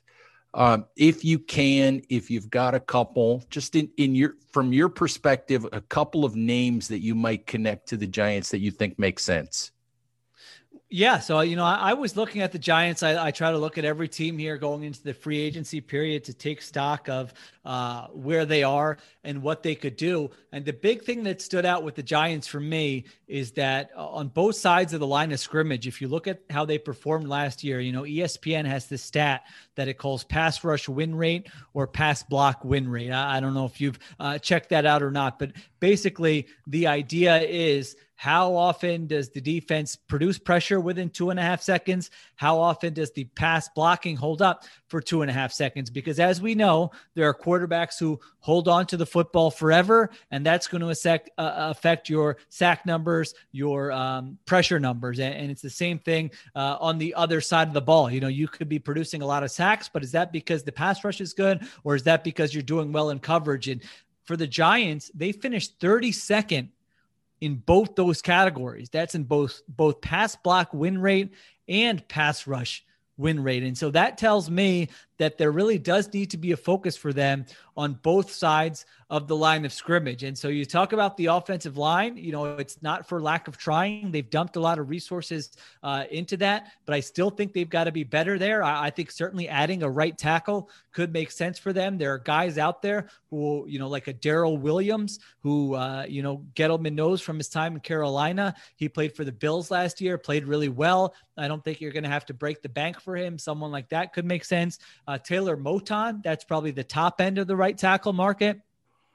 um, 0.53 0.85
if 0.95 1.25
you 1.25 1.39
can, 1.39 2.01
if 2.09 2.29
you've 2.29 2.49
got 2.49 2.75
a 2.75 2.79
couple, 2.79 3.43
just 3.49 3.75
in, 3.75 3.89
in 3.97 4.15
your 4.15 4.35
from 4.51 4.71
your 4.71 4.89
perspective, 4.89 5.65
a 5.73 5.81
couple 5.81 6.23
of 6.23 6.35
names 6.35 6.87
that 6.87 6.99
you 6.99 7.15
might 7.15 7.47
connect 7.47 7.87
to 7.89 7.97
the 7.97 8.07
Giants 8.07 8.49
that 8.51 8.59
you 8.59 8.71
think 8.71 8.97
make 8.97 9.19
sense. 9.19 9.71
Yeah, 10.95 11.17
so 11.17 11.39
you 11.39 11.55
know, 11.55 11.65
I, 11.65 11.89
I, 11.89 11.93
was 11.93 12.15
looking 12.15 12.43
at 12.43 12.51
the 12.51 12.59
Giants. 12.59 13.01
I, 13.01 13.25
I, 13.25 13.31
try 13.31 13.49
to 13.49 13.57
look 13.57 13.79
at 13.79 13.83
every 13.83 14.07
team 14.07 14.37
here 14.37 14.57
going 14.57 14.83
into 14.83 15.01
the 15.01 15.15
free 15.15 15.39
agency 15.39 15.81
period 15.81 16.25
to 16.25 16.35
take 16.35 16.61
stock 16.61 17.09
of 17.09 17.33
uh, 17.65 18.09
where 18.09 18.45
they 18.45 18.61
are 18.61 18.99
and 19.23 19.41
what 19.41 19.63
they 19.63 19.73
could 19.73 19.95
do. 19.95 20.29
And 20.51 20.63
the 20.63 20.71
big 20.71 21.01
thing 21.01 21.23
that 21.23 21.41
stood 21.41 21.65
out 21.65 21.81
with 21.81 21.95
the 21.95 22.03
Giants 22.03 22.45
for 22.45 22.59
me 22.59 23.05
is 23.27 23.53
that 23.53 23.89
uh, 23.97 24.07
on 24.07 24.27
both 24.27 24.55
sides 24.55 24.93
of 24.93 24.99
the 24.99 25.07
line 25.07 25.31
of 25.31 25.39
scrimmage, 25.39 25.87
if 25.87 25.99
you 25.99 26.07
look 26.07 26.27
at 26.27 26.41
how 26.51 26.63
they 26.63 26.77
performed 26.77 27.27
last 27.27 27.63
year, 27.63 27.79
you 27.79 27.91
know, 27.91 28.03
ESPN 28.03 28.65
has 28.65 28.85
this 28.85 29.01
stat 29.01 29.45
that 29.73 29.87
it 29.87 29.95
calls 29.95 30.23
pass 30.23 30.63
rush 30.63 30.87
win 30.87 31.15
rate 31.15 31.47
or 31.73 31.87
pass 31.87 32.21
block 32.21 32.63
win 32.63 32.87
rate. 32.87 33.09
I, 33.09 33.37
I 33.37 33.39
don't 33.39 33.55
know 33.55 33.65
if 33.65 33.81
you've 33.81 33.97
uh, 34.19 34.37
checked 34.37 34.69
that 34.69 34.85
out 34.85 35.01
or 35.01 35.09
not, 35.09 35.39
but 35.39 35.53
basically 35.79 36.45
the 36.67 36.85
idea 36.85 37.41
is 37.41 37.95
how 38.23 38.55
often 38.55 39.05
does 39.05 39.27
the 39.31 39.41
defense 39.41 39.97
produce 39.97 40.39
pressure 40.39 40.79
within 40.79 41.09
two 41.09 41.29
and 41.29 41.37
a 41.37 41.43
half 41.43 41.61
seconds? 41.61 42.09
How 42.37 42.57
often 42.57 42.93
does 42.93 43.11
the 43.11 43.25
pass 43.25 43.67
blocking 43.75 44.15
hold 44.15 44.41
up 44.41 44.63
for 44.87 45.01
two 45.01 45.23
and 45.23 45.29
a 45.29 45.33
half 45.33 45.51
seconds? 45.51 45.89
Because 45.89 46.21
as 46.21 46.41
we 46.41 46.55
know, 46.55 46.91
there 47.15 47.27
are 47.27 47.33
quarterbacks 47.33 47.99
who 47.99 48.17
hold 48.39 48.69
on 48.69 48.85
to 48.85 48.95
the 48.95 49.05
football 49.05 49.51
forever, 49.51 50.09
and 50.31 50.45
that's 50.45 50.69
going 50.69 50.79
to 50.79 50.87
affect, 50.87 51.31
uh, 51.37 51.51
affect 51.53 52.07
your 52.07 52.37
sack 52.47 52.85
numbers, 52.85 53.33
your 53.51 53.91
um, 53.91 54.37
pressure 54.45 54.79
numbers. 54.79 55.19
And, 55.19 55.35
and, 55.35 55.51
it's 55.51 55.61
the 55.61 55.69
same 55.69 55.99
thing 55.99 56.31
uh, 56.55 56.77
on 56.79 56.99
the 56.99 57.13
other 57.15 57.41
side 57.41 57.67
of 57.67 57.73
the 57.73 57.81
ball. 57.81 58.09
You 58.09 58.21
know, 58.21 58.29
you 58.29 58.47
could 58.47 58.69
be 58.69 58.79
producing 58.79 59.21
a 59.21 59.25
lot 59.25 59.43
of 59.43 59.51
sacks, 59.51 59.89
but 59.91 60.01
is 60.01 60.13
that 60.13 60.31
because 60.31 60.63
the 60.63 60.71
pass 60.71 61.03
rush 61.03 61.19
is 61.19 61.33
good, 61.33 61.67
or 61.83 61.93
is 61.93 62.03
that 62.03 62.23
because 62.23 62.53
you're 62.53 62.63
doing 62.63 62.93
well 62.93 63.09
in 63.09 63.19
coverage? 63.19 63.67
And 63.67 63.83
for 64.23 64.37
the 64.37 64.47
Giants, 64.47 65.11
they 65.13 65.33
finished 65.33 65.77
32nd 65.81 66.69
in 67.43 67.55
both 67.55 67.95
those 67.95 68.21
categories. 68.21 68.89
That's 68.89 69.15
in 69.15 69.25
both 69.25 69.61
both 69.67 69.99
pass 69.99 70.37
block 70.37 70.73
win 70.73 70.97
rate 70.97 71.33
and 71.67 72.07
pass 72.07 72.47
rush 72.47 72.85
win 73.17 73.43
rate. 73.43 73.63
And 73.63 73.77
so 73.77 73.91
that 73.91 74.17
tells 74.17 74.49
me 74.49 74.87
that 75.23 75.37
there 75.37 75.51
really 75.51 75.77
does 75.77 76.13
need 76.13 76.29
to 76.31 76.37
be 76.37 76.51
a 76.51 76.57
focus 76.57 76.97
for 76.97 77.13
them 77.13 77.45
on 77.77 77.93
both 77.93 78.29
sides 78.29 78.85
of 79.09 79.27
the 79.27 79.35
line 79.35 79.63
of 79.63 79.71
scrimmage. 79.71 80.23
And 80.23 80.37
so 80.37 80.47
you 80.47 80.65
talk 80.65 80.91
about 80.91 81.17
the 81.17 81.27
offensive 81.27 81.77
line, 81.77 82.17
you 82.17 82.31
know, 82.31 82.57
it's 82.57 82.81
not 82.81 83.07
for 83.07 83.21
lack 83.21 83.47
of 83.47 83.57
trying. 83.57 84.11
They've 84.11 84.29
dumped 84.29 84.55
a 84.55 84.59
lot 84.59 84.79
of 84.79 84.89
resources 84.89 85.51
uh, 85.81 86.05
into 86.09 86.35
that, 86.37 86.71
but 86.85 86.95
I 86.95 86.99
still 86.99 87.29
think 87.29 87.53
they've 87.53 87.69
got 87.69 87.85
to 87.85 87.91
be 87.91 88.03
better 88.03 88.37
there. 88.37 88.63
I, 88.63 88.85
I, 88.85 88.89
think 88.89 89.11
certainly 89.11 89.47
adding 89.47 89.83
a 89.83 89.89
right 89.89 90.17
tackle 90.17 90.69
could 90.91 91.13
make 91.13 91.31
sense 91.31 91.59
for 91.59 91.73
them. 91.73 91.97
There 91.97 92.13
are 92.13 92.19
guys 92.19 92.57
out 92.57 92.81
there 92.81 93.07
who, 93.29 93.65
you 93.67 93.79
know, 93.79 93.87
like 93.87 94.07
a 94.07 94.13
Daryl 94.13 94.59
Williams, 94.59 95.19
who, 95.39 95.75
uh, 95.75 96.05
you 96.07 96.23
know, 96.23 96.43
Gettleman 96.55 96.93
knows 96.93 97.21
from 97.21 97.37
his 97.37 97.49
time 97.49 97.75
in 97.75 97.81
Carolina. 97.81 98.55
He 98.75 98.89
played 98.89 99.15
for 99.15 99.23
the 99.23 99.31
Bills 99.31 99.69
last 99.69 100.01
year, 100.01 100.17
played 100.17 100.45
really 100.45 100.69
well. 100.69 101.13
I 101.37 101.47
don't 101.47 101.63
think 101.63 101.81
you're 101.81 101.91
going 101.91 102.03
to 102.03 102.09
have 102.09 102.25
to 102.27 102.33
break 102.33 102.61
the 102.61 102.69
bank 102.69 102.99
for 102.99 103.15
him. 103.15 103.37
Someone 103.37 103.71
like 103.71 103.89
that 103.89 104.13
could 104.13 104.25
make 104.25 104.45
sense. 104.45 104.79
Uh, 105.07 105.12
Uh, 105.13 105.17
Taylor 105.19 105.55
Moton, 105.55 106.23
that's 106.23 106.43
probably 106.43 106.71
the 106.71 106.83
top 106.83 107.21
end 107.21 107.37
of 107.37 107.45
the 107.45 107.55
right 107.55 107.77
tackle 107.77 108.13
market. 108.13 108.59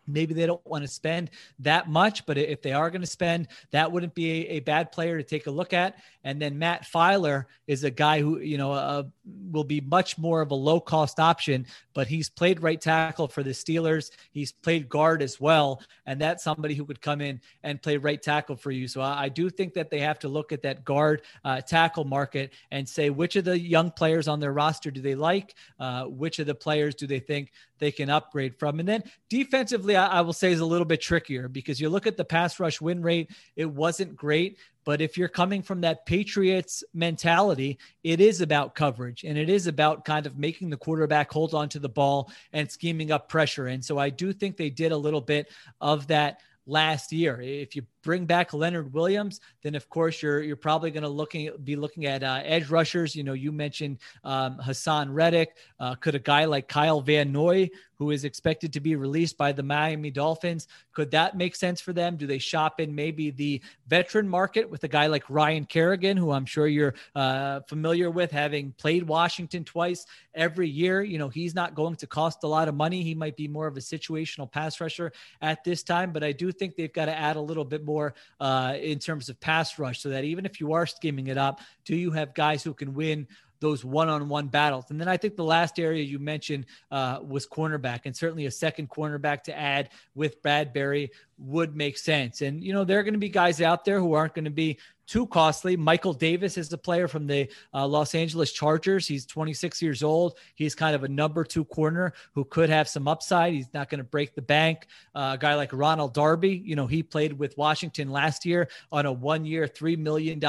Maybe 0.09 0.35
they 0.35 0.47
don't 0.47 0.67
want 0.67 0.83
to 0.83 0.89
spend 0.89 1.31
that 1.61 1.89
much, 1.89 2.27
but 2.27 2.39
if 2.39 2.63
they 2.63 2.73
are 2.73 2.91
going 2.91 3.03
to 3.03 3.07
spend, 3.07 3.49
that 3.71 3.91
wouldn't 3.91 4.15
be 4.15 4.31
a, 4.31 4.57
a, 4.57 4.61
bad 4.61 4.91
player 4.93 5.17
to 5.19 5.25
take 5.25 5.47
a 5.47 5.51
look 5.51 5.73
at. 5.73 5.99
And 6.25 6.41
then 6.41 6.59
Matt 6.59 6.85
Feiler 6.85 7.45
is 7.67 7.85
a 7.85 7.91
guy 7.91 8.21
who, 8.21 8.39
you 8.41 8.59
know, 8.59 8.73
uh, 8.73 9.05
will 9.51 9.65
be 9.65 9.81
much 9.81 10.19
more 10.19 10.41
of 10.41 10.51
a 10.51 10.55
low 10.55 10.81
cost 10.81 11.21
option, 11.21 11.67
but 11.95 12.07
he's 12.07 12.29
played 12.29 12.63
right 12.63 12.81
tackle 12.81 13.29
for 13.29 13.43
the 13.43 13.51
Steelers. 13.51 14.11
He's 14.31 14.53
played 14.53 14.89
guard 14.89 15.23
as 15.23 15.41
well. 15.41 15.83
And 16.07 16.21
that's 16.21 16.45
somebody 16.45 16.75
who 16.75 16.85
could 16.85 17.01
come 17.01 17.21
in 17.21 17.41
and 17.63 17.81
play 17.81 17.97
right 17.97 18.21
tackle 18.21 18.57
for 18.57 18.71
you. 18.71 18.89
So 18.89 19.01
I, 19.01 19.25
I 19.25 19.29
do 19.29 19.49
think 19.51 19.75
that 19.75 19.91
they 19.91 20.01
have 20.01 20.19
to 20.21 20.29
look 20.29 20.53
at 20.53 20.63
that 20.63 20.85
guard 20.85 21.23
uh, 21.45 21.61
tackle 21.61 22.05
market 22.05 22.53
and 22.71 22.89
say 22.89 23.11
which 23.11 23.37
of 23.37 23.45
the 23.45 23.59
young 23.59 23.91
players 23.91 24.29
on 24.29 24.41
their 24.41 24.53
roster 24.53 24.91
do 24.91 25.01
they 25.01 25.15
like? 25.15 25.55
Uh, 25.79 26.05
which 26.05 26.39
of 26.39 26.47
the 26.47 26.55
players 26.55 26.95
do 26.95 27.07
they 27.07 27.21
think 27.21 27.53
they 27.79 27.93
can 27.93 28.11
upgrade 28.11 28.57
from? 28.57 28.81
And 28.81 28.89
then 28.89 29.03
defensively, 29.29 29.97
I, 29.97 30.07
I 30.07 30.21
will 30.21 30.33
say 30.33 30.53
is 30.53 30.61
a 30.61 30.67
little 30.67 30.85
bit 30.85 31.01
trickier 31.01 31.49
because 31.49 31.81
you 31.81 31.89
look 31.89 32.07
at 32.07 32.17
the 32.17 32.25
pass 32.25 32.59
rush 32.61 32.81
win 32.81 33.03
rate, 33.03 33.31
it 33.57 33.71
wasn't 33.71 34.17
great. 34.17 34.59
But 34.85 35.03
if 35.03 35.19
you're 35.19 35.29
coming 35.29 35.63
from 35.63 35.83
that 35.83 36.07
Patriots 36.07 36.83
mentality, 36.95 37.79
it 38.05 38.21
is 38.21 38.41
about 38.41 38.75
coverage 38.75 39.23
and 39.25 39.37
it 39.37 39.51
is 39.51 39.67
about 39.67 40.05
kind 40.05 40.27
of 40.27 40.39
making 40.39 40.71
the 40.71 40.79
quarterback 40.79 41.31
hold 41.31 41.53
on 41.53 41.69
to 41.71 41.79
the 41.79 41.91
ball 41.91 42.31
and 42.53 42.71
scheming 42.71 43.13
up 43.13 43.29
pressure. 43.29 43.67
And 43.67 43.85
so 43.85 43.99
I 43.99 44.09
do 44.09 44.33
think 44.33 44.57
they 44.57 44.71
did 44.71 44.93
a 44.93 44.97
little 44.97 45.21
bit 45.21 45.51
of 45.81 46.07
that 46.07 46.41
last 46.69 47.11
year. 47.13 47.41
If 47.41 47.75
you 47.75 47.83
bring 48.03 48.27
back 48.27 48.53
Leonard 48.53 48.93
Williams, 48.93 49.41
then 49.63 49.75
of 49.75 49.89
course 49.89 50.23
you're 50.23 50.43
you're 50.43 50.57
probably 50.57 50.91
going 50.91 51.03
to 51.03 51.09
looking 51.09 51.51
be 51.65 51.75
looking 51.75 52.07
at 52.07 52.23
uh, 52.23 52.43
edge 52.45 52.69
rushers. 52.71 53.17
You 53.17 53.25
know, 53.25 53.33
you 53.33 53.51
mentioned 53.51 53.99
um, 54.23 54.59
Haason 54.59 55.09
Reddick. 55.13 55.57
Uh, 55.81 55.95
could 55.97 56.15
a 56.15 56.21
guy 56.21 56.45
like 56.45 56.69
Kyle 56.69 57.01
Van 57.01 57.33
Noy, 57.33 57.71
who 57.99 58.13
is 58.13 58.25
expected 58.25 58.73
to 58.73 58.81
be 58.81 58.95
released 58.95 59.37
by 59.37 59.51
the 59.51 59.63
Miami 59.63 60.11
Dolphins, 60.11 60.69
could 60.93 61.11
that 61.11 61.37
make 61.37 61.57
sense 61.57 61.81
for 61.81 61.93
them? 61.93 62.17
Do 62.17 62.27
they 62.27 62.39
shop 62.39 62.81
in 62.81 62.95
maybe 62.95 63.31
the 63.31 63.61
veteran 63.89 64.29
market 64.29 64.71
with 64.71 64.85
a 64.85 64.89
guy 64.89 65.09
like 65.09 65.29
Ryan 65.29 65.65
Kerrigan, 65.65 66.17
who 66.17 66.31
I'm 66.31 66.47
sure 66.47 66.69
you're 66.69 66.95
uh, 67.17 67.61
familiar 67.69 68.11
with, 68.11 68.31
having 68.31 68.73
played 68.79 69.03
Washington 69.03 69.65
twice 69.65 70.07
every 70.35 70.69
year? 70.69 71.03
You 71.03 71.19
know, 71.19 71.29
he's 71.29 71.55
not 71.55 71.75
going 71.75 71.97
to 71.97 72.07
cost 72.07 72.45
a 72.45 72.49
lot 72.49 72.69
of 72.69 72.75
money. 72.75 73.03
He 73.03 73.15
might 73.15 73.37
be 73.37 73.49
more 73.49 73.67
of 73.67 73.77
a 73.77 73.81
situational 73.81 74.51
pass 74.51 74.81
rusher 74.81 75.13
at 75.43 75.65
this 75.65 75.83
time, 75.83 76.13
but 76.13 76.23
I 76.23 76.33
do 76.33 76.53
think 76.59 76.77
they've 76.77 76.93
got 76.93 77.07
to 77.07 77.17
add 77.17 77.37
a 77.37 77.41
little 77.41 77.65
bit 77.65 77.85
more 77.85 78.15
uh, 78.41 78.75
in 78.81 78.99
terms 78.99 79.29
of 79.29 79.41
pass 79.41 79.79
rush 79.79 80.01
so 80.01 80.11
that 80.11 80.25
even 80.25 80.45
if 80.45 80.61
you 80.61 80.73
are 80.73 80.87
scheming 80.87 81.29
it 81.29 81.39
up, 81.39 81.61
do 81.85 81.97
you 81.97 82.11
have 82.11 82.35
guys 82.35 82.63
who 82.63 82.75
can 82.75 82.95
win 82.95 83.27
those 83.61 83.85
one-on-one 83.85 84.49
battles. 84.49 84.85
And 84.91 85.01
then 85.01 85.09
I 85.09 85.17
think 85.17 85.37
the 85.37 85.45
last 85.45 85.79
area 85.79 86.03
you 86.03 86.19
mentioned 86.19 86.67
uh, 86.91 87.21
was 87.27 87.47
cornerback, 87.47 88.01
and 88.05 88.17
certainly 88.17 88.47
a 88.47 88.51
second 88.51 88.89
cornerback 88.89 89.43
to 89.45 89.59
add 89.59 89.91
with 90.15 90.43
Bradberry 90.43 91.11
would 91.39 91.77
make 91.77 91.99
sense. 91.99 92.43
And 92.43 92.63
you 92.63 92.73
know 92.73 92.85
there 92.85 92.99
are 92.99 93.03
going 93.03 93.15
to 93.15 93.19
be 93.19 93.29
guys 93.29 93.61
out 93.61 93.85
there 93.85 94.01
who 94.01 94.13
aren't 94.15 94.35
going 94.35 94.45
to 94.45 94.51
be 94.51 94.79
too 95.09 95.27
costly. 95.27 95.75
Michael 95.77 96.13
Davis 96.13 96.59
is 96.59 96.69
the 96.69 96.79
player 96.79 97.09
from 97.09 97.27
the 97.27 97.49
uh, 97.73 97.87
Los 97.87 98.15
Angeles 98.15 98.53
Chargers. 98.53 99.09
He's 99.09 99.25
26 99.25 99.81
years 99.81 100.03
old. 100.03 100.37
He's 100.55 100.75
kind 100.75 100.95
of 100.95 101.03
a 101.03 101.09
number 101.09 101.45
two 101.45 101.65
corner 101.65 102.13
who 102.35 102.45
could 102.45 102.69
have 102.69 102.89
some 102.89 103.09
upside. 103.09 103.55
He's 103.55 103.73
not 103.73 103.89
going 103.89 103.99
to 103.99 104.05
break 104.05 104.35
the 104.35 104.43
bank. 104.43 104.87
Uh, 105.15 105.33
a 105.35 105.39
guy 105.39 105.55
like 105.55 105.73
Ronald 105.73 106.13
Darby, 106.13 106.63
you 106.65 106.77
know, 106.77 106.87
he 106.87 107.03
played 107.03 107.33
with 107.33 107.57
Washington 107.57 108.11
last 108.11 108.45
year 108.45 108.69
on 108.93 109.07
a 109.07 109.13
one 109.13 109.47
year, 109.47 109.67
$3 109.67 109.97
million 109.97 110.41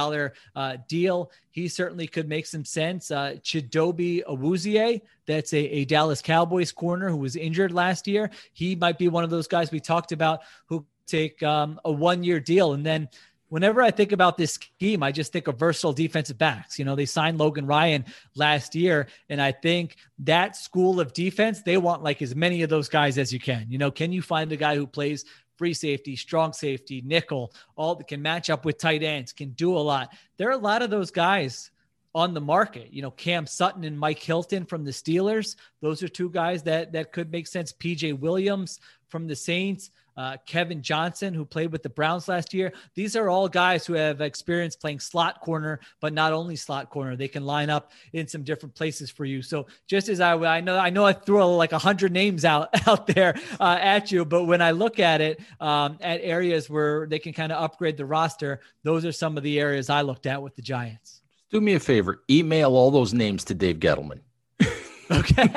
uh, 0.56 0.78
deal. 0.90 1.32
He 1.52 1.68
certainly 1.70 2.08
could 2.08 2.28
make 2.28 2.46
some 2.46 2.66
sense. 2.66 3.12
Uh, 3.12 3.36
Chidobe 3.42 4.24
Awuzie, 4.26 5.02
that's 5.30 5.54
a, 5.54 5.60
a 5.60 5.86
Dallas 5.86 6.24
Cowboys 6.24 6.72
corner 6.72 7.08
who 7.10 7.18
was 7.18 7.36
injured 7.36 7.72
last 7.72 8.08
year. 8.08 8.32
He 8.54 8.76
might 8.76 8.98
be 8.98 9.08
one 9.08 9.24
of 9.24 9.30
those 9.30 9.48
guys 9.48 9.72
we 9.72 9.80
talked 9.80 10.12
about 10.12 10.42
who 10.66 10.86
take 11.06 11.42
um, 11.44 11.80
a 11.86 11.92
one 11.92 12.24
year 12.24 12.40
deal. 12.40 12.74
And 12.74 12.84
then 12.84 13.10
whenever 13.50 13.84
I 13.84 13.92
think 13.92 14.12
about 14.12 14.38
this 14.38 14.54
scheme, 14.54 15.04
I 15.04 15.12
just 15.12 15.32
think 15.32 15.48
of 15.48 15.60
versatile 15.60 15.94
defensive 15.94 16.40
backs. 16.40 16.80
You 16.80 16.86
know, 16.86 16.96
they 16.96 17.06
signed 17.06 17.38
Logan 17.38 17.68
Ryan 17.68 18.06
last 18.36 18.74
year, 18.74 19.08
and 19.30 19.40
I 19.40 19.52
think 19.52 19.98
that 20.20 20.56
school 20.56 21.00
of 21.00 21.14
defense, 21.14 21.62
they 21.62 21.78
want 21.78 22.02
like 22.02 22.24
as 22.24 22.36
many 22.36 22.64
of 22.64 22.70
those 22.72 22.90
guys 22.90 23.20
as 23.20 23.32
you 23.32 23.40
can. 23.40 23.68
You 23.70 23.78
know, 23.78 23.92
can 23.92 24.12
you 24.12 24.24
find 24.24 24.52
a 24.52 24.58
guy 24.58 24.76
who 24.76 24.88
plays 24.88 25.26
free 25.58 25.76
safety, 25.76 26.16
strong 26.16 26.54
safety, 26.54 27.04
nickel, 27.06 27.54
all 27.76 27.94
that 27.94 28.08
can 28.08 28.22
match 28.22 28.50
up 28.50 28.66
with 28.66 28.80
tight 28.80 29.04
ends, 29.04 29.34
can 29.34 29.50
do 29.52 29.78
a 29.78 29.78
lot. 29.78 30.10
There 30.38 30.48
are 30.48 30.54
a 30.54 30.58
lot 30.58 30.82
of 30.82 30.90
those 30.90 31.12
guys 31.12 31.70
on 32.16 32.34
the 32.34 32.42
market. 32.42 32.92
You 32.92 33.02
know, 33.02 33.12
Cam 33.12 33.46
Sutton 33.46 33.84
and 33.84 34.00
Mike 34.00 34.20
Hilton 34.20 34.66
from 34.66 34.84
the 34.84 34.92
Steelers. 34.92 35.56
Those 35.82 36.04
are 36.04 36.08
two 36.08 36.30
guys 36.30 36.64
that 36.64 36.92
that 36.94 37.12
could 37.12 37.32
make 37.32 37.48
sense. 37.48 37.72
PJ 37.74 38.20
Williams 38.20 38.80
from 39.10 39.28
the 39.28 39.36
Saints 39.36 39.92
uh, 40.20 40.36
Kevin 40.46 40.82
Johnson, 40.82 41.34
who 41.34 41.46
played 41.46 41.72
with 41.72 41.82
the 41.82 41.88
Browns 41.88 42.28
last 42.28 42.54
year. 42.54 42.74
These 42.94 43.16
are 43.16 43.30
all 43.30 43.48
guys 43.48 43.86
who 43.86 43.94
have 43.94 44.20
experience 44.20 44.76
playing 44.76 45.00
slot 45.00 45.40
corner, 45.40 45.80
but 46.02 46.12
not 46.12 46.34
only 46.34 46.58
slot 46.58 46.90
corner. 46.90 47.16
They 47.16 47.30
can 47.30 47.46
line 47.46 47.70
up 47.70 47.94
in 48.12 48.28
some 48.28 48.44
different 48.44 48.76
places 48.76 49.10
for 49.10 49.24
you. 49.24 49.42
So 49.42 49.68
just 49.88 50.10
as 50.10 50.20
I, 50.20 50.36
I 50.36 50.60
know, 50.60 50.78
I 50.78 50.90
know 50.90 51.06
I 51.06 51.14
threw 51.14 51.46
like 51.56 51.72
a 51.72 51.78
hundred 51.78 52.12
names 52.12 52.44
out 52.44 52.68
out 52.88 53.08
there 53.08 53.34
uh, 53.62 53.78
at 53.80 54.12
you, 54.12 54.26
but 54.26 54.44
when 54.44 54.62
I 54.62 54.72
look 54.72 55.00
at 55.00 55.22
it 55.22 55.40
um, 55.62 55.98
at 56.02 56.20
areas 56.22 56.70
where 56.70 57.08
they 57.08 57.20
can 57.20 57.32
kind 57.32 57.54
of 57.54 57.64
upgrade 57.64 57.96
the 57.96 58.06
roster, 58.06 58.60
those 58.84 59.06
are 59.06 59.14
some 59.14 59.38
of 59.38 59.44
the 59.44 59.58
areas 59.58 59.90
I 59.90 60.02
looked 60.02 60.26
at 60.26 60.44
with 60.44 60.54
the 60.58 60.62
Giants. 60.62 61.19
Do 61.52 61.62
me 61.62 61.74
a 61.74 61.80
favor, 61.80 62.22
email 62.30 62.76
all 62.76 62.92
those 62.92 63.14
names 63.14 63.44
to 63.46 63.54
Dave 63.54 63.80
Gettleman. 63.80 64.20
okay. 65.12 65.50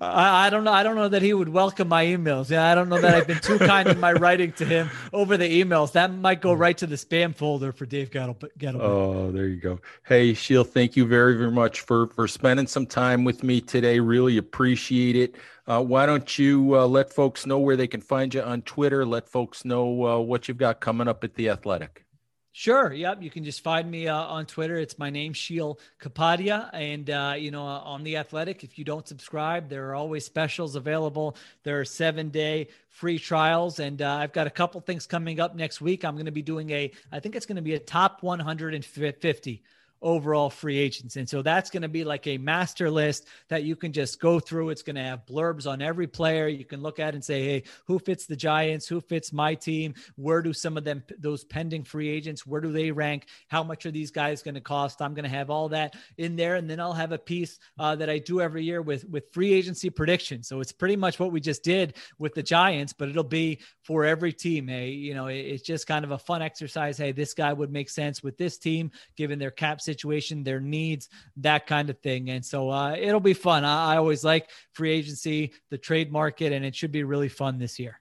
I, 0.00 0.46
I, 0.46 0.50
don't 0.50 0.64
know. 0.64 0.72
I 0.72 0.82
don't 0.82 0.94
know 0.94 1.08
that 1.08 1.22
he 1.22 1.34
would 1.34 1.48
welcome 1.48 1.88
my 1.88 2.04
emails. 2.04 2.50
Yeah, 2.50 2.70
I 2.70 2.74
don't 2.74 2.88
know 2.88 3.00
that 3.00 3.14
I've 3.14 3.26
been 3.26 3.40
too 3.40 3.58
kind 3.58 3.88
in 3.88 3.98
my 3.98 4.12
writing 4.12 4.52
to 4.52 4.64
him 4.64 4.88
over 5.12 5.36
the 5.36 5.62
emails. 5.62 5.92
That 5.92 6.12
might 6.12 6.40
go 6.40 6.52
right 6.52 6.78
to 6.78 6.86
the 6.86 6.96
spam 6.96 7.34
folder 7.34 7.72
for 7.72 7.86
Dave 7.86 8.10
Gettleman. 8.10 8.80
Oh, 8.80 9.32
there 9.32 9.48
you 9.48 9.60
go. 9.60 9.80
Hey, 10.06 10.34
Sheil, 10.34 10.64
thank 10.64 10.96
you 10.96 11.06
very, 11.06 11.36
very 11.36 11.50
much 11.50 11.80
for 11.80 12.06
for 12.08 12.28
spending 12.28 12.66
some 12.66 12.86
time 12.86 13.24
with 13.24 13.42
me 13.42 13.60
today. 13.60 13.98
Really 13.98 14.36
appreciate 14.36 15.16
it. 15.16 15.36
Uh, 15.66 15.82
why 15.82 16.06
don't 16.06 16.38
you 16.38 16.76
uh, 16.76 16.86
let 16.86 17.12
folks 17.12 17.46
know 17.46 17.58
where 17.58 17.76
they 17.76 17.88
can 17.88 18.00
find 18.00 18.32
you 18.32 18.42
on 18.42 18.62
Twitter? 18.62 19.04
Let 19.04 19.28
folks 19.28 19.64
know 19.64 20.06
uh, 20.06 20.18
what 20.18 20.48
you've 20.48 20.58
got 20.58 20.80
coming 20.80 21.08
up 21.08 21.24
at 21.24 21.34
the 21.34 21.48
Athletic. 21.48 22.04
Sure. 22.52 22.92
Yep. 22.92 23.22
You 23.22 23.30
can 23.30 23.44
just 23.44 23.62
find 23.62 23.88
me 23.88 24.08
uh, 24.08 24.16
on 24.16 24.44
Twitter. 24.44 24.76
It's 24.76 24.98
my 24.98 25.08
name, 25.08 25.32
Sheil 25.32 25.78
Kapadia. 26.00 26.68
And, 26.72 27.08
uh, 27.08 27.34
you 27.38 27.52
know, 27.52 27.64
uh, 27.64 27.78
on 27.78 28.02
The 28.02 28.16
Athletic, 28.16 28.64
if 28.64 28.76
you 28.76 28.84
don't 28.84 29.06
subscribe, 29.06 29.68
there 29.68 29.88
are 29.90 29.94
always 29.94 30.24
specials 30.24 30.74
available. 30.74 31.36
There 31.62 31.78
are 31.78 31.84
seven 31.84 32.30
day 32.30 32.68
free 32.88 33.20
trials. 33.20 33.78
And 33.78 34.02
uh, 34.02 34.16
I've 34.16 34.32
got 34.32 34.48
a 34.48 34.50
couple 34.50 34.80
things 34.80 35.06
coming 35.06 35.38
up 35.38 35.54
next 35.54 35.80
week. 35.80 36.04
I'm 36.04 36.16
going 36.16 36.26
to 36.26 36.32
be 36.32 36.42
doing 36.42 36.70
a, 36.70 36.90
I 37.12 37.20
think 37.20 37.36
it's 37.36 37.46
going 37.46 37.56
to 37.56 37.62
be 37.62 37.74
a 37.74 37.78
top 37.78 38.22
150 38.24 39.62
overall 40.02 40.50
free 40.50 40.78
agents. 40.78 41.16
And 41.16 41.28
so 41.28 41.42
that's 41.42 41.70
going 41.70 41.82
to 41.82 41.88
be 41.88 42.04
like 42.04 42.26
a 42.26 42.38
master 42.38 42.90
list 42.90 43.26
that 43.48 43.64
you 43.64 43.76
can 43.76 43.92
just 43.92 44.20
go 44.20 44.40
through. 44.40 44.70
It's 44.70 44.82
going 44.82 44.96
to 44.96 45.02
have 45.02 45.26
blurbs 45.26 45.70
on 45.70 45.82
every 45.82 46.06
player. 46.06 46.48
You 46.48 46.64
can 46.64 46.82
look 46.82 46.98
at 46.98 47.14
and 47.14 47.24
say, 47.24 47.44
hey, 47.44 47.62
who 47.86 47.98
fits 47.98 48.26
the 48.26 48.36
Giants? 48.36 48.86
Who 48.86 49.00
fits 49.00 49.32
my 49.32 49.54
team? 49.54 49.94
Where 50.16 50.42
do 50.42 50.52
some 50.52 50.76
of 50.76 50.84
them, 50.84 51.02
those 51.18 51.44
pending 51.44 51.84
free 51.84 52.08
agents, 52.08 52.46
where 52.46 52.60
do 52.60 52.72
they 52.72 52.90
rank? 52.90 53.26
How 53.48 53.62
much 53.62 53.86
are 53.86 53.90
these 53.90 54.10
guys 54.10 54.42
going 54.42 54.54
to 54.54 54.60
cost? 54.60 55.02
I'm 55.02 55.14
going 55.14 55.24
to 55.24 55.30
have 55.30 55.50
all 55.50 55.68
that 55.70 55.96
in 56.16 56.36
there. 56.36 56.56
And 56.56 56.68
then 56.68 56.80
I'll 56.80 56.92
have 56.92 57.12
a 57.12 57.18
piece 57.18 57.58
uh, 57.78 57.96
that 57.96 58.08
I 58.08 58.18
do 58.18 58.40
every 58.40 58.64
year 58.64 58.82
with, 58.82 59.08
with 59.08 59.30
free 59.32 59.52
agency 59.52 59.90
predictions. 59.90 60.48
So 60.48 60.60
it's 60.60 60.72
pretty 60.72 60.96
much 60.96 61.18
what 61.18 61.32
we 61.32 61.40
just 61.40 61.62
did 61.62 61.96
with 62.18 62.34
the 62.34 62.42
Giants, 62.42 62.92
but 62.92 63.08
it'll 63.08 63.24
be 63.24 63.60
for 63.82 64.04
every 64.04 64.32
team. 64.32 64.68
Hey, 64.68 64.90
you 64.90 65.14
know, 65.14 65.26
it's 65.26 65.62
just 65.62 65.86
kind 65.86 66.04
of 66.04 66.10
a 66.12 66.18
fun 66.18 66.42
exercise. 66.42 66.96
Hey, 66.96 67.12
this 67.12 67.34
guy 67.34 67.52
would 67.52 67.70
make 67.70 67.90
sense 67.90 68.22
with 68.22 68.36
this 68.38 68.58
team, 68.58 68.90
given 69.16 69.38
their 69.38 69.50
cap 69.50 69.80
situation, 69.92 70.44
their 70.44 70.60
needs, 70.60 71.08
that 71.38 71.66
kind 71.66 71.90
of 71.90 71.98
thing. 71.98 72.30
And 72.30 72.44
so 72.44 72.70
uh, 72.70 72.96
it'll 72.98 73.20
be 73.20 73.34
fun. 73.34 73.64
I, 73.64 73.94
I 73.94 73.96
always 73.96 74.24
like 74.24 74.50
free 74.72 74.92
agency, 74.92 75.52
the 75.70 75.78
trade 75.78 76.12
market, 76.12 76.52
and 76.52 76.64
it 76.64 76.74
should 76.74 76.92
be 76.92 77.04
really 77.04 77.28
fun 77.28 77.58
this 77.58 77.78
year. 77.78 78.00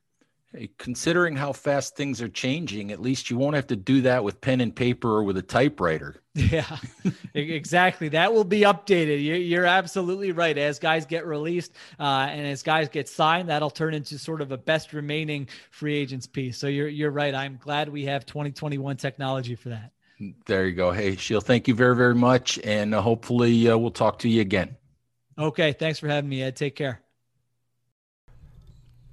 Hey, 0.51 0.71
considering 0.79 1.35
how 1.35 1.53
fast 1.53 1.95
things 1.95 2.23
are 2.23 2.29
changing, 2.29 2.91
at 2.91 2.99
least 2.99 3.29
you 3.29 3.37
won't 3.37 3.55
have 3.55 3.67
to 3.67 3.75
do 3.75 4.01
that 4.01 4.23
with 4.23 4.41
pen 4.41 4.61
and 4.61 4.75
paper 4.75 5.07
or 5.07 5.23
with 5.23 5.37
a 5.37 5.43
typewriter. 5.43 6.21
Yeah, 6.39 6.77
exactly. 7.33 8.07
That 8.09 8.33
will 8.33 8.45
be 8.45 8.61
updated. 8.61 9.49
You're, 9.49 9.65
absolutely 9.65 10.31
right. 10.31 10.57
As 10.57 10.79
guys 10.79 11.05
get 11.05 11.25
released 11.25 11.73
uh, 11.99 12.27
and 12.29 12.47
as 12.47 12.63
guys 12.63 12.87
get 12.87 13.09
signed, 13.09 13.49
that'll 13.49 13.69
turn 13.69 13.93
into 13.93 14.17
sort 14.17 14.39
of 14.39 14.53
a 14.53 14.57
best 14.57 14.93
remaining 14.93 15.49
free 15.69 15.97
agents 15.97 16.27
piece. 16.27 16.57
So 16.57 16.67
you're 16.67 16.87
you're 16.87 17.11
right. 17.11 17.35
I'm 17.35 17.59
glad 17.61 17.89
we 17.89 18.05
have 18.05 18.25
2021 18.25 18.95
technology 18.95 19.55
for 19.55 19.69
that. 19.69 19.91
There 20.45 20.67
you 20.67 20.75
go. 20.75 20.91
Hey, 20.91 21.15
Sheil, 21.15 21.41
thank 21.41 21.67
you 21.67 21.75
very 21.75 21.95
very 21.95 22.15
much, 22.15 22.59
and 22.63 22.93
uh, 22.93 23.01
hopefully 23.01 23.69
uh, 23.69 23.77
we'll 23.77 23.91
talk 23.91 24.19
to 24.19 24.29
you 24.29 24.41
again. 24.41 24.75
Okay, 25.37 25.71
thanks 25.71 25.99
for 25.99 26.07
having 26.09 26.29
me, 26.29 26.43
Ed. 26.43 26.57
Take 26.57 26.75
care. 26.75 27.01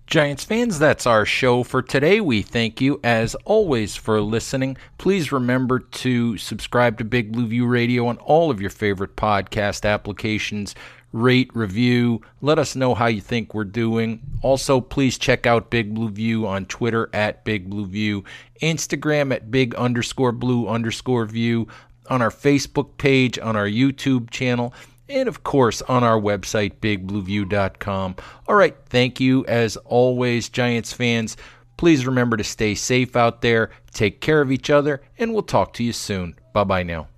Giants 0.06 0.44
fans, 0.44 0.78
that's 0.78 1.04
our 1.04 1.26
show 1.26 1.64
for 1.64 1.82
today. 1.82 2.20
We 2.20 2.40
thank 2.40 2.80
you, 2.80 3.00
as 3.02 3.34
always, 3.44 3.96
for 3.96 4.20
listening. 4.20 4.76
Please 4.98 5.32
remember 5.32 5.80
to 5.80 6.38
subscribe 6.38 6.96
to 6.98 7.04
Big 7.04 7.32
Blue 7.32 7.48
View 7.48 7.66
Radio 7.66 8.06
on 8.06 8.16
all 8.18 8.48
of 8.48 8.60
your 8.60 8.70
favorite 8.70 9.16
podcast 9.16 9.84
applications. 9.84 10.76
Rate, 11.10 11.50
review, 11.54 12.20
let 12.40 12.56
us 12.56 12.76
know 12.76 12.94
how 12.94 13.06
you 13.06 13.20
think 13.20 13.52
we're 13.52 13.64
doing. 13.64 14.20
Also, 14.42 14.80
please 14.80 15.18
check 15.18 15.44
out 15.44 15.70
Big 15.70 15.92
Blue 15.92 16.10
View 16.10 16.46
on 16.46 16.66
Twitter 16.66 17.10
at 17.12 17.44
Big 17.44 17.68
Blue 17.68 17.86
View, 17.86 18.22
Instagram 18.62 19.34
at 19.34 19.50
Big 19.50 19.74
underscore 19.74 20.30
Blue 20.30 20.68
underscore 20.68 21.24
View, 21.24 21.66
on 22.08 22.22
our 22.22 22.30
Facebook 22.30 22.96
page, 22.98 23.40
on 23.40 23.56
our 23.56 23.66
YouTube 23.66 24.30
channel 24.30 24.72
and 25.08 25.28
of 25.28 25.42
course 25.42 25.82
on 25.82 26.04
our 26.04 26.20
website, 26.20 26.74
bigblueview.com. 26.80 28.16
All 28.48 28.54
right, 28.54 28.76
thank 28.86 29.20
you 29.20 29.44
as 29.46 29.76
always, 29.78 30.48
Giants 30.48 30.92
fans. 30.92 31.36
Please 31.76 32.06
remember 32.06 32.36
to 32.36 32.44
stay 32.44 32.74
safe 32.74 33.16
out 33.16 33.42
there, 33.42 33.70
take 33.92 34.20
care 34.20 34.40
of 34.40 34.50
each 34.50 34.70
other, 34.70 35.02
and 35.18 35.32
we'll 35.32 35.42
talk 35.42 35.72
to 35.74 35.84
you 35.84 35.92
soon. 35.92 36.34
Bye 36.52 36.64
bye 36.64 36.82
now. 36.82 37.08